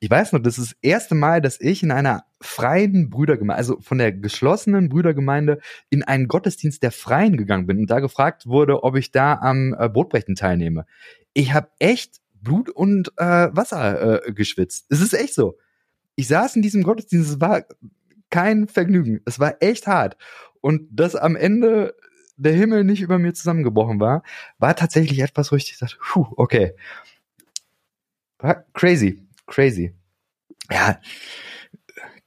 Ich 0.00 0.10
weiß 0.10 0.32
noch, 0.32 0.40
das 0.40 0.58
ist 0.58 0.72
das 0.72 0.78
erste 0.82 1.14
Mal, 1.14 1.40
dass 1.40 1.60
ich 1.60 1.82
in 1.82 1.90
einer 1.90 2.24
freien 2.40 3.10
Brüdergemeinde, 3.10 3.58
also 3.58 3.80
von 3.80 3.98
der 3.98 4.12
geschlossenen 4.12 4.88
Brüdergemeinde 4.88 5.58
in 5.90 6.02
einen 6.02 6.28
Gottesdienst 6.28 6.82
der 6.82 6.92
Freien 6.92 7.36
gegangen 7.36 7.66
bin 7.66 7.78
und 7.78 7.90
da 7.90 8.00
gefragt 8.00 8.46
wurde, 8.46 8.84
ob 8.84 8.96
ich 8.96 9.10
da 9.10 9.34
am 9.34 9.74
äh, 9.78 9.88
Brotbrechen 9.88 10.34
teilnehme. 10.34 10.86
Ich 11.32 11.52
habe 11.52 11.68
echt 11.78 12.20
Blut 12.40 12.70
und 12.70 13.12
äh, 13.16 13.48
Wasser 13.52 14.26
äh, 14.26 14.32
geschwitzt. 14.32 14.86
Es 14.90 15.00
ist 15.00 15.14
echt 15.14 15.34
so. 15.34 15.58
Ich 16.14 16.28
saß 16.28 16.56
in 16.56 16.62
diesem 16.62 16.82
Gottesdienst, 16.82 17.30
es 17.30 17.40
war 17.40 17.64
kein 18.30 18.68
Vergnügen. 18.68 19.20
Es 19.24 19.38
war 19.40 19.56
echt 19.60 19.86
hart. 19.86 20.16
Und 20.60 20.88
dass 20.90 21.14
am 21.14 21.36
Ende 21.36 21.94
der 22.36 22.52
Himmel 22.52 22.84
nicht 22.84 23.02
über 23.02 23.18
mir 23.18 23.34
zusammengebrochen 23.34 24.00
war, 24.00 24.22
war 24.58 24.74
tatsächlich 24.76 25.20
etwas, 25.20 25.52
wo 25.52 25.56
ich 25.56 25.76
dachte, 25.78 25.96
puh, 26.00 26.26
okay. 26.36 26.74
Crazy, 28.72 29.26
crazy. 29.46 29.94
Ja, 30.70 31.00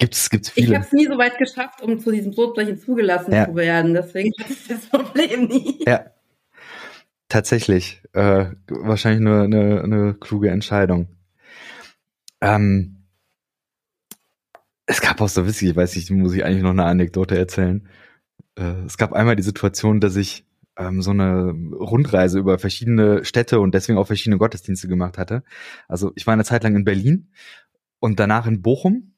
Gibt's, 0.01 0.31
gibt's 0.31 0.49
viele. 0.49 0.67
Ich 0.67 0.73
habe 0.73 0.83
es 0.83 0.91
nie 0.93 1.05
so 1.05 1.15
weit 1.19 1.37
geschafft, 1.37 1.83
um 1.83 1.99
zu 1.99 2.11
diesem 2.11 2.31
Brotbrechen 2.31 2.79
zugelassen 2.79 3.31
ja. 3.31 3.45
zu 3.45 3.55
werden. 3.55 3.93
Deswegen 3.93 4.31
hatte 4.39 4.53
ich 4.53 4.67
das 4.67 4.87
Problem 4.87 5.45
nie. 5.45 5.83
Ja. 5.85 6.07
Tatsächlich. 7.29 8.01
Äh, 8.13 8.47
wahrscheinlich 8.67 9.21
eine, 9.21 9.43
eine, 9.43 9.83
eine 9.83 10.13
kluge 10.15 10.49
Entscheidung. 10.49 11.07
Ähm, 12.41 13.03
es 14.87 15.01
gab 15.01 15.21
auch 15.21 15.29
so 15.29 15.45
witzig, 15.45 15.69
ich 15.69 15.75
weiß 15.75 15.95
nicht, 15.95 16.09
muss 16.09 16.33
ich 16.33 16.43
eigentlich 16.43 16.63
noch 16.63 16.71
eine 16.71 16.85
Anekdote 16.85 17.37
erzählen. 17.37 17.87
Äh, 18.55 18.85
es 18.87 18.97
gab 18.97 19.13
einmal 19.13 19.35
die 19.35 19.43
Situation, 19.43 19.99
dass 19.99 20.15
ich 20.15 20.47
ähm, 20.77 21.01
so 21.01 21.11
eine 21.11 21.51
Rundreise 21.51 22.39
über 22.39 22.59
verschiedene 22.59 23.25
Städte 23.25 23.59
und 23.59 23.73
deswegen 23.73 23.97
auch 23.97 24.07
verschiedene 24.07 24.37
Gottesdienste 24.37 24.87
gemacht 24.87 25.17
hatte. 25.17 25.43
Also 25.87 26.11
ich 26.15 26.27
war 26.27 26.33
eine 26.33 26.45
Zeit 26.45 26.63
lang 26.63 26.75
in 26.75 26.85
Berlin 26.85 27.31
und 27.99 28.19
danach 28.19 28.47
in 28.47 28.61
Bochum. 28.61 29.15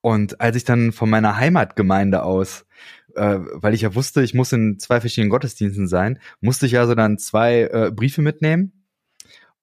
Und 0.00 0.40
als 0.40 0.56
ich 0.56 0.64
dann 0.64 0.92
von 0.92 1.10
meiner 1.10 1.36
Heimatgemeinde 1.36 2.22
aus, 2.22 2.66
äh, 3.14 3.38
weil 3.52 3.74
ich 3.74 3.82
ja 3.82 3.94
wusste, 3.94 4.22
ich 4.22 4.34
muss 4.34 4.52
in 4.52 4.78
zwei 4.78 5.00
verschiedenen 5.00 5.30
Gottesdiensten 5.30 5.88
sein, 5.88 6.20
musste 6.40 6.66
ich 6.66 6.78
also 6.78 6.94
dann 6.94 7.18
zwei 7.18 7.62
äh, 7.62 7.90
Briefe 7.92 8.22
mitnehmen. 8.22 8.72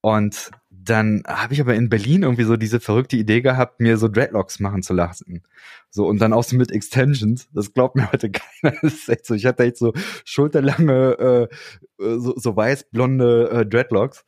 Und 0.01 0.51
dann 0.89 1.23
habe 1.27 1.53
ich 1.53 1.61
aber 1.61 1.73
in 1.75 1.89
Berlin 1.89 2.23
irgendwie 2.23 2.43
so 2.43 2.57
diese 2.57 2.79
verrückte 2.79 3.17
Idee 3.17 3.41
gehabt, 3.41 3.79
mir 3.79 3.97
so 3.97 4.07
Dreadlocks 4.07 4.59
machen 4.59 4.83
zu 4.83 4.93
lassen. 4.93 5.43
So, 5.89 6.07
und 6.07 6.19
dann 6.19 6.33
auch 6.33 6.43
so 6.43 6.55
mit 6.55 6.71
Extensions. 6.71 7.49
Das 7.53 7.73
glaubt 7.73 7.95
mir 7.95 8.11
heute 8.11 8.31
keiner. 8.61 8.75
Das 8.81 8.93
ist 8.93 9.09
echt 9.09 9.25
so, 9.25 9.33
ich 9.33 9.45
hatte 9.45 9.63
echt 9.63 9.77
so 9.77 9.93
schulterlange, 10.23 11.49
äh, 11.99 12.03
äh 12.03 12.19
so, 12.19 12.38
so 12.38 12.55
weiß-blonde 12.55 13.49
äh, 13.49 13.65
Dreadlocks. 13.65 14.25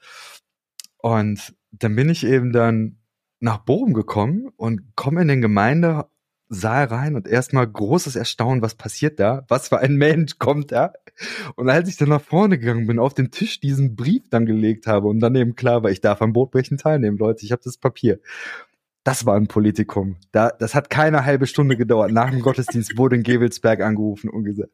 Und 0.98 1.56
dann 1.72 1.96
bin 1.96 2.10
ich 2.10 2.26
eben 2.26 2.52
dann 2.52 2.98
nach 3.40 3.60
Bochum 3.60 3.94
gekommen 3.94 4.50
und 4.58 4.96
komme 4.96 5.22
in 5.22 5.28
den 5.28 5.42
Gemeinde 5.42 6.08
Saal 6.50 6.86
rein 6.86 7.16
und 7.16 7.28
erstmal 7.28 7.68
großes 7.68 8.16
Erstaunen, 8.16 8.62
was 8.62 8.76
passiert 8.76 9.20
da? 9.20 9.46
Was 9.50 9.68
für 9.68 9.80
ein 9.80 9.96
Mensch 9.96 10.38
kommt 10.40 10.72
da? 10.72 10.94
Und 11.56 11.70
als 11.70 11.90
ich 11.90 11.98
dann 11.98 12.10
nach 12.10 12.22
vorne 12.22 12.58
gegangen 12.58 12.88
bin, 12.88 13.00
auf 13.00 13.14
den 13.14 13.32
Tisch 13.32 13.60
diesen 13.60 13.96
Brief 13.96 14.30
dann 14.30 14.46
gelegt 14.46 14.88
habe 14.88 15.08
und 15.08 15.20
dann 15.20 15.36
eben 15.36 15.56
klar 15.56 15.84
war, 15.84 15.92
ich 15.92 16.02
darf 16.02 16.22
am 16.22 16.34
Bootbrechen 16.34 16.78
teilnehmen, 16.78 17.18
Leute, 17.18 17.46
ich 17.46 17.52
habe 17.52 17.62
das 17.64 17.78
Papier. 17.78 18.20
Das 19.04 19.26
war 19.26 19.36
ein 19.36 19.48
Politikum. 19.48 20.18
Da, 20.32 20.50
das 20.50 20.76
hat 20.76 20.90
keine 20.90 21.24
halbe 21.24 21.48
Stunde 21.48 21.78
gedauert. 21.78 22.12
Nach 22.12 22.30
dem 22.30 22.42
Gottesdienst 22.42 22.98
wurde 22.98 23.16
in 23.16 23.24
Gewelsberg 23.24 23.82
angerufen 23.82 24.30
und 24.30 24.44
gesagt, 24.44 24.70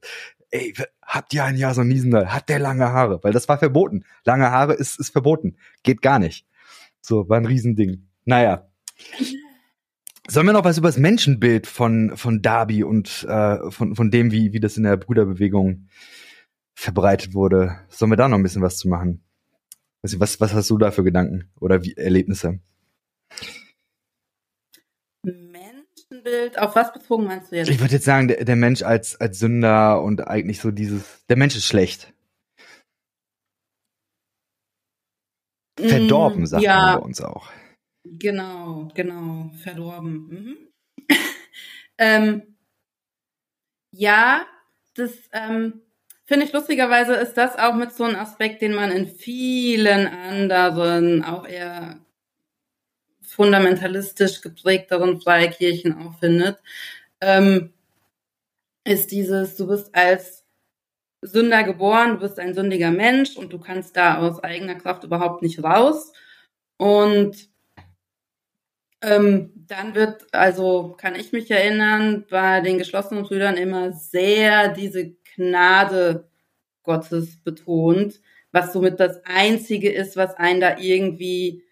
ey, 0.49 0.73
habt 1.03 1.33
ihr 1.33 1.43
ein 1.43 1.55
Jahr 1.55 1.73
so 1.75 1.83
Niesender? 1.83 2.33
Hat 2.33 2.49
der 2.49 2.59
lange 2.59 2.85
Haare? 2.85 3.23
Weil 3.23 3.33
das 3.33 3.47
war 3.47 3.59
verboten. 3.59 4.05
Lange 4.25 4.49
Haare 4.49 4.73
ist, 4.73 4.99
ist 4.99 5.11
verboten. 5.11 5.57
Geht 5.83 6.01
gar 6.01 6.17
nicht. 6.17 6.47
So, 6.99 7.29
war 7.29 7.37
ein 7.37 7.45
Riesending. 7.45 8.07
Naja. 8.25 8.67
Sollen 10.27 10.45
wir 10.45 10.53
noch 10.53 10.63
was 10.63 10.77
über 10.77 10.87
das 10.87 10.97
Menschenbild 10.97 11.67
von, 11.67 12.15
von 12.15 12.41
Darby 12.41 12.83
und 12.83 13.25
äh, 13.27 13.69
von, 13.71 13.95
von 13.95 14.09
dem, 14.09 14.31
wie, 14.31 14.53
wie 14.53 14.59
das 14.61 14.77
in 14.77 14.83
der 14.83 14.95
Brüderbewegung 14.95 15.89
verbreitet 16.75 17.33
wurde? 17.33 17.79
Sollen 17.89 18.11
wir 18.11 18.15
da 18.15 18.29
noch 18.29 18.37
ein 18.37 18.43
bisschen 18.43 18.61
was 18.61 18.77
zu 18.77 18.87
machen? 18.87 19.23
Was, 20.01 20.39
was 20.39 20.53
hast 20.53 20.69
du 20.69 20.77
da 20.77 20.91
für 20.91 21.03
Gedanken 21.03 21.51
oder 21.59 21.83
wie, 21.83 21.93
Erlebnisse? 21.95 22.59
Menschenbild, 25.23 26.57
auf 26.57 26.75
was 26.75 26.93
bezogen 26.93 27.25
meinst 27.25 27.51
du 27.51 27.57
jetzt? 27.57 27.69
Ich 27.69 27.79
würde 27.79 27.93
jetzt 27.93 28.05
sagen, 28.05 28.29
der, 28.29 28.43
der 28.45 28.55
Mensch 28.55 28.81
als, 28.81 29.19
als 29.19 29.39
Sünder 29.39 30.01
und 30.01 30.25
eigentlich 30.27 30.59
so 30.59 30.71
dieses, 30.71 31.25
der 31.27 31.37
Mensch 31.37 31.55
ist 31.55 31.65
schlecht. 31.65 32.13
Verdorben, 35.79 36.45
sagt 36.45 36.63
ja. 36.63 36.77
man 36.77 36.99
bei 36.99 37.05
uns 37.05 37.21
auch. 37.21 37.49
Genau, 38.05 38.89
genau, 38.95 39.49
verdorben. 39.63 40.27
Mhm. 40.29 40.57
ähm, 41.97 42.55
ja, 43.91 44.45
das 44.95 45.11
ähm, 45.33 45.81
finde 46.25 46.45
ich 46.45 46.53
lustigerweise 46.53 47.13
ist 47.13 47.35
das 47.35 47.57
auch 47.57 47.75
mit 47.75 47.93
so 47.93 48.03
einem 48.05 48.15
Aspekt, 48.15 48.61
den 48.61 48.73
man 48.73 48.91
in 48.91 49.07
vielen 49.07 50.07
anderen, 50.07 51.23
auch 51.23 51.47
eher 51.47 51.99
fundamentalistisch 53.21 54.41
geprägteren 54.41 55.19
Freikirchen 55.21 55.97
auch 55.97 56.19
findet, 56.19 56.59
ähm, 57.21 57.73
ist 58.85 59.11
dieses, 59.11 59.55
du 59.55 59.67
bist 59.67 59.93
als 59.95 60.45
Sünder 61.21 61.63
geboren, 61.63 62.11
du 62.13 62.17
bist 62.19 62.39
ein 62.39 62.53
sündiger 62.55 62.91
Mensch 62.91 63.37
und 63.37 63.53
du 63.53 63.59
kannst 63.59 63.97
da 63.97 64.19
aus 64.19 64.43
eigener 64.43 64.75
Kraft 64.75 65.03
überhaupt 65.05 65.41
nicht 65.43 65.63
raus. 65.63 66.13
Und 66.77 67.49
ähm, 69.03 69.51
dann 69.67 69.95
wird, 69.95 70.33
also 70.33 70.95
kann 70.97 71.15
ich 71.15 71.33
mich 71.33 71.51
erinnern, 71.51 72.25
bei 72.29 72.61
den 72.61 72.77
geschlossenen 72.77 73.23
Brüdern 73.23 73.57
immer 73.57 73.91
sehr 73.91 74.69
diese 74.69 75.15
Gnade 75.35 76.29
Gottes 76.83 77.37
betont, 77.43 78.21
was 78.51 78.71
somit 78.71 78.99
das 78.99 79.19
Einzige 79.25 79.91
ist, 79.91 80.15
was 80.15 80.35
einen 80.35 80.61
da 80.61 80.77
irgendwie 80.77 81.63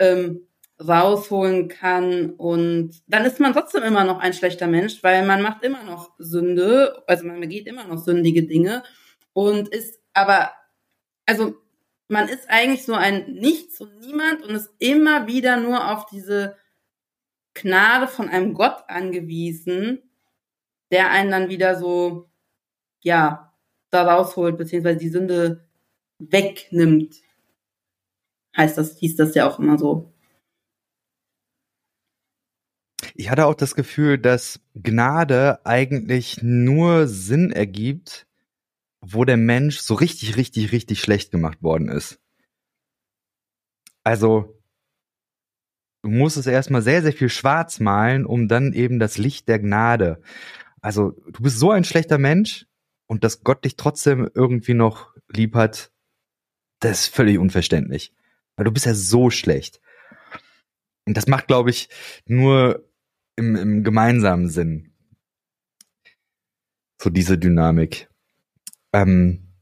ähm, 0.00 0.48
rausholen 0.80 1.68
kann. 1.68 2.30
Und 2.30 3.00
dann 3.06 3.24
ist 3.24 3.38
man 3.38 3.52
trotzdem 3.52 3.84
immer 3.84 4.04
noch 4.04 4.18
ein 4.18 4.32
schlechter 4.32 4.66
Mensch, 4.66 5.02
weil 5.02 5.24
man 5.24 5.42
macht 5.42 5.62
immer 5.62 5.84
noch 5.84 6.10
Sünde, 6.18 7.04
also 7.06 7.24
man 7.24 7.40
begeht 7.40 7.66
immer 7.68 7.84
noch 7.84 7.98
sündige 7.98 8.44
Dinge 8.44 8.82
und 9.32 9.68
ist 9.68 10.00
aber, 10.12 10.50
also 11.26 11.54
man 12.08 12.28
ist 12.28 12.50
eigentlich 12.50 12.84
so 12.84 12.94
ein 12.94 13.32
Nichts 13.34 13.80
und 13.80 14.00
Niemand 14.00 14.42
und 14.42 14.56
ist 14.56 14.70
immer 14.78 15.28
wieder 15.28 15.58
nur 15.58 15.92
auf 15.92 16.06
diese 16.06 16.56
Gnade 17.54 18.08
von 18.08 18.28
einem 18.28 18.54
Gott 18.54 18.84
angewiesen, 18.88 20.02
der 20.90 21.10
einen 21.10 21.30
dann 21.30 21.48
wieder 21.48 21.78
so, 21.78 22.30
ja, 23.00 23.54
da 23.90 24.02
rausholt, 24.02 24.56
beziehungsweise 24.56 24.98
die 24.98 25.08
Sünde 25.08 25.68
wegnimmt. 26.18 27.16
Heißt 28.56 28.78
das, 28.78 28.98
hieß 28.98 29.16
das 29.16 29.34
ja 29.34 29.48
auch 29.48 29.58
immer 29.58 29.78
so. 29.78 30.12
Ich 33.14 33.30
hatte 33.30 33.46
auch 33.46 33.54
das 33.54 33.74
Gefühl, 33.74 34.18
dass 34.18 34.60
Gnade 34.74 35.64
eigentlich 35.64 36.42
nur 36.42 37.06
Sinn 37.06 37.50
ergibt, 37.50 38.26
wo 39.00 39.24
der 39.24 39.36
Mensch 39.36 39.78
so 39.78 39.94
richtig, 39.94 40.36
richtig, 40.36 40.72
richtig 40.72 41.00
schlecht 41.00 41.30
gemacht 41.30 41.62
worden 41.62 41.88
ist. 41.88 42.20
Also, 44.04 44.59
du 46.02 46.10
musst 46.10 46.36
es 46.36 46.46
erstmal 46.46 46.82
sehr, 46.82 47.02
sehr 47.02 47.12
viel 47.12 47.28
schwarz 47.28 47.80
malen, 47.80 48.24
um 48.24 48.48
dann 48.48 48.72
eben 48.72 48.98
das 48.98 49.18
Licht 49.18 49.48
der 49.48 49.58
Gnade. 49.58 50.22
Also, 50.80 51.12
du 51.30 51.42
bist 51.42 51.58
so 51.58 51.70
ein 51.70 51.84
schlechter 51.84 52.18
Mensch 52.18 52.66
und 53.06 53.24
dass 53.24 53.42
Gott 53.42 53.64
dich 53.64 53.76
trotzdem 53.76 54.30
irgendwie 54.34 54.74
noch 54.74 55.14
lieb 55.28 55.54
hat, 55.54 55.92
das 56.80 57.02
ist 57.02 57.14
völlig 57.14 57.38
unverständlich. 57.38 58.14
Weil 58.56 58.64
du 58.64 58.72
bist 58.72 58.86
ja 58.86 58.94
so 58.94 59.30
schlecht. 59.30 59.80
Und 61.06 61.16
das 61.16 61.26
macht, 61.26 61.46
glaube 61.46 61.70
ich, 61.70 61.88
nur 62.26 62.88
im, 63.36 63.56
im 63.56 63.84
gemeinsamen 63.84 64.48
Sinn. 64.48 64.92
So 67.00 67.10
diese 67.10 67.38
Dynamik. 67.38 68.08
Ähm, 68.92 69.54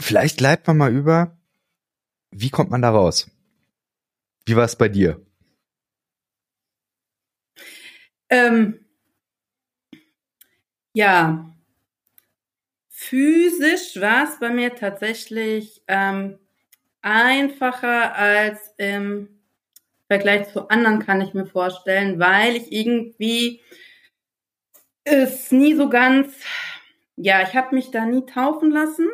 vielleicht 0.00 0.40
leitet 0.40 0.66
man 0.66 0.76
mal 0.76 0.92
über, 0.92 1.36
wie 2.34 2.50
kommt 2.50 2.70
man 2.70 2.82
da 2.82 2.90
raus? 2.90 3.30
Wie 4.44 4.56
war 4.56 4.64
es 4.64 4.76
bei 4.76 4.88
dir? 4.88 5.24
Ähm, 8.28 8.84
ja, 10.92 11.54
physisch 12.88 14.00
war 14.00 14.24
es 14.24 14.38
bei 14.40 14.50
mir 14.50 14.74
tatsächlich 14.74 15.82
ähm, 15.86 16.38
einfacher 17.02 18.14
als 18.16 18.74
im 18.78 19.28
Vergleich 20.08 20.48
zu 20.52 20.68
anderen, 20.68 20.98
kann 20.98 21.20
ich 21.20 21.34
mir 21.34 21.46
vorstellen, 21.46 22.18
weil 22.18 22.56
ich 22.56 22.72
irgendwie 22.72 23.60
es 25.04 25.52
nie 25.52 25.74
so 25.74 25.88
ganz, 25.88 26.34
ja, 27.16 27.42
ich 27.42 27.54
habe 27.54 27.74
mich 27.74 27.90
da 27.90 28.04
nie 28.04 28.26
taufen 28.26 28.70
lassen. 28.70 29.08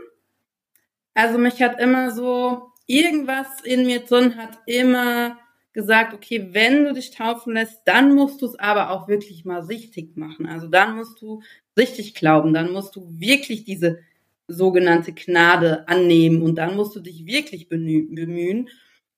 Also 1.14 1.38
mich 1.38 1.60
hat 1.62 1.80
immer 1.80 2.12
so 2.12 2.69
irgendwas 2.90 3.46
in 3.62 3.86
mir 3.86 4.00
drin 4.00 4.36
hat 4.36 4.58
immer 4.66 5.38
gesagt, 5.72 6.12
okay, 6.12 6.48
wenn 6.50 6.84
du 6.84 6.92
dich 6.92 7.12
taufen 7.12 7.54
lässt, 7.54 7.82
dann 7.84 8.14
musst 8.14 8.42
du 8.42 8.46
es 8.46 8.58
aber 8.58 8.90
auch 8.90 9.06
wirklich 9.06 9.44
mal 9.44 9.60
richtig 9.60 10.16
machen. 10.16 10.46
Also 10.46 10.66
dann 10.66 10.96
musst 10.96 11.22
du 11.22 11.42
richtig 11.78 12.14
glauben, 12.14 12.52
dann 12.52 12.72
musst 12.72 12.96
du 12.96 13.06
wirklich 13.20 13.64
diese 13.64 14.00
sogenannte 14.48 15.12
Gnade 15.12 15.86
annehmen 15.86 16.42
und 16.42 16.56
dann 16.56 16.74
musst 16.74 16.96
du 16.96 17.00
dich 17.00 17.24
wirklich 17.24 17.68
bemühen. 17.68 18.68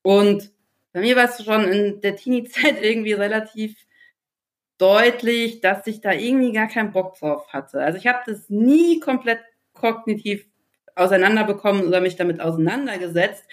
Und 0.02 0.50
bei 0.92 1.00
mir 1.00 1.16
war 1.16 1.24
es 1.24 1.42
schon 1.42 1.64
in 1.64 2.00
der 2.02 2.16
Teenie-Zeit 2.16 2.76
irgendwie 2.82 3.14
relativ 3.14 3.74
deutlich, 4.76 5.62
dass 5.62 5.86
ich 5.86 6.02
da 6.02 6.12
irgendwie 6.12 6.52
gar 6.52 6.68
keinen 6.68 6.92
Bock 6.92 7.18
drauf 7.18 7.48
hatte. 7.48 7.80
Also 7.80 7.96
ich 7.96 8.06
habe 8.06 8.18
das 8.26 8.50
nie 8.50 9.00
komplett 9.00 9.40
kognitiv 9.72 10.44
auseinanderbekommen 10.96 11.86
oder 11.86 12.00
mich 12.00 12.16
damit 12.16 12.40
auseinandergesetzt. 12.40 13.44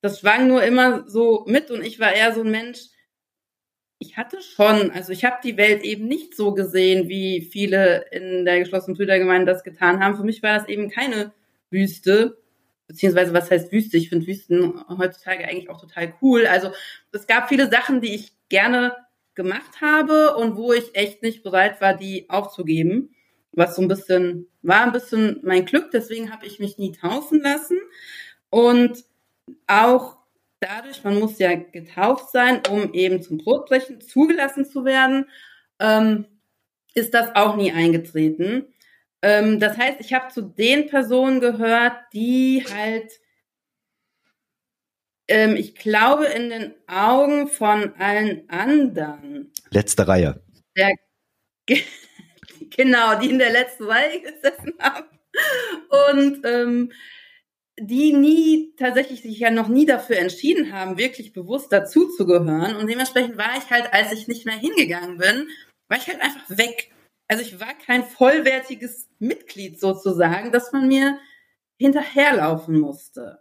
Das 0.00 0.20
schwang 0.20 0.48
nur 0.48 0.62
immer 0.62 1.08
so 1.08 1.44
mit 1.46 1.70
und 1.70 1.84
ich 1.84 1.98
war 1.98 2.12
eher 2.12 2.34
so 2.34 2.42
ein 2.42 2.50
Mensch, 2.50 2.78
ich 3.98 4.16
hatte 4.16 4.42
schon, 4.42 4.90
also 4.90 5.12
ich 5.12 5.24
habe 5.24 5.36
die 5.42 5.56
Welt 5.56 5.82
eben 5.82 6.06
nicht 6.06 6.36
so 6.36 6.52
gesehen, 6.52 7.08
wie 7.08 7.40
viele 7.40 8.04
in 8.10 8.44
der 8.44 8.58
geschlossenen 8.58 8.96
Brüdergemeinde 8.96 9.50
das 9.50 9.64
getan 9.64 10.00
haben. 10.00 10.16
Für 10.16 10.24
mich 10.24 10.42
war 10.42 10.58
das 10.58 10.68
eben 10.68 10.90
keine 10.90 11.32
Wüste, 11.70 12.38
beziehungsweise 12.86 13.32
was 13.32 13.50
heißt 13.50 13.72
Wüste? 13.72 13.96
Ich 13.96 14.10
finde 14.10 14.26
Wüsten 14.26 14.84
heutzutage 14.98 15.44
eigentlich 15.44 15.70
auch 15.70 15.80
total 15.80 16.12
cool. 16.20 16.46
Also 16.46 16.72
es 17.12 17.26
gab 17.26 17.48
viele 17.48 17.70
Sachen, 17.70 18.00
die 18.00 18.14
ich 18.14 18.32
gerne 18.48 18.94
gemacht 19.34 19.80
habe 19.80 20.36
und 20.36 20.56
wo 20.56 20.72
ich 20.72 20.94
echt 20.94 21.22
nicht 21.22 21.42
bereit 21.42 21.80
war, 21.80 21.94
die 21.94 22.28
aufzugeben. 22.28 23.14
Was 23.56 23.74
so 23.74 23.82
ein 23.82 23.88
bisschen, 23.88 24.48
war 24.62 24.82
ein 24.82 24.92
bisschen 24.92 25.40
mein 25.42 25.64
Glück, 25.64 25.90
deswegen 25.90 26.32
habe 26.32 26.46
ich 26.46 26.60
mich 26.60 26.78
nie 26.78 26.92
taufen 26.92 27.40
lassen. 27.40 27.78
Und 28.50 29.04
auch 29.66 30.16
dadurch, 30.60 31.04
man 31.04 31.18
muss 31.18 31.38
ja 31.38 31.54
getauft 31.54 32.30
sein, 32.30 32.62
um 32.70 32.92
eben 32.94 33.22
zum 33.22 33.38
Brotbrechen 33.38 34.00
zugelassen 34.00 34.64
zu 34.64 34.84
werden, 34.84 35.28
ähm, 35.80 36.26
ist 36.94 37.14
das 37.14 37.34
auch 37.34 37.56
nie 37.56 37.72
eingetreten. 37.72 38.72
Ähm, 39.22 39.60
das 39.60 39.76
heißt, 39.76 40.00
ich 40.00 40.14
habe 40.14 40.32
zu 40.32 40.42
den 40.42 40.86
Personen 40.88 41.40
gehört, 41.40 41.94
die 42.12 42.64
halt, 42.72 43.10
ähm, 45.28 45.56
ich 45.56 45.74
glaube, 45.74 46.26
in 46.26 46.50
den 46.50 46.74
Augen 46.86 47.48
von 47.48 47.94
allen 47.98 48.48
anderen. 48.48 49.52
Letzte 49.70 50.06
Reihe. 50.06 50.42
Der, 50.76 50.94
genau, 52.70 53.18
die 53.18 53.30
in 53.30 53.38
der 53.38 53.52
letzten 53.52 53.84
Reihe 53.84 54.20
gesessen 54.20 54.74
haben. 54.80 55.06
Und 56.10 56.44
ähm, 56.44 56.92
die 57.78 58.12
nie 58.12 58.74
tatsächlich 58.76 59.22
sich 59.22 59.38
ja 59.38 59.50
noch 59.50 59.68
nie 59.68 59.84
dafür 59.84 60.16
entschieden 60.16 60.72
haben, 60.72 60.96
wirklich 60.96 61.32
bewusst 61.32 61.72
dazu 61.72 62.08
zu 62.08 62.26
gehören. 62.26 62.76
Und 62.76 62.88
dementsprechend 62.88 63.36
war 63.36 63.56
ich 63.58 63.70
halt, 63.70 63.92
als 63.92 64.12
ich 64.12 64.28
nicht 64.28 64.46
mehr 64.46 64.56
hingegangen 64.56 65.18
bin, 65.18 65.48
war 65.88 65.98
ich 65.98 66.06
halt 66.06 66.22
einfach 66.22 66.48
weg. 66.48 66.90
Also 67.28 67.42
ich 67.42 67.60
war 67.60 67.74
kein 67.74 68.04
vollwertiges 68.04 69.08
Mitglied 69.18 69.78
sozusagen, 69.78 70.52
dass 70.52 70.72
man 70.72 70.88
mir 70.88 71.18
hinterherlaufen 71.78 72.80
musste. 72.80 73.40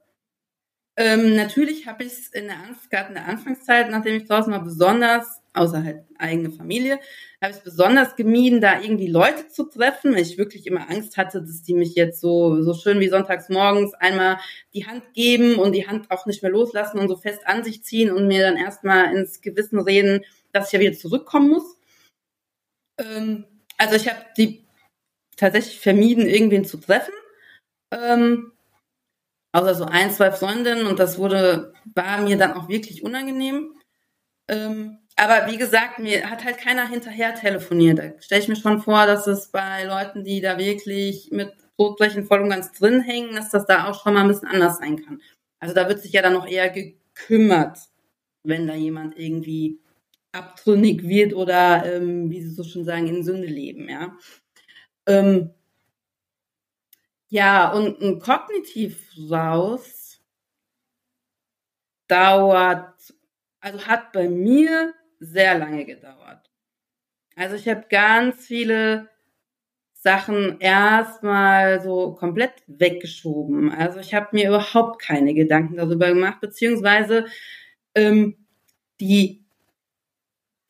Ähm, 0.98 1.36
natürlich 1.36 1.88
habe 1.88 2.06
ich 2.06 2.14
es 2.14 2.28
in 2.30 2.48
der, 2.48 2.58
gerade 2.90 3.10
in 3.10 3.16
der 3.16 3.28
Anfangszeit, 3.28 3.90
nachdem 3.90 4.16
ich 4.16 4.26
draußen 4.28 4.52
war, 4.52 4.64
besonders, 4.64 5.42
außer 5.54 5.84
halt 5.84 6.06
eigene 6.18 6.52
Familie, 6.52 7.00
habe 7.42 7.52
ich 7.52 7.58
es 7.58 7.64
besonders 7.64 8.16
gemieden, 8.16 8.62
da 8.62 8.80
irgendwie 8.80 9.08
Leute 9.08 9.50
zu 9.50 9.66
treffen, 9.66 10.14
weil 10.14 10.22
ich 10.22 10.38
wirklich 10.38 10.66
immer 10.68 10.90
Angst 10.90 11.18
hatte, 11.18 11.42
dass 11.42 11.64
die 11.64 11.74
mich 11.74 11.96
jetzt 11.96 12.22
so, 12.22 12.62
so 12.62 12.74
schön 12.74 13.02
wie 13.02 13.10
sonntags 13.10 13.50
morgens 13.50 13.94
einmal 13.94 14.38
die 14.74 14.88
Hand 14.88 15.14
geben 15.14 15.56
und 15.56 15.74
die 15.74 15.86
Hand 15.86 16.10
auch 16.12 16.26
nicht 16.28 16.42
mehr 16.42 16.52
loslassen 16.52 17.00
und 17.00 17.10
so 17.10 17.18
fest 17.18 17.46
an 17.46 17.66
sich 17.66 17.84
ziehen 17.84 18.10
und 18.10 18.28
mir 18.28 18.42
dann 18.42 18.58
erstmal 18.58 19.14
ins 19.14 19.42
Gewissen 19.42 19.80
reden, 19.80 20.24
dass 20.54 20.68
ich 20.68 20.74
ja 20.74 20.80
wieder 20.80 20.94
zurückkommen 20.94 21.50
muss. 21.50 21.78
Ähm, 22.98 23.44
also 23.78 23.96
ich 23.96 24.08
habe 24.08 24.26
die 24.38 24.66
tatsächlich 25.36 25.80
vermieden, 25.82 26.26
irgendwen 26.26 26.64
zu 26.64 26.78
treffen. 26.78 27.14
Ähm, 27.92 28.54
außer 29.56 29.76
so 29.76 29.86
ein, 29.86 30.12
zwei 30.12 30.32
Freundinnen 30.32 30.86
und 30.86 31.00
das 31.00 31.18
wurde, 31.18 31.74
war 31.94 32.22
mir 32.22 32.38
dann 32.38 32.54
auch 32.54 32.68
wirklich 32.68 33.04
unangenehm. 33.04 33.74
Ähm, 34.50 35.00
aber 35.16 35.50
wie 35.50 35.58
gesagt, 35.58 36.00
mir 36.00 36.30
hat 36.30 36.44
halt 36.44 36.58
keiner 36.58 36.88
hinterher 36.90 37.34
telefoniert. 37.36 38.00
Da 38.00 38.12
stelle 38.20 38.42
ich 38.42 38.48
mir 38.50 38.58
schon 38.58 38.82
vor, 38.82 39.06
dass 39.06 39.28
es 39.28 39.48
bei 39.48 39.86
Leuten, 39.86 40.26
die 40.26 40.42
da 40.42 40.58
wirklich 40.58 41.30
mit 41.32 41.54
Brotblechen 41.78 42.26
voll 42.26 42.42
und 42.42 42.50
ganz 42.50 42.74
drin 42.74 43.00
hängen, 43.00 43.36
dass 43.36 43.50
das 43.50 43.66
da 43.66 43.88
auch 43.90 44.04
schon 44.04 44.14
mal 44.14 44.22
ein 44.22 44.28
bisschen 44.28 44.50
anders 44.50 44.78
sein 44.78 45.04
kann. 45.04 45.22
Also 45.60 45.74
da 45.74 45.88
wird 45.88 46.02
sich 46.02 46.12
ja 46.12 46.22
dann 46.22 46.34
noch 46.34 46.48
eher 46.48 46.70
gekümmert, 46.70 47.80
wenn 48.44 48.68
da 48.68 48.76
jemand 48.76 49.18
irgendwie 49.18 49.80
abtrünnig 50.34 51.08
wird 51.08 51.34
oder, 51.34 51.86
ähm, 51.86 52.30
wie 52.30 52.42
Sie 52.42 52.50
so 52.50 52.64
schon 52.66 52.84
sagen, 52.84 53.08
in 53.08 53.24
Sünde 53.24 53.48
leben, 53.48 53.88
ja. 53.90 54.18
Ähm, 55.08 55.52
ja, 57.30 57.72
und 57.72 58.02
ein 58.02 58.20
kognitiv 58.20 59.10
raus 59.30 60.20
dauert, 62.08 63.14
also 63.60 63.88
hat 63.88 64.12
bei 64.12 64.30
mir 64.30 64.94
sehr 65.20 65.58
lange 65.58 65.86
gedauert. 65.86 66.50
Also 67.36 67.56
ich 67.56 67.68
habe 67.68 67.86
ganz 67.90 68.46
viele 68.46 69.10
Sachen 69.94 70.60
erstmal 70.60 71.82
so 71.82 72.14
komplett 72.14 72.54
weggeschoben. 72.68 73.72
Also 73.72 74.00
ich 74.00 74.14
habe 74.14 74.28
mir 74.34 74.50
überhaupt 74.50 75.02
keine 75.02 75.34
Gedanken 75.34 75.78
darüber 75.78 76.10
gemacht, 76.10 76.42
beziehungsweise 76.42 77.26
ähm, 77.96 78.48
die 79.00 79.45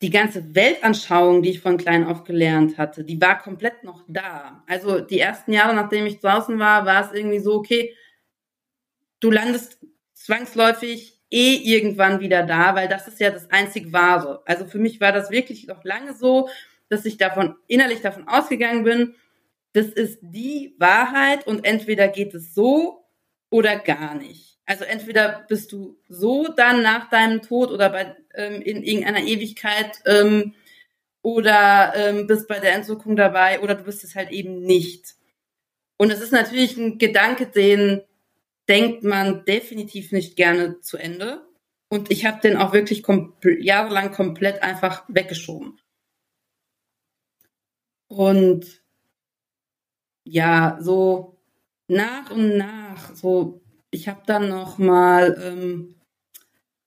die 0.02 0.10
ganze 0.10 0.54
Weltanschauung, 0.54 1.42
die 1.42 1.50
ich 1.50 1.60
von 1.60 1.78
klein 1.78 2.06
auf 2.06 2.24
gelernt 2.24 2.76
hatte, 2.76 3.02
die 3.02 3.20
war 3.20 3.38
komplett 3.38 3.82
noch 3.82 4.04
da. 4.08 4.62
Also 4.66 5.00
die 5.00 5.20
ersten 5.20 5.52
Jahre, 5.52 5.74
nachdem 5.74 6.06
ich 6.06 6.20
draußen 6.20 6.58
war, 6.58 6.84
war 6.84 7.06
es 7.06 7.18
irgendwie 7.18 7.38
so, 7.38 7.54
okay, 7.54 7.94
du 9.20 9.30
landest 9.30 9.78
zwangsläufig 10.12 11.22
eh 11.30 11.54
irgendwann 11.54 12.20
wieder 12.20 12.42
da, 12.42 12.74
weil 12.74 12.88
das 12.88 13.08
ist 13.08 13.20
ja 13.20 13.30
das 13.30 13.50
einzig 13.50 13.92
Wahre. 13.92 14.42
Also 14.46 14.66
für 14.66 14.78
mich 14.78 15.00
war 15.00 15.12
das 15.12 15.30
wirklich 15.30 15.66
noch 15.66 15.82
lange 15.84 16.14
so, 16.14 16.48
dass 16.88 17.04
ich 17.04 17.16
davon 17.16 17.56
innerlich 17.66 18.00
davon 18.00 18.28
ausgegangen 18.28 18.84
bin, 18.84 19.14
das 19.72 19.88
ist 19.88 20.20
die 20.22 20.74
Wahrheit 20.78 21.46
und 21.46 21.64
entweder 21.64 22.08
geht 22.08 22.34
es 22.34 22.54
so 22.54 23.04
oder 23.50 23.76
gar 23.76 24.14
nicht. 24.14 24.45
Also 24.66 24.84
entweder 24.84 25.44
bist 25.48 25.70
du 25.70 25.96
so 26.08 26.48
dann 26.48 26.82
nach 26.82 27.08
deinem 27.08 27.40
Tod 27.40 27.70
oder 27.70 27.88
bei, 27.88 28.16
ähm, 28.34 28.60
in 28.60 28.82
irgendeiner 28.82 29.22
Ewigkeit 29.22 30.00
ähm, 30.06 30.54
oder 31.22 31.92
ähm, 31.94 32.26
bist 32.26 32.48
bei 32.48 32.58
der 32.58 32.74
Entzückung 32.74 33.14
dabei 33.14 33.60
oder 33.60 33.76
du 33.76 33.84
bist 33.84 34.02
es 34.02 34.16
halt 34.16 34.32
eben 34.32 34.62
nicht. 34.62 35.14
Und 35.96 36.10
es 36.10 36.20
ist 36.20 36.32
natürlich 36.32 36.76
ein 36.76 36.98
Gedanke, 36.98 37.46
den 37.46 38.02
denkt 38.68 39.04
man 39.04 39.44
definitiv 39.44 40.10
nicht 40.10 40.36
gerne 40.36 40.80
zu 40.80 40.96
Ende. 40.96 41.46
Und 41.88 42.10
ich 42.10 42.26
habe 42.26 42.40
den 42.40 42.56
auch 42.56 42.72
wirklich 42.72 43.04
jahrelang 43.60 44.10
komplett 44.10 44.62
einfach 44.62 45.04
weggeschoben. 45.06 45.80
Und 48.08 48.82
ja, 50.24 50.78
so 50.80 51.38
nach 51.86 52.32
und 52.32 52.56
nach, 52.56 53.14
so 53.14 53.62
ich 53.96 54.08
habe 54.08 54.20
dann 54.26 54.50
noch 54.50 54.76
mal 54.76 55.36
ähm, 55.42 55.94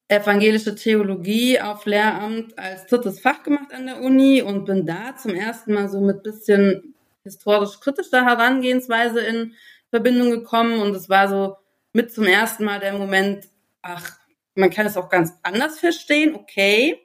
evangelische 0.08 0.76
Theologie 0.76 1.60
auf 1.60 1.86
Lehramt 1.86 2.58
als 2.58 2.86
drittes 2.86 3.20
Fach 3.20 3.42
gemacht 3.42 3.74
an 3.74 3.88
der 3.88 4.02
Uni 4.02 4.44
und 4.44 4.66
bin 4.66 4.86
da 4.86 5.16
zum 5.18 5.34
ersten 5.34 5.74
Mal 5.74 5.90
so 5.90 6.00
mit 6.00 6.22
bisschen 6.22 6.94
historisch 7.24 7.80
kritischer 7.80 8.26
Herangehensweise 8.26 9.22
in 9.22 9.56
Verbindung 9.90 10.30
gekommen 10.30 10.80
und 10.80 10.96
es 10.96 11.10
war 11.10 11.28
so 11.28 11.58
mit 11.94 12.14
zum 12.14 12.26
ersten 12.26 12.64
Mal 12.64 12.80
der 12.80 12.94
Moment, 12.94 13.48
ach, 13.82 14.20
man 14.54 14.70
kann 14.70 14.86
es 14.86 14.96
auch 14.96 15.10
ganz 15.10 15.34
anders 15.42 15.80
verstehen, 15.80 16.36
okay. 16.36 17.00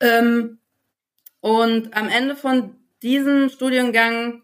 Ähm, 0.00 0.58
und 1.40 1.96
am 1.96 2.08
Ende 2.08 2.36
von 2.36 2.76
diesem 3.02 3.48
Studiengang 3.48 4.42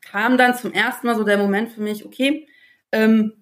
kam 0.00 0.38
dann 0.38 0.56
zum 0.56 0.72
ersten 0.72 1.06
Mal 1.06 1.16
so 1.16 1.24
der 1.24 1.38
Moment 1.38 1.70
für 1.70 1.80
mich, 1.80 2.04
okay, 2.04 2.46
ähm, 2.92 3.32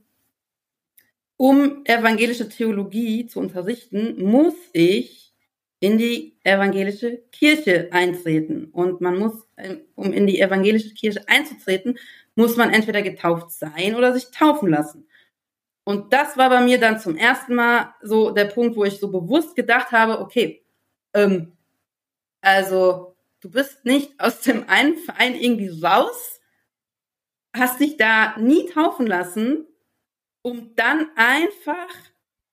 um 1.36 1.84
evangelische 1.84 2.48
Theologie 2.48 3.26
zu 3.26 3.40
unterrichten, 3.40 4.22
muss 4.24 4.54
ich 4.72 5.32
in 5.80 5.98
die 5.98 6.38
evangelische 6.44 7.22
Kirche 7.32 7.88
eintreten. 7.90 8.66
Und 8.66 9.00
man 9.00 9.18
muss, 9.18 9.32
ähm, 9.56 9.80
um 9.96 10.12
in 10.12 10.28
die 10.28 10.40
evangelische 10.40 10.94
Kirche 10.94 11.24
einzutreten, 11.26 11.98
muss 12.36 12.56
man 12.56 12.70
entweder 12.72 13.02
getauft 13.02 13.50
sein 13.50 13.96
oder 13.96 14.12
sich 14.12 14.30
taufen 14.30 14.70
lassen. 14.70 15.08
Und 15.84 16.12
das 16.12 16.36
war 16.36 16.48
bei 16.50 16.60
mir 16.60 16.78
dann 16.78 17.00
zum 17.00 17.16
ersten 17.16 17.56
Mal 17.56 17.94
so 18.02 18.30
der 18.30 18.44
Punkt, 18.44 18.76
wo 18.76 18.84
ich 18.84 19.00
so 19.00 19.10
bewusst 19.10 19.56
gedacht 19.56 19.90
habe, 19.90 20.20
okay, 20.20 20.62
ähm, 21.14 21.52
also 22.40 23.11
du 23.42 23.50
bist 23.50 23.84
nicht 23.84 24.18
aus 24.18 24.40
dem 24.40 24.68
einen 24.68 24.96
Verein 24.96 25.34
irgendwie 25.34 25.68
raus, 25.68 26.40
hast 27.54 27.80
dich 27.80 27.96
da 27.96 28.38
nie 28.38 28.70
taufen 28.70 29.06
lassen, 29.06 29.66
um 30.42 30.74
dann 30.74 31.10
einfach 31.16 31.88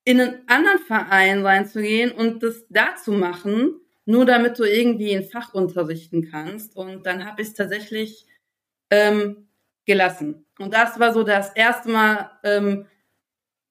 in 0.04 0.20
einen 0.20 0.48
anderen 0.48 0.80
Verein 0.80 1.46
reinzugehen 1.46 2.12
und 2.12 2.44
das 2.44 2.66
da 2.70 2.96
zu 2.96 3.12
machen, 3.12 3.80
nur 4.06 4.26
damit 4.26 4.58
du 4.58 4.64
irgendwie 4.64 5.16
ein 5.16 5.24
Fach 5.24 5.54
unterrichten 5.54 6.30
kannst. 6.30 6.76
Und 6.76 7.06
dann 7.06 7.26
habe 7.26 7.44
ich 7.44 7.50
es 7.50 7.54
tatsächlich 7.54 8.26
ähm, 8.90 9.48
gelassen. 9.86 10.46
Und 10.58 10.74
das 10.74 11.00
war 11.00 11.14
so 11.14 11.24
das 11.24 11.54
erste 11.54 11.90
Mal, 11.90 12.32
ähm, 12.44 12.88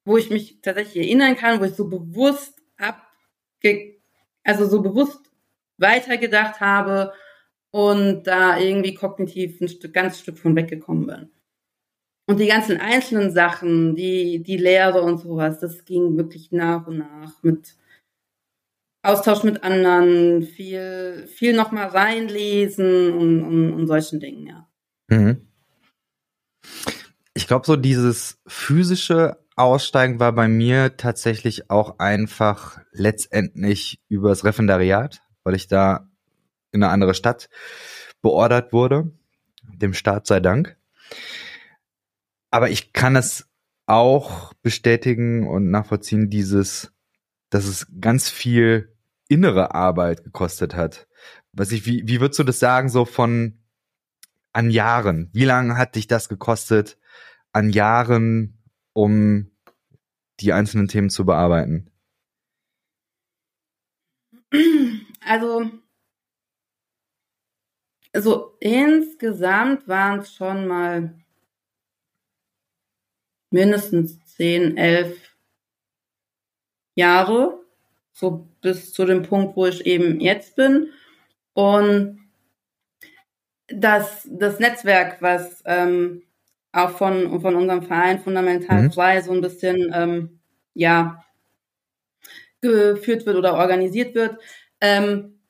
wo 0.05 0.17
ich 0.17 0.31
mich 0.31 0.63
tatsächlich 0.63 1.05
erinnern 1.05 1.37
kann, 1.37 1.61
wo 1.61 1.65
ich 1.65 1.75
so 1.75 1.89
bewusst 1.89 2.55
abge 2.79 3.99
also 4.45 4.65
so 4.67 4.81
bewusst 4.81 5.28
weitergedacht 5.79 6.61
habe 6.61 7.13
und 7.71 8.25
da 8.25 8.59
irgendwie 8.59 8.95
kognitiv 8.95 9.61
ein 9.61 9.69
Stück, 9.69 9.93
ganz 9.93 10.19
Stück 10.21 10.39
von 10.39 10.57
weggekommen 10.57 11.07
bin. 11.07 11.31
Und 12.27 12.39
die 12.41 12.47
ganzen 12.47 12.79
einzelnen 12.79 13.31
Sachen, 13.31 13.95
die, 13.95 14.43
die 14.43 14.59
Lehre 14.59 15.03
und 15.03 15.19
sowas, 15.19 15.61
das 15.61 15.85
ging 15.85 16.17
wirklich 16.19 16.53
nach 16.53 16.87
und 16.87 16.99
nach 16.99 17.43
mit 17.43 17.75
Austausch 19.03 19.45
mit 19.45 19.63
anderen, 19.63 20.43
viel, 20.43 21.27
viel 21.29 21.55
nochmal 21.55 21.87
reinlesen 21.87 23.13
und, 23.13 23.43
und, 23.43 23.73
und 23.73 23.87
solchen 23.87 24.21
Dingen, 24.21 24.47
ja. 24.47 24.69
Mhm. 25.09 25.49
Ich 27.33 27.47
glaube, 27.47 27.65
so 27.65 27.77
dieses 27.77 28.41
physische 28.47 29.39
Aussteigen 29.57 30.21
war 30.21 30.33
bei 30.33 30.49
mir 30.49 30.97
tatsächlich 30.97 31.71
auch 31.71 31.99
einfach 31.99 32.81
letztendlich 32.93 34.01
übers 34.09 34.45
Referendariat, 34.45 35.23
weil 35.49 35.55
ich 35.55 35.67
da 35.67 36.07
in 36.73 36.83
eine 36.83 36.93
andere 36.93 37.15
Stadt 37.15 37.49
beordert 38.21 38.75
wurde. 38.75 39.11
Dem 39.63 39.95
Staat 39.95 40.27
sei 40.27 40.41
Dank. 40.41 40.77
Aber 42.51 42.69
ich 42.69 42.93
kann 42.93 43.17
es 43.17 43.49
auch 43.87 44.53
bestätigen 44.63 45.49
und 45.49 45.71
nachvollziehen, 45.71 46.29
dieses, 46.29 46.93
dass 47.49 47.65
es 47.65 47.87
ganz 47.99 48.29
viel 48.29 48.95
innere 49.27 49.75
Arbeit 49.75 50.23
gekostet 50.23 50.75
hat. 50.75 51.09
Was 51.53 51.73
ich, 51.73 51.87
wie, 51.87 52.07
wie 52.07 52.21
würdest 52.21 52.39
du 52.39 52.45
das 52.45 52.59
sagen, 52.59 52.91
so 52.91 53.07
von 53.07 53.59
an 54.53 54.69
Jahren? 54.69 55.31
Wie 55.33 55.47
lange 55.47 55.79
hat 55.79 55.95
dich 55.95 56.09
das 56.09 56.29
gekostet, 56.29 56.99
an 57.53 57.71
Jahren, 57.71 58.63
um 58.93 59.51
die 60.41 60.53
einzelnen 60.53 60.89
Themen 60.89 61.09
zu 61.09 61.25
bearbeiten? 61.25 61.91
Also, 65.29 65.71
so 68.17 68.57
insgesamt 68.61 69.87
waren 69.87 70.21
es 70.21 70.35
schon 70.35 70.67
mal 70.67 71.15
mindestens 73.51 74.25
zehn, 74.25 74.79
elf 74.79 75.37
Jahre, 76.95 77.61
so 78.13 78.49
bis 78.63 78.95
zu 78.95 79.05
dem 79.05 79.23
Punkt, 79.23 79.55
wo 79.55 79.67
ich 79.67 79.85
eben 79.85 80.19
jetzt 80.19 80.57
bin. 80.57 80.95
Und 81.53 82.19
das, 83.67 84.27
das 84.31 84.59
Netzwerk, 84.61 85.21
was 85.21 85.63
ähm, 85.67 86.23
auch 86.73 86.93
von, 86.93 87.39
von 87.43 87.55
unserem 87.55 87.83
Verein 87.83 88.19
Fundamental 88.19 88.85
mhm. 88.85 88.93
Frei 88.93 89.21
so 89.21 89.33
ein 89.33 89.43
bisschen, 89.43 89.93
ähm, 89.95 90.41
ja, 90.73 91.23
geführt 92.63 93.27
wird 93.27 93.37
oder 93.37 93.55
organisiert 93.55 94.15
wird. 94.15 94.39
Ähm, 94.81 95.41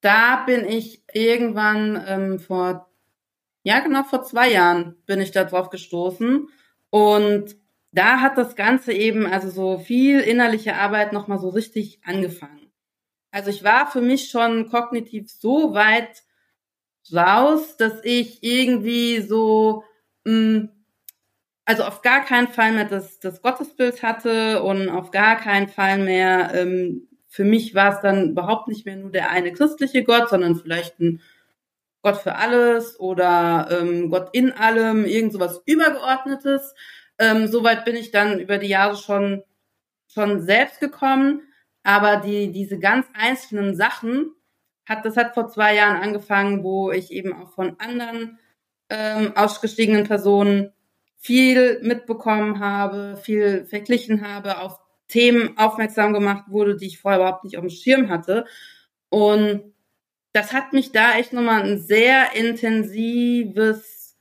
da 0.00 0.44
bin 0.46 0.64
ich 0.64 1.02
irgendwann 1.12 2.02
ähm, 2.06 2.38
vor, 2.38 2.88
ja 3.62 3.80
genau 3.80 4.04
vor 4.04 4.22
zwei 4.22 4.50
Jahren 4.50 4.96
bin 5.06 5.20
ich 5.20 5.32
da 5.32 5.44
drauf 5.44 5.70
gestoßen 5.70 6.48
und 6.90 7.56
da 7.92 8.20
hat 8.20 8.38
das 8.38 8.54
Ganze 8.54 8.92
eben, 8.92 9.26
also 9.26 9.50
so 9.50 9.78
viel 9.78 10.20
innerliche 10.20 10.76
Arbeit 10.76 11.12
nochmal 11.12 11.38
so 11.38 11.48
richtig 11.48 12.00
angefangen. 12.04 12.70
Also 13.30 13.50
ich 13.50 13.64
war 13.64 13.90
für 13.90 14.00
mich 14.00 14.30
schon 14.30 14.68
kognitiv 14.70 15.30
so 15.30 15.74
weit 15.74 16.22
raus, 17.12 17.76
dass 17.76 18.04
ich 18.04 18.42
irgendwie 18.42 19.20
so, 19.20 19.84
mh, 20.24 20.32
mm, 20.32 20.68
also 21.64 21.84
auf 21.84 22.00
gar 22.00 22.24
keinen 22.24 22.48
Fall 22.48 22.72
mehr 22.72 22.86
das, 22.86 23.20
das 23.20 23.42
Gottesbild 23.42 24.02
hatte 24.02 24.62
und 24.62 24.88
auf 24.88 25.10
gar 25.10 25.36
keinen 25.36 25.68
Fall 25.68 25.98
mehr, 25.98 26.50
ähm, 26.54 27.07
für 27.28 27.44
mich 27.44 27.74
war 27.74 27.94
es 27.94 28.00
dann 28.00 28.30
überhaupt 28.30 28.68
nicht 28.68 28.86
mehr 28.86 28.96
nur 28.96 29.10
der 29.10 29.30
eine 29.30 29.52
christliche 29.52 30.02
Gott, 30.02 30.30
sondern 30.30 30.56
vielleicht 30.56 30.98
ein 30.98 31.20
Gott 32.02 32.16
für 32.16 32.36
alles 32.36 32.98
oder 32.98 33.68
ähm, 33.70 34.10
Gott 34.10 34.30
in 34.32 34.52
allem, 34.52 35.04
irgend 35.04 35.32
sowas 35.32 35.60
Übergeordnetes. 35.66 36.74
Ähm, 37.18 37.46
Soweit 37.46 37.84
bin 37.84 37.96
ich 37.96 38.10
dann 38.10 38.38
über 38.38 38.58
die 38.58 38.68
Jahre 38.68 38.96
schon, 38.96 39.42
schon 40.06 40.40
selbst 40.40 40.80
gekommen. 40.80 41.42
Aber 41.82 42.16
die, 42.16 42.50
diese 42.50 42.78
ganz 42.78 43.06
einzelnen 43.14 43.76
Sachen, 43.76 44.32
hat, 44.86 45.04
das 45.04 45.16
hat 45.16 45.34
vor 45.34 45.48
zwei 45.48 45.74
Jahren 45.74 46.02
angefangen, 46.02 46.64
wo 46.64 46.90
ich 46.90 47.12
eben 47.12 47.32
auch 47.34 47.50
von 47.50 47.78
anderen 47.78 48.38
ähm, 48.88 49.36
ausgestiegenen 49.36 50.04
Personen 50.04 50.72
viel 51.16 51.80
mitbekommen 51.82 52.60
habe, 52.60 53.18
viel 53.20 53.66
verglichen 53.66 54.26
habe, 54.26 54.60
auf 54.60 54.78
Themen 55.08 55.56
aufmerksam 55.56 56.12
gemacht 56.12 56.44
wurde, 56.48 56.76
die 56.76 56.86
ich 56.86 57.00
vorher 57.00 57.20
überhaupt 57.20 57.44
nicht 57.44 57.56
auf 57.56 57.64
dem 57.64 57.70
Schirm 57.70 58.08
hatte. 58.08 58.44
Und 59.08 59.72
das 60.32 60.52
hat 60.52 60.72
mich 60.72 60.92
da 60.92 61.16
echt 61.16 61.32
nochmal 61.32 61.62
ein 61.62 61.78
sehr 61.80 62.36
intensives, 62.36 64.16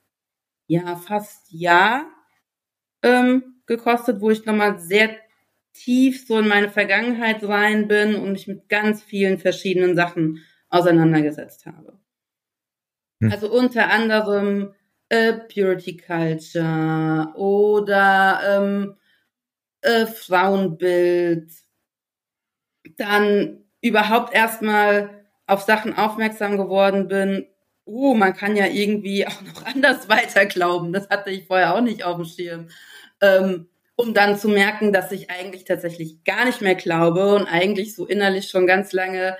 ja, 0.68 0.96
fast 0.96 1.52
Jahr 1.52 2.06
ähm, 3.04 3.62
gekostet, 3.66 4.22
wo 4.22 4.30
ich 4.30 4.46
nochmal 4.46 4.80
sehr 4.80 5.16
tief 5.74 6.26
so 6.26 6.40
in 6.40 6.48
meine 6.48 6.70
Vergangenheit 6.70 7.44
rein 7.44 7.88
bin 7.88 8.16
und 8.16 8.32
mich 8.32 8.48
mit 8.48 8.68
ganz 8.70 9.04
vielen 9.04 9.38
verschiedenen 9.38 9.96
Sachen 9.96 10.44
auseinandergesetzt 10.70 11.66
habe. 11.66 12.00
Hm. 13.22 13.32
Also 13.32 13.52
unter 13.52 13.90
anderem 13.90 14.74
äh, 15.10 15.34
Purity 15.34 15.98
Culture 15.98 17.32
oder 17.36 18.40
ähm, 18.44 18.96
äh, 19.82 20.06
Frauenbild, 20.06 21.52
dann 22.98 23.64
überhaupt 23.82 24.34
erstmal 24.34 25.26
auf 25.46 25.62
Sachen 25.62 25.96
aufmerksam 25.96 26.58
geworden 26.58 27.08
bin, 27.08 27.48
oh, 27.86 28.14
man 28.14 28.34
kann 28.34 28.56
ja 28.56 28.68
irgendwie 28.68 29.26
auch 29.28 29.42
noch 29.42 29.66
anders 29.66 30.10
weiter 30.10 30.46
glauben. 30.46 30.94
Das 30.94 31.10
hatte 31.10 31.32
ich 31.32 31.48
vorher 31.48 31.76
auch 31.76 31.82
nicht 31.82 32.04
auf 32.04 32.18
dem 32.18 32.26
Schirm. 32.26 32.70
Ähm, 33.22 33.70
um 33.96 34.14
dann 34.14 34.38
zu 34.38 34.48
merken, 34.48 34.94
dass 34.94 35.12
ich 35.12 35.32
eigentlich 35.32 35.64
tatsächlich 35.66 36.24
gar 36.24 36.46
nicht 36.46 36.62
mehr 36.62 36.76
glaube 36.76 37.34
und 37.34 37.48
eigentlich 37.48 37.96
so 37.96 38.06
innerlich 38.06 38.48
schon 38.48 38.68
ganz 38.68 38.94
lange 38.94 39.38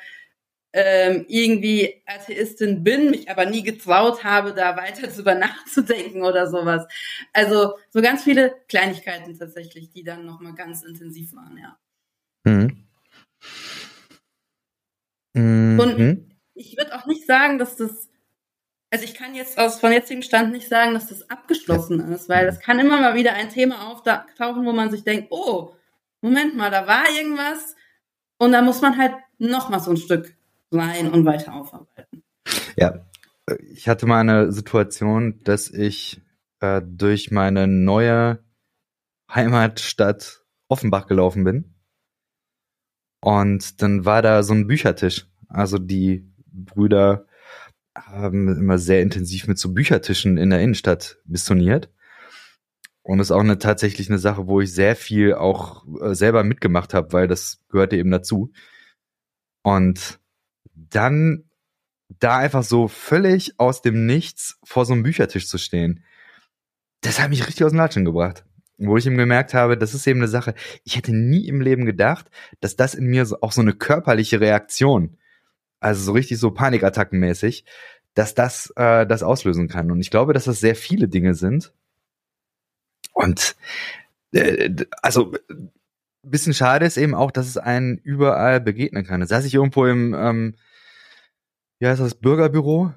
ähm, 0.80 1.26
irgendwie 1.28 2.04
Atheistin 2.06 2.84
bin, 2.84 3.10
mich 3.10 3.32
aber 3.32 3.48
nie 3.48 3.64
getraut 3.64 4.24
habe, 4.24 4.54
da 4.54 4.78
weiter 4.78 5.08
drüber 5.08 5.34
nachzudenken 5.34 6.22
oder 6.22 6.48
sowas. 6.48 6.86
Also 7.34 7.74
so 7.90 8.00
ganz 8.00 8.24
viele 8.24 8.54
Kleinigkeiten 8.68 9.36
tatsächlich, 9.36 9.90
die 9.90 10.04
dann 10.04 10.24
nochmal 10.24 10.54
ganz 10.54 10.84
intensiv 10.84 11.36
waren, 11.36 11.58
ja. 11.58 11.80
Mhm. 12.44 12.84
Mhm. 15.34 15.80
Und 15.80 16.38
ich 16.54 16.78
würde 16.78 16.96
auch 16.96 17.08
nicht 17.08 17.26
sagen, 17.26 17.58
dass 17.58 17.76
das 17.76 18.08
also 18.90 19.04
ich 19.04 19.16
kann 19.16 19.36
jetzt 19.36 19.58
aus 19.58 19.82
von 19.82 19.92
jetzigem 19.92 20.22
Stand 20.22 20.54
nicht 20.54 20.70
sagen, 20.70 20.94
dass 20.94 21.08
das 21.08 21.30
abgeschlossen 21.30 22.00
ist, 22.14 22.30
weil 22.30 22.48
es 22.48 22.62
kann 22.62 22.80
immer 22.80 23.02
mal 23.02 23.16
wieder 23.16 23.34
ein 23.34 23.50
Thema 23.50 23.90
auftauchen, 23.90 24.66
wo 24.66 24.72
man 24.72 24.92
sich 24.92 25.04
denkt, 25.04 25.28
oh, 25.30 25.74
Moment 26.22 26.56
mal, 26.56 26.72
da 26.72 26.88
war 26.88 27.10
irgendwas 27.10 27.76
und 28.38 28.54
da 28.54 28.62
muss 28.62 28.80
man 28.80 28.98
halt 28.98 29.16
noch 29.40 29.68
mal 29.68 29.82
so 29.82 29.92
ein 29.92 29.98
Stück 29.98 30.37
rein 30.72 31.12
und 31.12 31.26
weiter 31.26 31.54
aufarbeiten. 31.54 32.24
Ja, 32.76 33.06
ich 33.70 33.88
hatte 33.88 34.06
mal 34.06 34.20
eine 34.20 34.52
Situation, 34.52 35.40
dass 35.44 35.70
ich 35.70 36.22
äh, 36.60 36.82
durch 36.86 37.32
meine 37.32 37.68
neue 37.68 38.40
Heimatstadt 39.30 40.44
Offenbach 40.70 41.08
gelaufen 41.08 41.44
bin 41.44 41.78
und 43.22 43.82
dann 43.82 44.06
war 44.06 44.22
da 44.22 44.44
so 44.44 44.54
ein 44.54 44.68
Büchertisch. 44.68 45.28
Also 45.50 45.78
die 45.78 46.32
Brüder 46.46 47.26
haben 47.96 48.48
immer 48.48 48.78
sehr 48.78 49.02
intensiv 49.02 49.48
mit 49.48 49.58
so 49.58 49.74
Büchertischen 49.74 50.38
in 50.38 50.50
der 50.50 50.62
Innenstadt 50.62 51.18
missioniert. 51.26 51.92
Und 53.02 53.20
ist 53.20 53.32
auch 53.32 53.40
eine 53.40 53.58
tatsächlich 53.58 54.10
eine 54.10 54.20
Sache, 54.20 54.48
wo 54.48 54.60
ich 54.60 54.74
sehr 54.74 54.96
viel 54.96 55.34
auch 55.34 55.86
äh, 56.02 56.14
selber 56.14 56.44
mitgemacht 56.44 56.94
habe, 56.94 57.14
weil 57.14 57.28
das 57.28 57.64
gehörte 57.70 57.96
eben 57.96 58.12
dazu. 58.12 58.52
Und 59.64 60.20
dann 60.90 61.44
da 62.10 62.38
einfach 62.38 62.64
so 62.64 62.88
völlig 62.88 63.60
aus 63.60 63.82
dem 63.82 64.06
Nichts 64.06 64.60
vor 64.64 64.86
so 64.86 64.94
einem 64.94 65.04
Büchertisch 65.04 65.48
zu 65.48 65.58
stehen, 65.58 66.04
das 67.02 67.20
hat 67.20 67.30
mich 67.30 67.46
richtig 67.46 67.66
aus 67.66 67.72
dem 67.72 67.80
Latschen 67.80 68.06
gebracht. 68.06 68.46
Wo 68.78 68.96
ich 68.96 69.08
eben 69.08 69.18
gemerkt 69.18 69.54
habe, 69.54 69.78
das 69.78 69.94
ist 69.94 70.06
eben 70.06 70.20
eine 70.20 70.28
Sache, 70.28 70.54
ich 70.84 70.96
hätte 70.96 71.12
nie 71.12 71.48
im 71.48 71.62
Leben 71.62 71.86
gedacht, 71.86 72.30
dass 72.60 72.76
das 72.76 72.94
in 72.94 73.06
mir 73.06 73.28
auch 73.42 73.52
so 73.52 73.62
eine 73.62 73.74
körperliche 73.74 74.40
Reaktion 74.40 75.18
also 75.80 76.04
so 76.04 76.12
richtig 76.12 76.40
so 76.40 76.52
Panikattackenmäßig, 76.52 77.66
dass 78.14 78.34
das 78.34 78.74
äh, 78.76 79.06
das 79.06 79.24
auslösen 79.24 79.68
kann. 79.68 79.92
Und 79.92 80.00
ich 80.00 80.10
glaube, 80.10 80.34
dass 80.34 80.46
das 80.46 80.60
sehr 80.60 80.76
viele 80.76 81.08
Dinge 81.08 81.36
sind. 81.36 81.74
Und 83.14 83.56
äh, 84.32 84.70
also 85.02 85.34
bisschen 86.24 86.54
schade 86.54 86.86
ist 86.86 86.98
eben 86.98 87.16
auch, 87.16 87.32
dass 87.32 87.48
es 87.48 87.58
einen 87.58 87.98
überall 88.00 88.60
begegnen 88.60 89.06
kann. 89.06 89.22
Da 89.22 89.28
saß 89.28 89.46
ich 89.46 89.54
irgendwo 89.54 89.86
im, 89.86 90.14
ähm, 90.14 90.56
wie 91.80 91.88
heißt 91.88 92.02
das, 92.02 92.16
Bürgerbüro 92.16 92.94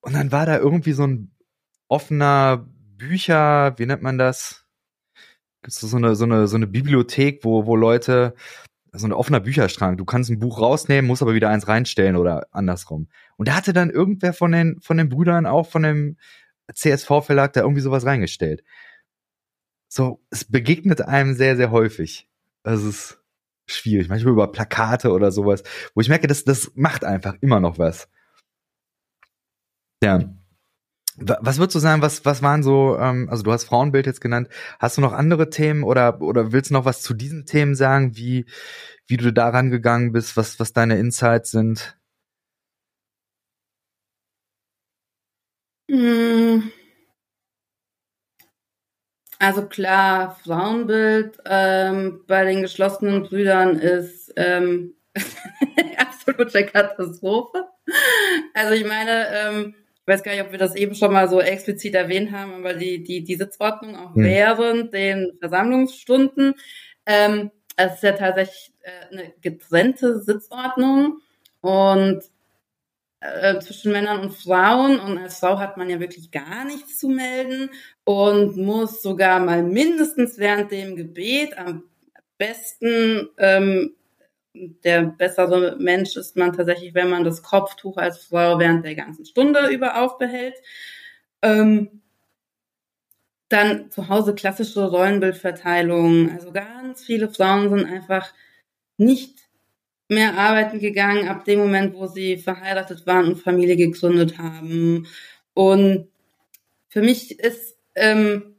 und 0.00 0.14
dann 0.14 0.32
war 0.32 0.46
da 0.46 0.58
irgendwie 0.58 0.92
so 0.92 1.06
ein 1.06 1.32
offener 1.88 2.66
Bücher, 2.96 3.74
wie 3.78 3.86
nennt 3.86 4.02
man 4.02 4.18
das? 4.18 4.64
Gibt's 5.62 5.80
so 5.80 5.96
eine, 5.96 6.16
so 6.16 6.24
eine, 6.24 6.48
so 6.48 6.56
eine 6.56 6.66
Bibliothek, 6.66 7.44
wo, 7.44 7.66
wo 7.66 7.76
Leute 7.76 8.34
so 8.92 9.06
ein 9.06 9.12
offener 9.12 9.40
Bücherschrank. 9.40 9.98
Du 9.98 10.04
kannst 10.04 10.30
ein 10.30 10.38
Buch 10.38 10.60
rausnehmen, 10.60 11.06
musst 11.06 11.22
aber 11.22 11.34
wieder 11.34 11.48
eins 11.48 11.66
reinstellen 11.66 12.16
oder 12.16 12.46
andersrum. 12.50 13.08
Und 13.36 13.48
da 13.48 13.54
hatte 13.54 13.72
dann 13.72 13.90
irgendwer 13.90 14.32
von 14.34 14.52
den, 14.52 14.80
von 14.80 14.98
den 14.98 15.08
Brüdern, 15.08 15.46
auch 15.46 15.66
von 15.66 15.82
dem 15.82 16.16
CSV-Verlag, 16.72 17.52
da 17.54 17.60
irgendwie 17.62 17.80
sowas 17.80 18.04
reingestellt. 18.04 18.62
So, 19.88 20.22
es 20.30 20.44
begegnet 20.44 21.02
einem 21.02 21.34
sehr, 21.34 21.56
sehr 21.56 21.70
häufig. 21.70 22.28
Das 22.62 22.82
ist, 22.82 23.21
schwierig. 23.66 24.08
Manchmal 24.08 24.32
über 24.32 24.50
Plakate 24.50 25.10
oder 25.12 25.32
sowas, 25.32 25.62
wo 25.94 26.00
ich 26.00 26.08
merke, 26.08 26.26
das, 26.26 26.44
das 26.44 26.72
macht 26.74 27.04
einfach 27.04 27.34
immer 27.40 27.60
noch 27.60 27.78
was. 27.78 28.08
Ja. 30.02 30.34
Was 31.16 31.58
würdest 31.58 31.76
du 31.76 31.78
sagen, 31.78 32.02
was, 32.02 32.24
was 32.24 32.42
waren 32.42 32.62
so, 32.62 32.98
ähm, 32.98 33.28
also 33.30 33.42
du 33.42 33.52
hast 33.52 33.64
Frauenbild 33.64 34.06
jetzt 34.06 34.20
genannt, 34.20 34.48
hast 34.78 34.96
du 34.96 35.02
noch 35.02 35.12
andere 35.12 35.50
Themen 35.50 35.84
oder, 35.84 36.20
oder 36.22 36.52
willst 36.52 36.70
du 36.70 36.74
noch 36.74 36.86
was 36.86 37.02
zu 37.02 37.14
diesen 37.14 37.44
Themen 37.44 37.74
sagen, 37.74 38.16
wie, 38.16 38.46
wie 39.06 39.18
du 39.18 39.32
daran 39.32 39.70
gegangen 39.70 40.12
bist, 40.12 40.36
was, 40.36 40.58
was 40.58 40.72
deine 40.72 40.98
Insights 40.98 41.50
sind? 41.50 41.98
Hm. 45.90 46.72
Also 49.42 49.66
klar, 49.66 50.38
Frauenbild 50.44 51.36
ähm, 51.46 52.20
bei 52.28 52.44
den 52.44 52.62
geschlossenen 52.62 53.24
Brüdern 53.24 53.76
ist 53.76 54.32
ähm, 54.36 54.94
absolute 55.96 56.64
Katastrophe. 56.64 57.66
Also 58.54 58.74
ich 58.74 58.86
meine, 58.86 59.26
ähm, 59.34 59.74
ich 59.96 60.06
weiß 60.06 60.22
gar 60.22 60.30
nicht, 60.30 60.42
ob 60.42 60.52
wir 60.52 60.60
das 60.60 60.76
eben 60.76 60.94
schon 60.94 61.12
mal 61.12 61.28
so 61.28 61.40
explizit 61.40 61.96
erwähnt 61.96 62.30
haben, 62.30 62.52
aber 62.54 62.74
die, 62.74 63.02
die, 63.02 63.24
die 63.24 63.34
Sitzordnung 63.34 63.96
auch 63.96 64.14
hm. 64.14 64.22
während 64.22 64.94
den 64.94 65.32
Versammlungsstunden, 65.40 66.54
ähm, 67.06 67.50
es 67.74 67.94
ist 67.94 68.04
ja 68.04 68.12
tatsächlich 68.12 68.72
äh, 68.82 69.12
eine 69.12 69.32
getrennte 69.40 70.20
Sitzordnung 70.20 71.18
und 71.62 72.22
äh, 73.22 73.58
zwischen 73.60 73.92
Männern 73.92 74.20
und 74.20 74.32
Frauen 74.32 74.98
und 74.98 75.18
als 75.18 75.38
Frau 75.38 75.58
hat 75.58 75.76
man 75.76 75.88
ja 75.88 76.00
wirklich 76.00 76.30
gar 76.30 76.64
nichts 76.64 76.98
zu 76.98 77.08
melden 77.08 77.70
und 78.04 78.56
muss 78.56 79.00
sogar 79.00 79.38
mal 79.38 79.62
mindestens 79.62 80.38
während 80.38 80.72
dem 80.72 80.96
Gebet 80.96 81.56
am 81.56 81.84
besten 82.36 83.28
ähm, 83.38 83.94
der 84.54 85.02
bessere 85.02 85.76
Mensch 85.78 86.16
ist 86.16 86.36
man 86.36 86.52
tatsächlich, 86.52 86.94
wenn 86.94 87.08
man 87.08 87.24
das 87.24 87.42
Kopftuch 87.42 87.96
als 87.96 88.18
Frau 88.18 88.58
während 88.58 88.84
der 88.84 88.94
ganzen 88.94 89.24
Stunde 89.24 89.68
über 89.68 90.02
aufbehält. 90.02 90.56
Ähm, 91.42 92.02
dann 93.48 93.90
zu 93.90 94.08
Hause 94.08 94.34
klassische 94.34 94.84
Rollenbildverteilung. 94.88 96.30
Also 96.32 96.52
ganz 96.52 97.04
viele 97.04 97.28
Frauen 97.28 97.70
sind 97.70 97.86
einfach 97.86 98.32
nicht 98.96 99.38
mehr 100.14 100.38
arbeiten 100.38 100.78
gegangen 100.78 101.28
ab 101.28 101.44
dem 101.44 101.58
Moment, 101.60 101.94
wo 101.94 102.06
sie 102.06 102.36
verheiratet 102.36 103.06
waren 103.06 103.26
und 103.26 103.36
Familie 103.42 103.76
gegründet 103.76 104.38
haben. 104.38 105.06
Und 105.54 106.08
für 106.88 107.02
mich 107.02 107.38
ist, 107.38 107.76
ähm, 107.94 108.56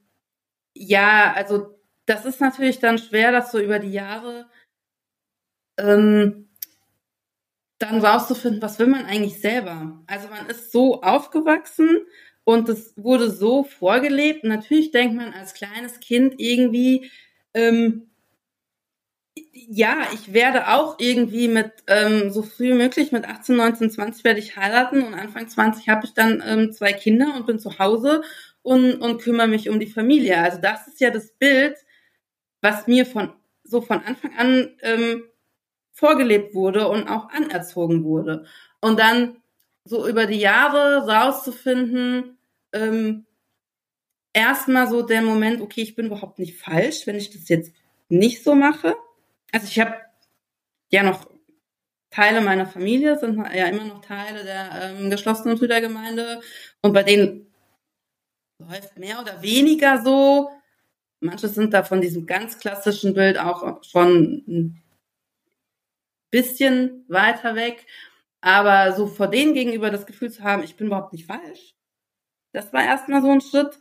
ja, 0.73 1.33
also 1.33 1.77
das 2.05 2.25
ist 2.25 2.41
natürlich 2.41 2.79
dann 2.79 2.97
schwer, 2.97 3.31
das 3.31 3.51
so 3.51 3.59
über 3.59 3.79
die 3.79 3.91
Jahre 3.91 4.47
ähm, 5.77 6.49
dann 7.79 8.03
rauszufinden, 8.03 8.61
was 8.61 8.79
will 8.79 8.87
man 8.87 9.05
eigentlich 9.05 9.41
selber. 9.41 10.01
Also 10.07 10.27
man 10.29 10.47
ist 10.47 10.71
so 10.71 11.01
aufgewachsen 11.01 12.05
und 12.43 12.69
es 12.69 12.93
wurde 12.97 13.29
so 13.29 13.63
vorgelebt. 13.63 14.43
natürlich 14.43 14.91
denkt 14.91 15.15
man 15.15 15.33
als 15.33 15.53
kleines 15.53 15.99
Kind 15.99 16.35
irgendwie, 16.37 17.11
ähm, 17.53 18.09
ja, 19.51 20.07
ich 20.13 20.33
werde 20.33 20.67
auch 20.67 20.95
irgendwie 20.99 21.47
mit 21.47 21.71
ähm, 21.87 22.31
so 22.31 22.43
früh 22.43 22.73
möglich, 22.73 23.11
mit 23.11 23.25
18, 23.25 23.55
19, 23.55 23.91
20 23.91 24.23
werde 24.23 24.39
ich 24.39 24.57
heiraten 24.57 25.03
und 25.03 25.13
Anfang 25.13 25.47
20 25.47 25.89
habe 25.89 26.05
ich 26.05 26.13
dann 26.13 26.43
ähm, 26.45 26.71
zwei 26.71 26.93
Kinder 26.93 27.33
und 27.35 27.47
bin 27.47 27.59
zu 27.59 27.79
Hause 27.79 28.23
und, 28.61 28.95
und 28.95 29.21
kümmere 29.21 29.47
mich 29.47 29.69
um 29.69 29.79
die 29.79 29.87
Familie. 29.87 30.37
Also 30.41 30.59
das 30.61 30.87
ist 30.87 30.99
ja 30.99 31.09
das 31.09 31.31
Bild, 31.33 31.77
was 32.61 32.87
mir 32.87 33.05
von 33.05 33.33
so 33.63 33.81
von 33.81 34.01
Anfang 34.01 34.35
an 34.37 34.69
ähm, 34.81 35.23
vorgelebt 35.91 36.53
wurde 36.53 36.87
und 36.87 37.07
auch 37.07 37.29
anerzogen 37.29 38.03
wurde. 38.03 38.45
Und 38.81 38.99
dann 38.99 39.37
so 39.85 40.07
über 40.07 40.25
die 40.25 40.39
Jahre 40.39 41.07
rauszufinden, 41.07 42.37
ähm, 42.73 43.25
erstmal 44.33 44.89
so 44.89 45.01
der 45.01 45.21
Moment, 45.21 45.61
okay, 45.61 45.81
ich 45.81 45.95
bin 45.95 46.07
überhaupt 46.07 46.39
nicht 46.39 46.57
falsch, 46.57 47.07
wenn 47.07 47.15
ich 47.15 47.29
das 47.29 47.49
jetzt 47.49 47.73
nicht 48.09 48.43
so 48.43 48.55
mache. 48.55 48.95
Also 49.53 49.67
ich 49.67 49.79
habe 49.79 49.95
ja 50.89 51.03
noch 51.03 51.29
Teile 52.09 52.41
meiner 52.41 52.65
Familie, 52.65 53.17
sind 53.17 53.37
ja 53.37 53.67
immer 53.67 53.85
noch 53.85 54.01
Teile 54.01 54.43
der 54.43 54.69
ähm, 54.81 55.09
geschlossenen 55.09 55.57
Brüdergemeinde 55.57 56.41
und 56.81 56.91
bei 56.93 57.03
denen 57.03 57.53
läuft 58.57 58.97
mehr 58.97 59.21
oder 59.21 59.41
weniger 59.41 60.01
so. 60.03 60.49
Manche 61.19 61.47
sind 61.47 61.73
da 61.73 61.83
von 61.83 62.01
diesem 62.01 62.25
ganz 62.25 62.59
klassischen 62.59 63.13
Bild 63.13 63.37
auch 63.37 63.83
schon 63.83 64.81
bisschen 66.31 67.05
weiter 67.07 67.55
weg. 67.55 67.85
Aber 68.41 68.93
so 68.93 69.07
vor 69.07 69.27
denen 69.27 69.53
gegenüber 69.53 69.91
das 69.91 70.05
Gefühl 70.05 70.31
zu 70.31 70.43
haben, 70.43 70.63
ich 70.63 70.75
bin 70.75 70.87
überhaupt 70.87 71.13
nicht 71.13 71.27
falsch, 71.27 71.75
das 72.51 72.73
war 72.73 72.83
erstmal 72.83 73.21
so 73.21 73.29
ein 73.31 73.39
Schritt. 73.39 73.79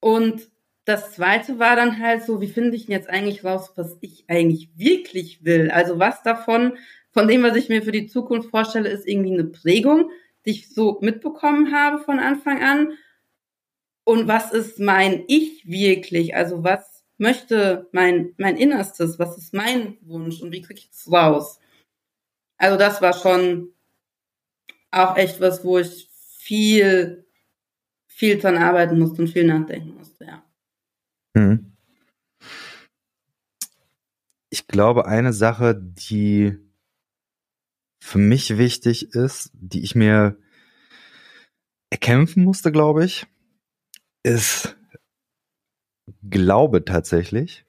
Und 0.00 0.50
das 0.84 1.14
zweite 1.14 1.58
war 1.58 1.76
dann 1.76 1.98
halt 1.98 2.24
so, 2.24 2.40
wie 2.40 2.48
finde 2.48 2.76
ich 2.76 2.86
denn 2.86 2.92
jetzt 2.92 3.08
eigentlich 3.08 3.44
raus, 3.44 3.72
was 3.76 3.96
ich 4.00 4.24
eigentlich 4.28 4.68
wirklich 4.76 5.44
will? 5.44 5.70
Also 5.70 5.98
was 5.98 6.22
davon, 6.22 6.76
von 7.10 7.26
dem, 7.26 7.42
was 7.42 7.56
ich 7.56 7.68
mir 7.68 7.82
für 7.82 7.92
die 7.92 8.06
Zukunft 8.06 8.50
vorstelle, 8.50 8.90
ist 8.90 9.06
irgendwie 9.06 9.32
eine 9.32 9.44
Prägung, 9.44 10.10
die 10.44 10.50
ich 10.50 10.68
so 10.68 10.98
mitbekommen 11.00 11.74
habe 11.74 12.02
von 12.02 12.18
Anfang 12.18 12.62
an. 12.62 12.92
Und 14.04 14.28
was 14.28 14.52
ist 14.52 14.78
mein 14.78 15.24
Ich 15.26 15.66
wirklich? 15.66 16.36
Also 16.36 16.62
was 16.64 17.02
möchte 17.16 17.88
mein, 17.92 18.34
mein 18.36 18.58
Innerstes? 18.58 19.18
Was 19.18 19.38
ist 19.38 19.54
mein 19.54 19.96
Wunsch? 20.02 20.42
Und 20.42 20.52
wie 20.52 20.60
kriege 20.60 20.80
ich 20.80 20.90
es 20.90 21.10
raus? 21.10 21.60
Also 22.58 22.76
das 22.76 23.00
war 23.00 23.14
schon 23.14 23.72
auch 24.90 25.16
echt 25.16 25.40
was, 25.40 25.64
wo 25.64 25.78
ich 25.78 26.08
viel, 26.38 27.24
viel 28.06 28.38
dran 28.38 28.58
arbeiten 28.58 28.98
musste 28.98 29.22
und 29.22 29.28
viel 29.28 29.44
nachdenken 29.44 29.94
musste, 29.94 30.24
ja. 30.26 30.43
Hm. 31.36 31.72
Ich 34.50 34.66
glaube, 34.68 35.06
eine 35.06 35.32
Sache, 35.32 35.74
die 35.74 36.58
für 38.00 38.18
mich 38.18 38.58
wichtig 38.58 39.14
ist, 39.14 39.50
die 39.54 39.82
ich 39.82 39.94
mir 39.94 40.36
erkämpfen 41.90 42.44
musste, 42.44 42.70
glaube 42.70 43.04
ich, 43.04 43.26
ist 44.22 44.76
Glaube 46.28 46.84
tatsächlich. 46.84 47.64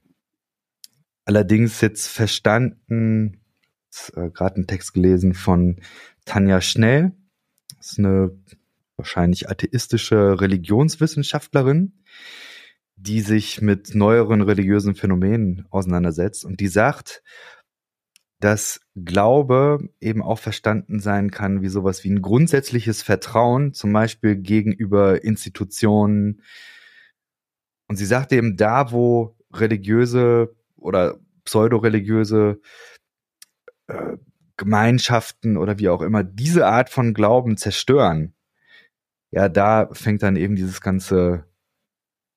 Allerdings 1.26 1.82
jetzt 1.82 2.08
verstanden 2.08 3.42
äh, 4.16 4.30
gerade 4.30 4.56
einen 4.56 4.68
Text 4.68 4.94
gelesen 4.94 5.34
von 5.34 5.82
Tanja 6.26 6.62
Schnell. 6.62 7.12
Das 7.78 7.94
ist 7.94 8.00
eine 8.00 8.38
wahrscheinlich 8.98 9.50
atheistische 9.50 10.40
Religionswissenschaftlerin, 10.40 11.94
die 12.96 13.22
sich 13.22 13.62
mit 13.62 13.94
neueren 13.94 14.42
religiösen 14.42 14.96
Phänomenen 14.96 15.66
auseinandersetzt 15.70 16.46
und 16.46 16.60
die 16.60 16.68
sagt, 16.68 17.24
dass 18.40 18.82
Glaube 18.96 19.90
eben 20.00 20.22
auch 20.22 20.40
verstanden 20.40 21.00
sein 21.00 21.32
kann 21.32 21.62
wie 21.62 21.68
sowas 21.68 22.04
wie 22.04 22.12
ein 22.12 22.22
grundsätzliches 22.22 23.02
Vertrauen, 23.02 23.74
zum 23.74 23.92
Beispiel 23.92 24.36
gegenüber 24.36 25.24
Institutionen. 25.24 26.42
Und 27.88 27.96
sie 27.96 28.06
sagt 28.06 28.32
eben, 28.34 28.58
da 28.58 28.92
wo 28.92 29.36
religiöse 29.54 30.56
oder 30.78 31.20
pseudoreligiöse 31.46 32.60
äh, 33.88 34.18
Gemeinschaften 34.58 35.58
oder 35.58 35.80
wie 35.80 35.90
auch 35.90 36.02
immer 36.02 36.24
diese 36.24 36.68
Art 36.68 36.90
von 36.90 37.14
Glauben 37.14 37.58
zerstören, 37.58 38.34
ja, 39.32 39.50
da 39.50 39.90
fängt 39.92 40.24
dann 40.24 40.36
eben 40.36 40.56
dieses 40.56 40.82
ganze 40.82 41.46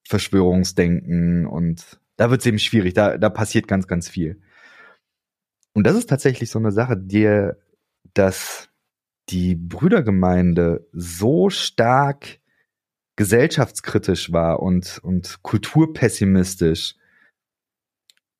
Verschwörungsdenken 0.08 1.46
und 1.46 2.00
da 2.16 2.30
wird 2.30 2.40
es 2.40 2.46
eben 2.46 2.58
schwierig, 2.58 2.94
da, 2.94 3.18
da 3.18 3.28
passiert 3.28 3.68
ganz, 3.68 3.86
ganz 3.86 4.08
viel. 4.08 4.40
Und 5.74 5.86
das 5.86 5.96
ist 5.96 6.08
tatsächlich 6.08 6.50
so 6.50 6.58
eine 6.58 6.72
Sache, 6.72 6.96
die, 6.96 7.50
dass 8.14 8.70
die 9.28 9.54
Brüdergemeinde 9.54 10.88
so 10.92 11.50
stark 11.50 12.40
gesellschaftskritisch 13.16 14.32
war 14.32 14.60
und, 14.60 14.98
und 15.02 15.42
kulturpessimistisch, 15.42 16.96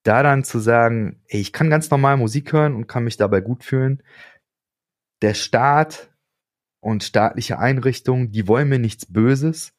da 0.04 0.22
dann 0.22 0.44
zu 0.44 0.60
sagen, 0.60 1.20
ey, 1.26 1.40
ich 1.40 1.52
kann 1.52 1.68
ganz 1.68 1.90
normal 1.90 2.16
Musik 2.16 2.52
hören 2.54 2.74
und 2.74 2.86
kann 2.86 3.04
mich 3.04 3.18
dabei 3.18 3.42
gut 3.42 3.62
fühlen. 3.62 4.02
Der 5.20 5.34
Staat 5.34 6.10
und 6.80 7.04
staatliche 7.04 7.58
Einrichtungen, 7.58 8.32
die 8.32 8.48
wollen 8.48 8.70
mir 8.70 8.78
nichts 8.78 9.04
Böses. 9.04 9.74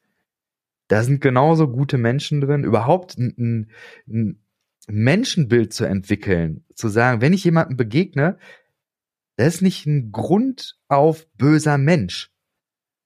Da 0.90 1.04
sind 1.04 1.20
genauso 1.20 1.68
gute 1.68 1.98
Menschen 1.98 2.40
drin. 2.40 2.64
Überhaupt 2.64 3.16
ein, 3.16 3.70
ein 4.08 4.42
Menschenbild 4.88 5.72
zu 5.72 5.84
entwickeln, 5.84 6.64
zu 6.74 6.88
sagen, 6.88 7.20
wenn 7.20 7.32
ich 7.32 7.44
jemandem 7.44 7.76
begegne, 7.76 8.38
das 9.36 9.54
ist 9.54 9.62
nicht 9.62 9.86
ein 9.86 10.10
Grund 10.10 10.80
auf 10.88 11.28
böser 11.36 11.78
Mensch. 11.78 12.32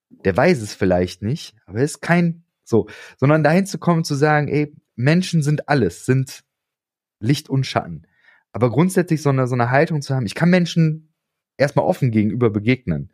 Der 0.08 0.34
weiß 0.34 0.62
es 0.62 0.72
vielleicht 0.72 1.20
nicht, 1.20 1.56
aber 1.66 1.80
er 1.80 1.84
ist 1.84 2.00
kein 2.00 2.44
so, 2.64 2.88
sondern 3.18 3.44
dahin 3.44 3.66
zu 3.66 3.76
kommen 3.76 4.02
zu 4.02 4.14
sagen, 4.14 4.48
ey, 4.48 4.74
Menschen 4.96 5.42
sind 5.42 5.68
alles, 5.68 6.06
sind 6.06 6.42
Licht 7.20 7.50
und 7.50 7.66
Schatten. 7.66 8.06
aber 8.50 8.70
grundsätzlich 8.70 9.20
so 9.20 9.28
eine, 9.28 9.46
so 9.46 9.54
eine 9.54 9.70
Haltung 9.70 10.00
zu 10.00 10.14
haben, 10.14 10.24
ich 10.24 10.34
kann 10.34 10.48
Menschen 10.48 11.12
erstmal 11.58 11.84
offen 11.84 12.10
gegenüber 12.10 12.48
begegnen. 12.48 13.12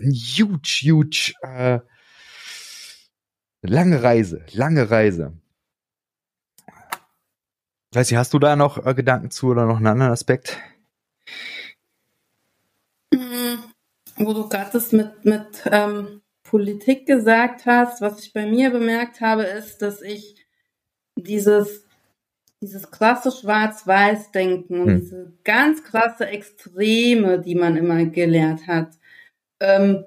Ein 0.00 0.12
huge, 0.12 0.80
huge, 0.84 1.34
äh, 1.42 1.80
lange 3.62 4.02
Reise, 4.02 4.44
lange 4.52 4.90
Reise. 4.90 5.32
Weiß 7.92 8.10
nicht, 8.10 8.18
hast 8.18 8.34
du 8.34 8.38
da 8.38 8.54
noch 8.54 8.84
äh, 8.84 8.94
Gedanken 8.94 9.30
zu 9.30 9.48
oder 9.48 9.66
noch 9.66 9.78
einen 9.78 9.86
anderen 9.86 10.12
Aspekt? 10.12 10.58
Mhm. 13.12 13.58
Wo 14.16 14.32
du 14.34 14.48
gerade 14.48 14.70
das 14.72 14.92
mit, 14.92 15.24
mit 15.24 15.62
ähm, 15.70 16.20
Politik 16.42 17.06
gesagt 17.06 17.66
hast, 17.66 18.00
was 18.00 18.22
ich 18.22 18.32
bei 18.32 18.46
mir 18.46 18.70
bemerkt 18.70 19.20
habe, 19.20 19.44
ist, 19.44 19.80
dass 19.82 20.02
ich 20.02 20.36
dieses, 21.16 21.84
dieses 22.60 22.90
klasse 22.90 23.30
Schwarz-Weiß-Denken 23.30 24.80
und 24.80 24.88
hm. 24.88 25.00
diese 25.00 25.32
ganz 25.44 25.84
krasse 25.84 26.26
Extreme, 26.26 27.38
die 27.40 27.54
man 27.54 27.76
immer 27.76 28.04
gelehrt 28.06 28.66
hat, 28.66 28.92
ähm, 29.60 30.04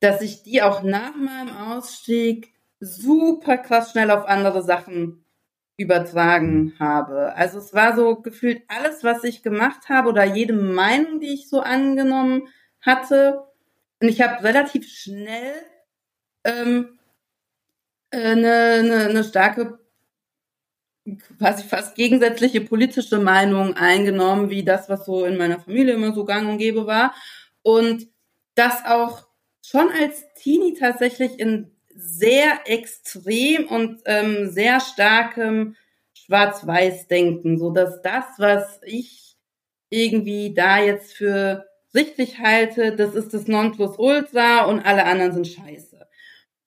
dass 0.00 0.20
ich 0.22 0.42
die 0.42 0.62
auch 0.62 0.82
nach 0.82 1.16
meinem 1.16 1.56
Ausstieg 1.56 2.52
super 2.80 3.58
krass 3.58 3.90
schnell 3.92 4.10
auf 4.10 4.26
andere 4.26 4.62
Sachen 4.62 5.24
übertragen 5.76 6.74
habe. 6.78 7.34
Also 7.36 7.58
es 7.58 7.72
war 7.72 7.94
so 7.96 8.16
gefühlt 8.16 8.62
alles, 8.68 9.04
was 9.04 9.22
ich 9.24 9.42
gemacht 9.42 9.88
habe 9.88 10.08
oder 10.08 10.24
jede 10.24 10.52
Meinung, 10.52 11.20
die 11.20 11.32
ich 11.32 11.48
so 11.48 11.60
angenommen 11.60 12.48
hatte. 12.80 13.44
Und 14.00 14.08
ich 14.08 14.20
habe 14.20 14.42
relativ 14.42 14.88
schnell 14.88 15.54
ähm, 16.44 16.98
eine, 18.10 18.80
eine, 18.80 18.96
eine 19.08 19.24
starke, 19.24 19.78
quasi 21.38 21.62
fast 21.62 21.94
gegensätzliche 21.94 22.60
politische 22.60 23.18
Meinung 23.18 23.74
eingenommen, 23.76 24.50
wie 24.50 24.64
das, 24.64 24.88
was 24.88 25.06
so 25.06 25.24
in 25.24 25.36
meiner 25.36 25.60
Familie 25.60 25.94
immer 25.94 26.12
so 26.12 26.24
gang 26.24 26.48
und 26.48 26.58
gäbe 26.58 26.86
war. 26.86 27.14
Und 27.62 28.08
das 28.56 28.84
auch 28.84 29.28
schon 29.64 29.90
als 29.90 30.24
Teenie 30.34 30.74
tatsächlich 30.74 31.38
in 31.38 31.77
sehr 32.00 32.60
extrem 32.66 33.66
und 33.66 34.00
ähm, 34.04 34.48
sehr 34.50 34.80
starkem 34.80 35.74
Schwarz-Weiß-Denken, 36.14 37.58
so 37.58 37.70
dass 37.70 38.00
das, 38.02 38.24
was 38.38 38.80
ich 38.84 39.36
irgendwie 39.90 40.54
da 40.54 40.78
jetzt 40.78 41.14
für 41.14 41.66
sichtlich 41.88 42.38
halte, 42.38 42.94
das 42.94 43.14
ist 43.14 43.34
das 43.34 43.48
Nonplusultra 43.48 44.66
und 44.66 44.80
alle 44.80 45.06
anderen 45.06 45.32
sind 45.32 45.48
scheiße. 45.48 46.06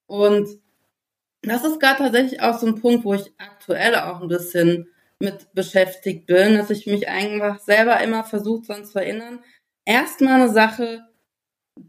Und 0.07 0.59
das 1.43 1.63
ist 1.63 1.79
gerade 1.79 1.99
tatsächlich 1.99 2.41
auch 2.41 2.57
so 2.57 2.67
ein 2.67 2.81
Punkt, 2.81 3.05
wo 3.05 3.13
ich 3.13 3.31
aktuell 3.37 3.95
auch 3.95 4.21
ein 4.21 4.27
bisschen 4.27 4.89
mit 5.19 5.53
beschäftigt 5.53 6.25
bin, 6.25 6.57
dass 6.57 6.69
ich 6.69 6.87
mich 6.87 7.07
einfach 7.07 7.59
selber 7.59 8.01
immer 8.01 8.25
versucht 8.25 8.67
dran 8.67 8.85
zu 8.85 8.99
erinnern, 8.99 9.43
erstmal 9.85 10.41
eine 10.41 10.49
Sache 10.49 11.07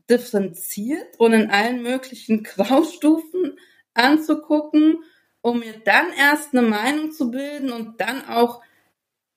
differenziert 0.09 1.19
und 1.19 1.33
in 1.33 1.51
allen 1.51 1.83
möglichen 1.83 2.43
Graustufen 2.45 3.59
anzugucken, 3.95 5.03
um 5.41 5.59
mir 5.59 5.75
dann 5.85 6.07
erst 6.17 6.55
eine 6.55 6.67
Meinung 6.67 7.13
zu 7.13 7.31
bilden 7.31 7.73
und 7.73 8.01
dann 8.01 8.27
auch 8.27 8.63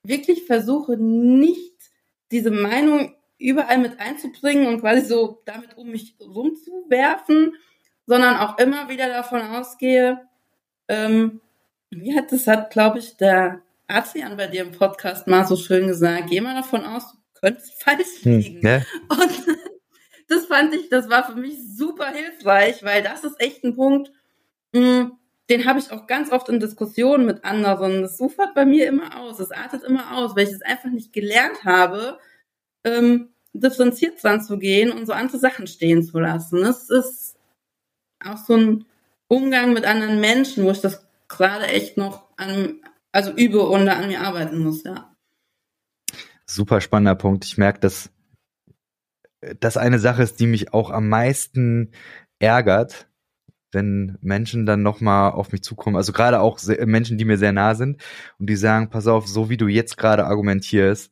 wirklich 0.04 0.46
versuche, 0.46 0.98
nicht 0.98 1.74
diese 2.32 2.52
Meinung 2.52 3.16
überall 3.38 3.80
mit 3.80 4.00
einzubringen 4.00 4.68
und 4.68 4.82
quasi 4.82 5.06
so 5.06 5.42
damit 5.46 5.78
um 5.78 5.90
mich 5.90 6.16
rumzuwerfen, 6.20 7.56
sondern 8.06 8.38
auch 8.38 8.58
immer 8.60 8.88
wieder 8.88 9.10
davon 9.10 9.42
ausgehe, 9.42 10.28
ähm, 10.88 11.42
wie 11.90 12.16
hat 12.16 12.32
das 12.32 12.48
hat, 12.48 12.72
glaube 12.72 13.00
ich, 13.00 13.18
der 13.18 13.62
Adrian 13.88 14.38
bei 14.38 14.48
dir 14.48 14.62
im 14.62 14.72
Podcast 14.72 15.28
mal 15.28 15.46
so 15.46 15.56
schön 15.56 15.88
gesagt, 15.88 16.30
geh 16.30 16.42
mal 16.42 16.56
davon 16.56 16.84
aus, 16.86 17.12
du 17.12 17.40
könntest 17.40 17.82
falsch 17.82 18.24
hm, 18.24 18.38
liegen. 18.38 18.56
Hm, 18.56 18.62
ne? 18.62 18.86
Und 19.10 19.65
das 20.28 20.46
fand 20.46 20.74
ich, 20.74 20.90
das 20.90 21.10
war 21.10 21.26
für 21.26 21.38
mich 21.38 21.58
super 21.76 22.08
hilfreich, 22.08 22.84
weil 22.84 23.04
das 23.04 23.24
ist 23.24 23.40
echt 23.40 23.64
ein 23.64 23.76
Punkt, 23.76 24.12
mh, 24.74 24.82
hm, 24.82 25.12
den 25.50 25.66
habe 25.66 25.80
ich 25.80 25.92
auch 25.92 26.08
ganz 26.08 26.32
oft 26.32 26.50
in 26.50 26.60
Diskussionen 26.60 27.26
mit 27.26 27.46
anderen. 27.46 28.02
Das 28.02 28.20
ufert 28.20 28.56
bei 28.56 28.66
mir 28.66 28.88
immer 28.88 29.20
aus, 29.20 29.40
es 29.40 29.52
artet 29.52 29.84
immer 29.84 30.18
aus, 30.18 30.36
weil 30.36 30.48
ich 30.48 30.54
es 30.54 30.62
einfach 30.64 30.90
nicht 30.90 31.14
gelernt 31.14 31.64
habe, 31.64 32.18
ähm, 32.84 33.30
differenziert 33.54 34.22
dran 34.24 34.42
zu 34.42 34.58
gehen 34.58 34.92
und 34.92 35.06
so 35.06 35.14
andere 35.14 35.38
Sachen 35.38 35.68
stehen 35.68 36.04
zu 36.04 36.20
lassen. 36.20 36.62
Das 36.62 36.90
ist 36.90 37.38
auch 38.24 38.38
so 38.38 38.56
ein 38.56 38.86
Umgang 39.28 39.74
mit 39.74 39.86
anderen 39.86 40.20
Menschen, 40.20 40.64
wo 40.64 40.72
ich 40.72 40.82
das 40.82 41.06
gerade 41.28 41.68
echt 41.68 41.98
noch 41.98 42.24
an, 42.38 42.82
also 43.12 43.32
übe 43.32 43.62
und 43.62 43.88
an 43.88 44.08
mir 44.08 44.22
arbeiten 44.22 44.60
muss, 44.60 44.84
ja. 44.84 45.12
Super 46.48 46.82
spannender 46.82 47.16
Punkt. 47.16 47.46
Ich 47.46 47.58
merke, 47.58 47.80
dass 47.80 48.12
das 49.60 49.78
eine 49.78 50.00
Sache 50.00 50.24
ist, 50.24 50.40
die 50.40 50.48
mich 50.48 50.74
auch 50.74 50.90
am 50.90 51.10
meisten 51.10 51.92
ärgert, 52.40 53.08
wenn 53.72 54.18
Menschen 54.22 54.66
dann 54.66 54.82
nochmal 54.82 55.32
auf 55.32 55.52
mich 55.52 55.62
zukommen, 55.62 55.96
also 55.96 56.14
gerade 56.14 56.40
auch 56.40 56.60
Menschen, 56.86 57.18
die 57.18 57.26
mir 57.26 57.38
sehr 57.38 57.52
nah 57.52 57.76
sind 57.76 58.02
und 58.40 58.50
die 58.50 58.56
sagen, 58.56 58.90
pass 58.90 59.08
auf, 59.08 59.28
so 59.28 59.50
wie 59.50 59.58
du 59.58 59.68
jetzt 59.68 59.98
gerade 59.98 60.26
argumentierst, 60.26 61.12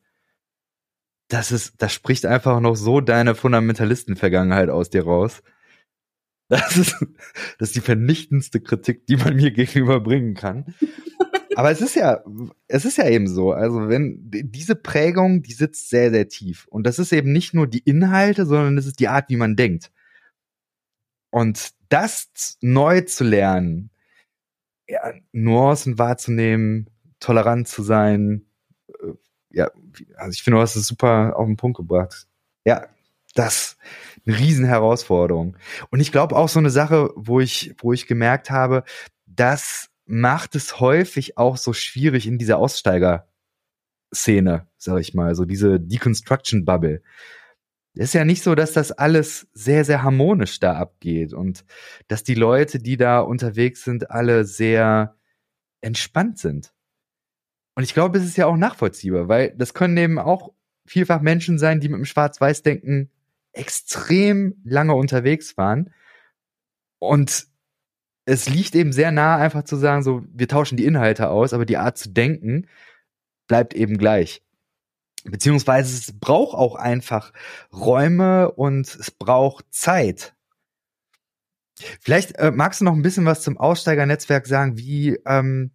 das 1.28 1.52
ist, 1.52 1.82
das 1.82 1.94
spricht 1.94 2.26
einfach 2.26 2.60
noch 2.60 2.76
so 2.76 3.02
deine 3.02 3.36
Fundamentalisten-Vergangenheit 3.36 4.70
aus 4.70 4.90
dir 4.90 5.04
raus. 5.04 5.42
Das 6.50 6.78
ist, 6.78 6.96
das 7.58 7.70
ist 7.70 7.76
die 7.76 7.82
vernichtendste 7.82 8.62
Kritik, 8.62 9.08
die 9.08 9.16
man 9.16 9.36
mir 9.36 9.52
gegenüber 9.52 10.00
bringen 10.02 10.36
kann. 10.36 10.76
Aber 11.56 11.72
es 11.72 11.82
ist 11.82 11.96
ja, 11.96 12.24
es 12.68 12.86
ist 12.86 12.98
ja 12.98 13.08
eben 13.08 13.28
so. 13.28 13.52
Also 13.52 13.90
wenn 13.90 14.20
diese 14.30 14.76
Prägung, 14.76 15.42
die 15.44 15.54
sitzt 15.54 15.90
sehr, 15.90 16.12
sehr 16.12 16.28
tief. 16.28 16.68
Und 16.68 16.86
das 16.86 17.00
ist 17.00 17.12
eben 17.14 17.32
nicht 17.32 17.54
nur 17.54 17.68
die 17.68 17.80
Inhalte, 17.80 18.46
sondern 18.46 18.78
es 18.78 18.86
ist 18.86 19.00
die 19.00 19.08
Art, 19.08 19.30
wie 19.30 19.38
man 19.38 19.56
denkt. 19.56 19.92
Und 21.32 21.72
das 21.90 22.58
neu 22.62 23.02
zu 23.02 23.24
lernen, 23.24 23.90
ja, 24.88 25.14
Nuancen 25.32 25.98
wahrzunehmen, 25.98 26.90
tolerant 27.20 27.68
zu 27.68 27.84
sein, 27.84 28.46
äh, 29.02 29.14
ja, 29.50 29.72
also 30.16 30.32
ich 30.32 30.44
finde, 30.44 30.58
du 30.58 30.62
hast 30.62 30.76
es 30.76 30.88
super 30.88 31.36
auf 31.38 31.48
den 31.48 31.58
Punkt 31.58 31.78
gebracht. 31.78 32.28
Ja, 32.66 32.88
das 33.36 33.78
eine 34.26 34.38
riesen. 34.38 35.58
Und 35.90 36.00
ich 36.00 36.12
glaube 36.12 36.36
auch 36.36 36.50
so 36.50 36.60
eine 36.60 36.70
Sache, 36.70 37.12
wo 37.16 37.40
ich, 37.40 37.76
wo 37.80 37.94
ich 37.94 38.08
gemerkt 38.08 38.50
habe, 38.50 38.84
das 39.26 39.90
macht 40.06 40.56
es 40.56 40.80
häufig 40.80 41.38
auch 41.38 41.58
so 41.58 41.74
schwierig 41.74 42.28
in 42.28 42.38
dieser 42.38 42.58
Aussteiger-Szene, 42.58 44.68
sag 44.78 45.00
ich 45.00 45.14
mal, 45.14 45.36
so 45.36 45.46
diese 45.46 45.80
Deconstruction-Bubble. 45.80 47.02
Es 47.96 48.06
ist 48.06 48.14
ja 48.14 48.26
nicht 48.26 48.42
so, 48.42 48.56
dass 48.56 48.74
das 48.74 48.92
alles 48.92 49.48
sehr, 49.54 49.86
sehr 49.86 50.02
harmonisch 50.02 50.60
da 50.60 50.78
abgeht 50.78 51.34
und 51.34 51.64
dass 52.08 52.24
die 52.24 52.34
Leute, 52.34 52.80
die 52.80 52.98
da 52.98 53.20
unterwegs 53.20 53.84
sind, 53.84 54.10
alle 54.10 54.46
sehr 54.46 55.16
entspannt 55.82 56.40
sind. 56.40 56.74
Und 57.76 57.84
ich 57.84 57.94
glaube, 57.94 58.18
es 58.18 58.26
ist 58.26 58.38
ja 58.38 58.48
auch 58.48 58.58
nachvollziehbar, 58.58 59.28
weil 59.28 59.54
das 59.58 59.74
können 59.74 59.98
eben 59.98 60.20
auch 60.20 60.54
vielfach 60.86 61.22
Menschen 61.22 61.60
sein, 61.60 61.80
die 61.80 61.90
mit 61.90 61.98
dem 61.98 62.06
Schwarz-Weiß-Denken 62.06 63.12
extrem 63.52 64.56
lange 64.64 64.96
unterwegs 64.96 65.58
waren. 65.58 65.94
Und 67.00 67.48
es 68.26 68.50
liegt 68.50 68.76
eben 68.76 68.94
sehr 68.94 69.12
nah, 69.12 69.38
einfach 69.38 69.64
zu 69.64 69.76
sagen, 69.76 70.04
so, 70.04 70.24
wir 70.34 70.48
tauschen 70.48 70.78
die 70.78 70.86
Inhalte 70.86 71.30
aus, 71.30 71.54
aber 71.54 71.66
die 71.66 71.78
Art 71.78 71.98
zu 71.98 72.10
denken 72.10 72.68
bleibt 73.48 73.74
eben 73.74 73.98
gleich. 73.98 74.42
Beziehungsweise 75.26 75.96
es 75.96 76.20
braucht 76.20 76.58
auch 76.58 76.76
einfach 76.76 77.34
Räume 77.72 78.52
und 78.52 78.88
es 78.88 79.12
braucht 79.12 79.66
Zeit. 79.72 80.34
Vielleicht 82.02 82.38
äh, 82.38 82.52
magst 82.52 82.82
du 82.82 82.86
noch 82.86 82.94
ein 82.94 83.02
bisschen 83.02 83.26
was 83.26 83.42
zum 83.42 83.58
Aussteigernetzwerk 83.58 84.48
sagen, 84.48 84.78
wie 84.78 85.18
ähm, 85.26 85.72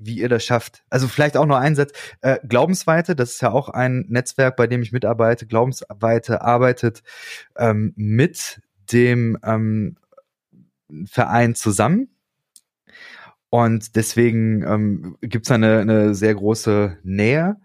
wie 0.00 0.18
ihr 0.18 0.28
das 0.28 0.44
schafft. 0.44 0.82
Also 0.88 1.08
vielleicht 1.08 1.36
auch 1.36 1.46
noch 1.46 1.58
ein 1.58 1.76
Satz. 1.76 1.92
Äh, 2.22 2.38
Glaubensweite, 2.48 3.14
das 3.14 3.32
ist 3.32 3.42
ja 3.42 3.52
auch 3.52 3.68
ein 3.68 4.06
Netzwerk, 4.08 4.56
bei 4.56 4.66
dem 4.66 4.82
ich 4.82 4.92
mitarbeite. 4.92 5.46
Glaubensweite 5.46 6.40
arbeitet 6.40 7.02
ähm, 7.56 7.92
mit 7.96 8.60
dem 8.92 9.38
ähm, 9.44 9.96
Verein 11.06 11.54
zusammen. 11.54 12.08
Und 13.48 13.96
deswegen 13.96 14.62
ähm, 14.62 15.16
gibt 15.20 15.46
es 15.46 15.50
eine, 15.50 15.80
eine 15.80 16.14
sehr 16.14 16.34
große 16.34 16.98
Nähe. 17.02 17.56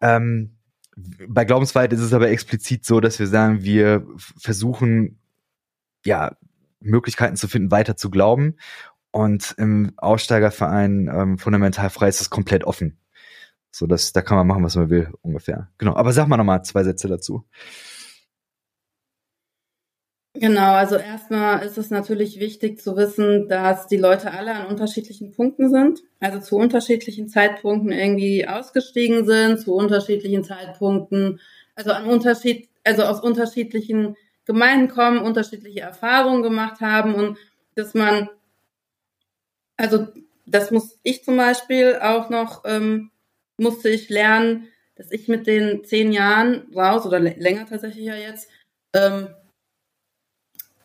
Ähm, 0.00 0.56
bei 1.26 1.44
Glaubensweite 1.44 1.94
ist 1.94 2.02
es 2.02 2.12
aber 2.12 2.28
explizit 2.28 2.84
so, 2.84 3.00
dass 3.00 3.18
wir 3.18 3.26
sagen, 3.26 3.62
wir 3.62 4.06
versuchen, 4.16 5.18
ja, 6.04 6.36
Möglichkeiten 6.80 7.36
zu 7.36 7.48
finden, 7.48 7.70
weiter 7.70 7.96
zu 7.96 8.10
glauben 8.10 8.56
und 9.12 9.54
im 9.58 9.92
Aussteigerverein 9.96 11.10
ähm, 11.12 11.38
fundamental 11.38 11.90
frei 11.90 12.08
ist 12.08 12.20
es 12.20 12.30
komplett 12.30 12.64
offen. 12.64 12.98
So, 13.70 13.86
dass 13.86 14.12
da 14.12 14.20
kann 14.20 14.36
man 14.36 14.46
machen, 14.46 14.64
was 14.64 14.76
man 14.76 14.90
will, 14.90 15.12
ungefähr. 15.22 15.68
Genau. 15.78 15.94
Aber 15.96 16.12
sag 16.12 16.28
mal 16.28 16.36
nochmal 16.36 16.62
zwei 16.64 16.84
Sätze 16.84 17.08
dazu. 17.08 17.44
Genau, 20.34 20.72
also 20.72 20.96
erstmal 20.96 21.62
ist 21.64 21.76
es 21.76 21.90
natürlich 21.90 22.40
wichtig 22.40 22.80
zu 22.80 22.96
wissen, 22.96 23.48
dass 23.48 23.86
die 23.86 23.98
Leute 23.98 24.30
alle 24.32 24.54
an 24.54 24.66
unterschiedlichen 24.68 25.30
Punkten 25.32 25.68
sind, 25.68 26.02
also 26.20 26.40
zu 26.40 26.56
unterschiedlichen 26.56 27.28
Zeitpunkten 27.28 27.92
irgendwie 27.92 28.48
ausgestiegen 28.48 29.26
sind, 29.26 29.60
zu 29.60 29.74
unterschiedlichen 29.74 30.42
Zeitpunkten, 30.42 31.38
also 31.74 31.92
an 31.92 32.06
Unterschied, 32.06 32.68
also 32.82 33.02
aus 33.02 33.20
unterschiedlichen 33.20 34.16
Gemeinden 34.46 34.88
kommen, 34.88 35.18
unterschiedliche 35.20 35.80
Erfahrungen 35.80 36.42
gemacht 36.42 36.80
haben 36.80 37.14
und 37.14 37.36
dass 37.74 37.92
man, 37.92 38.28
also 39.76 40.08
das 40.46 40.70
muss 40.70 40.98
ich 41.02 41.24
zum 41.24 41.36
Beispiel 41.36 41.98
auch 42.00 42.30
noch, 42.30 42.62
ähm, 42.64 43.10
musste 43.58 43.88
ich 43.88 44.08
lernen, 44.08 44.68
dass 44.96 45.10
ich 45.12 45.28
mit 45.28 45.46
den 45.46 45.84
zehn 45.84 46.12
Jahren 46.12 46.66
raus 46.74 47.06
oder 47.06 47.20
länger 47.20 47.66
tatsächlich 47.66 48.04
ja 48.06 48.14
jetzt, 48.16 48.48
ähm, 48.94 49.28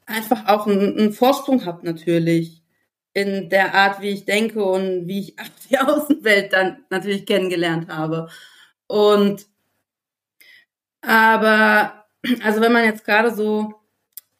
einfach 0.07 0.47
auch 0.47 0.65
einen, 0.65 0.97
einen 0.97 1.13
Vorsprung 1.13 1.65
habe 1.65 1.85
natürlich 1.85 2.63
in 3.13 3.49
der 3.49 3.75
Art, 3.75 4.01
wie 4.01 4.09
ich 4.09 4.25
denke 4.25 4.63
und 4.63 5.07
wie 5.07 5.19
ich 5.19 5.35
die 5.69 5.77
Außenwelt 5.77 6.53
dann 6.53 6.85
natürlich 6.89 7.25
kennengelernt 7.25 7.89
habe. 7.89 8.29
Und 8.87 9.45
aber, 11.01 12.05
also 12.43 12.61
wenn 12.61 12.73
man 12.73 12.85
jetzt 12.85 13.05
gerade 13.05 13.33
so, 13.33 13.73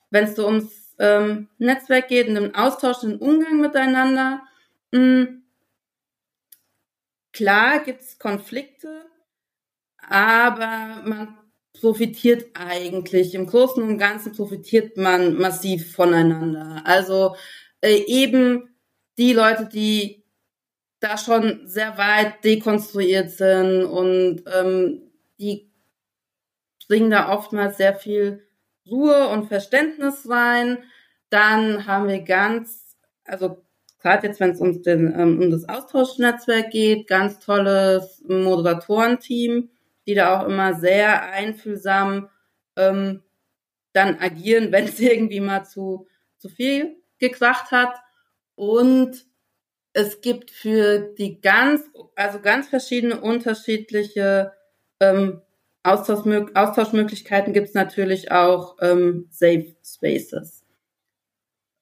wenn 0.10 0.26
es 0.26 0.36
so 0.36 0.48
ums 0.48 0.96
ähm, 1.00 1.50
Netzwerk 1.60 2.08
geht 2.08 2.28
und 2.28 2.36
den 2.36 2.56
Austausch, 2.56 3.02
den 3.02 3.18
Umgang 3.18 3.60
miteinander, 3.60 4.42
mh, 4.92 5.00
hm, 5.00 5.44
klar 7.32 7.80
gibt's 7.80 8.18
Konflikte, 8.18 9.06
aber 9.98 11.02
man 11.06 11.38
profitiert 11.80 12.46
eigentlich. 12.54 13.34
Im 13.34 13.48
Großen 13.48 13.84
und 13.84 13.98
Ganzen 13.98 14.34
profitiert 14.34 14.98
man 14.98 15.36
massiv 15.38 15.94
voneinander. 15.94 16.82
Also 16.86 17.36
äh, 17.82 18.04
eben 18.08 18.70
die 19.18 19.34
Leute, 19.34 19.68
die 19.72 20.24
da 21.00 21.18
schon 21.18 21.68
sehr 21.68 21.98
weit 21.98 22.44
dekonstruiert 22.44 23.30
sind 23.32 23.84
und 23.84 24.44
ähm, 24.52 25.12
die 25.40 25.72
bringen 26.88 27.12
da 27.12 27.32
oftmals 27.34 27.78
sehr 27.78 27.96
viel 27.96 28.48
Ruhe 28.90 29.28
und 29.30 29.48
Verständnis 29.48 30.28
rein. 30.30 30.80
Dann 31.30 31.86
haben 31.86 32.08
wir 32.08 32.22
ganz, 32.22 32.96
also 33.26 33.58
gerade 34.02 34.28
jetzt, 34.28 34.40
wenn 34.40 34.52
es 34.52 34.62
um, 34.62 34.82
den, 34.82 35.14
ähm, 35.14 35.42
um 35.42 35.52
das 35.52 35.68
Austauschnetzwerk 35.68 36.72
geht, 36.72 37.08
ganz 37.08 37.40
tolles 37.40 38.24
Moderatorenteam 38.28 39.70
die 40.08 40.16
da 40.16 40.40
auch 40.40 40.48
immer 40.48 40.74
sehr 40.74 41.24
einfühlsam 41.32 42.30
ähm, 42.76 43.24
dann 43.94 44.18
agieren, 44.20 44.72
wenn 44.72 44.86
es 44.86 45.00
irgendwie 45.00 45.42
mal 45.42 45.64
zu, 45.66 46.08
zu 46.38 46.50
viel 46.50 46.96
gekracht 47.20 47.72
hat. 47.72 47.94
Und 48.56 49.26
es 49.94 50.22
gibt 50.22 50.52
für 50.52 51.00
die 51.00 51.42
ganz, 51.42 51.84
also 52.16 52.40
ganz 52.40 52.68
verschiedene 52.70 53.20
unterschiedliche 53.20 54.54
ähm, 55.00 55.42
Austauschmög 55.84 56.56
Austauschmöglichkeiten 56.56 57.54
gibt 57.54 57.70
es 57.70 57.74
natürlich 57.74 58.32
auch 58.32 58.78
ähm, 58.82 59.28
Safe 59.32 59.76
Spaces. 59.84 60.66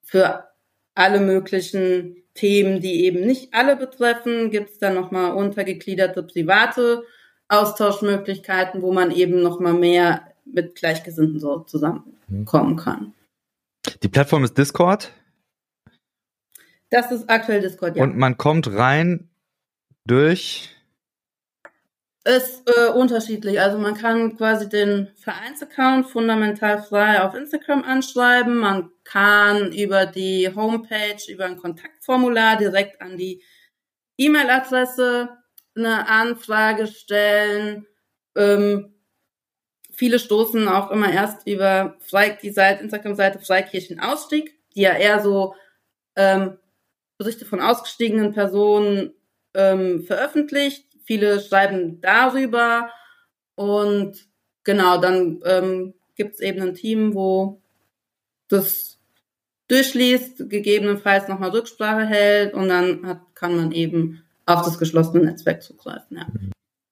Für 0.03 0.49
alle 0.93 1.19
möglichen 1.19 2.23
Themen, 2.35 2.81
die 2.81 3.05
eben 3.05 3.25
nicht 3.25 3.53
alle 3.53 3.75
betreffen, 3.75 4.51
gibt 4.51 4.69
es 4.69 4.77
dann 4.77 4.93
nochmal 4.93 5.33
untergegliederte 5.33 6.21
private 6.23 7.03
Austauschmöglichkeiten, 7.47 8.81
wo 8.81 8.91
man 8.91 9.11
eben 9.11 9.41
noch 9.41 9.59
mal 9.59 9.73
mehr 9.73 10.21
mit 10.45 10.75
Gleichgesinnten 10.75 11.39
so 11.39 11.59
zusammenkommen 11.59 12.75
kann. 12.75 13.13
Die 14.03 14.07
Plattform 14.07 14.43
ist 14.43 14.57
Discord. 14.57 15.11
Das 16.89 17.11
ist 17.11 17.29
aktuell 17.29 17.61
Discord, 17.61 17.97
ja. 17.97 18.03
Und 18.03 18.17
man 18.17 18.37
kommt 18.37 18.67
rein 18.71 19.29
durch 20.05 20.75
ist 22.25 22.67
äh, 22.67 22.89
unterschiedlich. 22.89 23.61
Also 23.61 23.77
man 23.77 23.93
kann 23.93 24.35
quasi 24.35 24.67
den 24.67 25.09
Vereinsaccount 25.15 26.07
fundamental 26.07 26.81
frei 26.81 27.21
auf 27.21 27.35
Instagram 27.35 27.83
anschreiben. 27.83 28.57
Man 28.57 28.89
kann 29.03 29.71
über 29.71 30.07
die 30.07 30.51
Homepage, 30.53 31.21
über 31.31 31.45
ein 31.45 31.57
Kontaktformular 31.57 32.57
direkt 32.57 32.99
an 32.99 33.15
die 33.15 33.43
E-Mail-Adresse 34.17 35.29
eine 35.75 36.07
Anfrage 36.07 36.87
stellen. 36.87 37.85
Ähm, 38.35 38.93
viele 39.91 40.19
stoßen 40.19 40.67
auch 40.67 40.91
immer 40.91 41.11
erst 41.11 41.47
über 41.47 41.97
die 42.41 42.49
Seite, 42.51 42.83
Instagram-Seite 42.83 43.39
Freikirchenausstieg, 43.39 44.57
die 44.75 44.81
ja 44.81 44.93
eher 44.93 45.21
so 45.21 45.55
ähm, 46.15 46.57
Berichte 47.17 47.45
von 47.45 47.61
ausgestiegenen 47.61 48.33
Personen 48.33 49.13
ähm, 49.53 50.03
veröffentlicht. 50.03 50.85
Viele 51.05 51.39
schreiben 51.39 52.01
darüber 52.01 52.89
und 53.55 54.27
genau, 54.63 54.97
dann 54.97 55.41
ähm, 55.45 55.93
gibt 56.15 56.35
es 56.35 56.39
eben 56.41 56.61
ein 56.61 56.73
Team, 56.73 57.13
wo 57.13 57.61
das 58.49 58.99
durchliest, 59.67 60.49
gegebenenfalls 60.49 61.27
nochmal 61.27 61.49
Rücksprache 61.49 62.05
hält 62.05 62.53
und 62.53 62.69
dann 62.69 63.05
hat, 63.05 63.21
kann 63.33 63.55
man 63.55 63.71
eben 63.71 64.24
auf 64.45 64.63
das 64.63 64.77
geschlossene 64.77 65.25
Netzwerk 65.25 65.61
zugreifen. 65.63 66.17
Ja. 66.17 66.27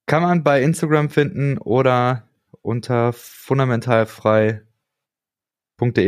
Kann 0.06 0.24
man 0.24 0.44
bei 0.44 0.62
Instagram 0.62 1.10
finden 1.10 1.58
oder 1.58 2.28
unter 2.62 3.14
fundamentalfrei.de 3.14 4.66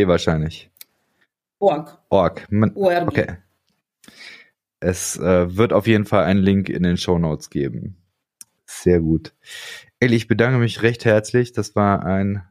wahrscheinlich. 0.07 0.69
Org. 1.59 1.97
Org. 2.09 2.45
Man. 2.51 2.75
Okay. 2.75 3.37
Es 4.79 5.17
äh, 5.17 5.55
wird 5.55 5.73
auf 5.73 5.87
jeden 5.87 6.05
Fall 6.05 6.25
einen 6.25 6.41
Link 6.41 6.69
in 6.69 6.83
den 6.83 6.97
Show 6.97 7.17
Notes 7.17 7.49
geben. 7.49 7.97
Sehr 8.65 8.99
gut. 8.99 9.33
Elli, 9.99 10.15
ich 10.15 10.27
bedanke 10.27 10.59
mich 10.59 10.81
recht 10.83 11.05
herzlich. 11.05 11.53
Das 11.53 11.75
war 11.75 12.05
ein 12.05 12.43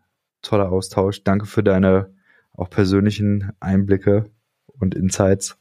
toller 0.42 0.72
Austausch. 0.72 1.22
Danke 1.22 1.47
für 1.47 1.62
deine 1.62 2.14
auch 2.53 2.70
persönlichen 2.70 3.53
Einblicke 3.61 4.30
und 4.66 4.95
Insights. 4.95 5.59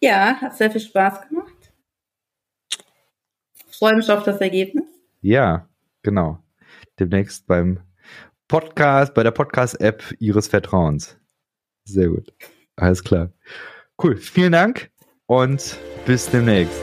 Ja, 0.00 0.36
hat 0.40 0.56
sehr 0.56 0.70
viel 0.70 0.80
Spaß 0.80 1.28
gemacht. 1.28 1.72
freue 3.70 3.96
mich 3.96 4.10
auf 4.10 4.24
das 4.24 4.40
Ergebnis. 4.40 4.84
Ja, 5.20 5.68
genau. 6.02 6.38
Demnächst 6.98 7.46
beim 7.46 7.80
Podcast, 8.48 9.14
bei 9.14 9.22
der 9.22 9.30
Podcast-App 9.30 10.14
Ihres 10.18 10.48
Vertrauens. 10.48 11.18
Sehr 11.84 12.08
gut. 12.08 12.32
Alles 12.76 13.02
klar. 13.02 13.30
Cool. 14.02 14.16
Vielen 14.16 14.52
Dank 14.52 14.90
und 15.26 15.76
bis 16.06 16.30
demnächst. 16.30 16.80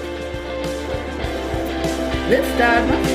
Bis 2.30 2.46
dann. 2.58 3.15